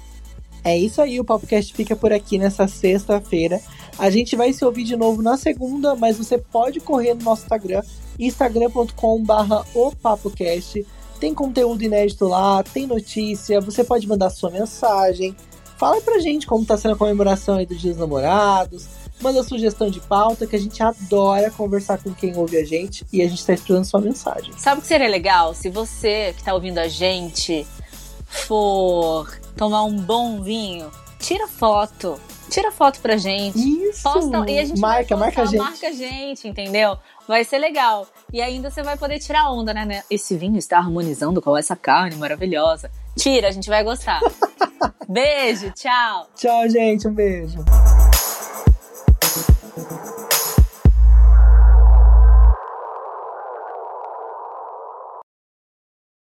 É 0.63 0.77
isso 0.77 1.01
aí, 1.01 1.19
o 1.19 1.25
PapoCast 1.25 1.73
fica 1.73 1.93
por 1.93 2.13
aqui 2.13 2.37
nessa 2.37 2.65
sexta-feira. 2.65 3.59
A 3.97 4.09
gente 4.09 4.37
vai 4.37 4.53
se 4.53 4.63
ouvir 4.63 4.85
de 4.85 4.95
novo 4.95 5.21
na 5.21 5.35
segunda, 5.35 5.93
mas 5.93 6.17
você 6.17 6.37
pode 6.37 6.79
correr 6.79 7.15
no 7.15 7.23
nosso 7.23 7.41
Instagram, 7.41 7.81
instagram.com.br 8.17 9.33
opapocast. 9.75 10.87
Tem 11.19 11.33
conteúdo 11.33 11.83
inédito 11.83 12.25
lá, 12.25 12.63
tem 12.63 12.87
notícia, 12.87 13.59
você 13.59 13.83
pode 13.83 14.07
mandar 14.07 14.29
sua 14.29 14.49
mensagem. 14.49 15.35
Fala 15.77 15.99
pra 15.99 16.19
gente 16.19 16.47
como 16.47 16.65
tá 16.65 16.77
sendo 16.77 16.93
a 16.93 16.97
comemoração 16.97 17.57
aí 17.57 17.65
dos 17.65 17.83
Namorados, 17.97 18.87
manda 19.21 19.43
sugestão 19.43 19.89
de 19.89 19.99
pauta, 19.99 20.47
que 20.47 20.55
a 20.55 20.59
gente 20.59 20.81
adora 20.81 21.51
conversar 21.51 22.01
com 22.01 22.13
quem 22.13 22.35
ouve 22.35 22.57
a 22.57 22.65
gente 22.65 23.05
e 23.11 23.21
a 23.21 23.27
gente 23.27 23.39
está 23.39 23.53
esperando 23.53 23.85
sua 23.85 24.01
mensagem. 24.01 24.53
Sabe 24.57 24.79
o 24.79 24.81
que 24.81 24.87
seria 24.87 25.07
legal? 25.07 25.53
Se 25.53 25.69
você 25.69 26.33
que 26.33 26.41
está 26.41 26.53
ouvindo 26.53 26.79
a 26.79 26.87
gente 26.87 27.65
for 28.25 29.29
tomar 29.55 29.83
um 29.83 29.97
bom 29.97 30.41
vinho, 30.41 30.89
tira 31.19 31.47
foto. 31.47 32.19
Tira 32.49 32.71
foto 32.71 32.99
pra 32.99 33.15
gente. 33.15 33.59
Isso. 33.59 34.01
Posta, 34.01 34.49
e 34.49 34.57
a 34.57 34.65
gente 34.65 34.79
marca, 34.79 35.15
vai 35.15 35.27
marca 35.27 35.43
a 35.43 35.45
gente. 35.45 35.59
Marca 35.59 35.87
a 35.87 35.91
gente, 35.91 36.47
entendeu? 36.47 36.97
Vai 37.27 37.43
ser 37.43 37.59
legal. 37.59 38.07
E 38.33 38.41
ainda 38.41 38.71
você 38.71 38.81
vai 38.81 38.97
poder 38.97 39.19
tirar 39.19 39.51
onda, 39.51 39.71
né? 39.71 40.03
Esse 40.09 40.35
vinho 40.35 40.57
está 40.57 40.79
harmonizando 40.79 41.41
com 41.41 41.55
essa 41.55 41.75
carne 41.75 42.15
maravilhosa. 42.15 42.89
Tira, 43.15 43.49
a 43.49 43.51
gente 43.51 43.69
vai 43.69 43.83
gostar. 43.83 44.19
beijo, 45.07 45.71
tchau. 45.71 46.27
Tchau, 46.35 46.67
gente. 46.69 47.07
Um 47.07 47.13
beijo. 47.13 47.63
thank 49.83 50.17
you. 50.17 50.18